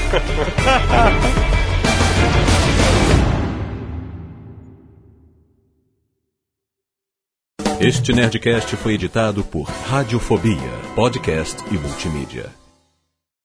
[7.79, 12.60] Este Nerdcast foi editado por Radiofobia, podcast e multimídia.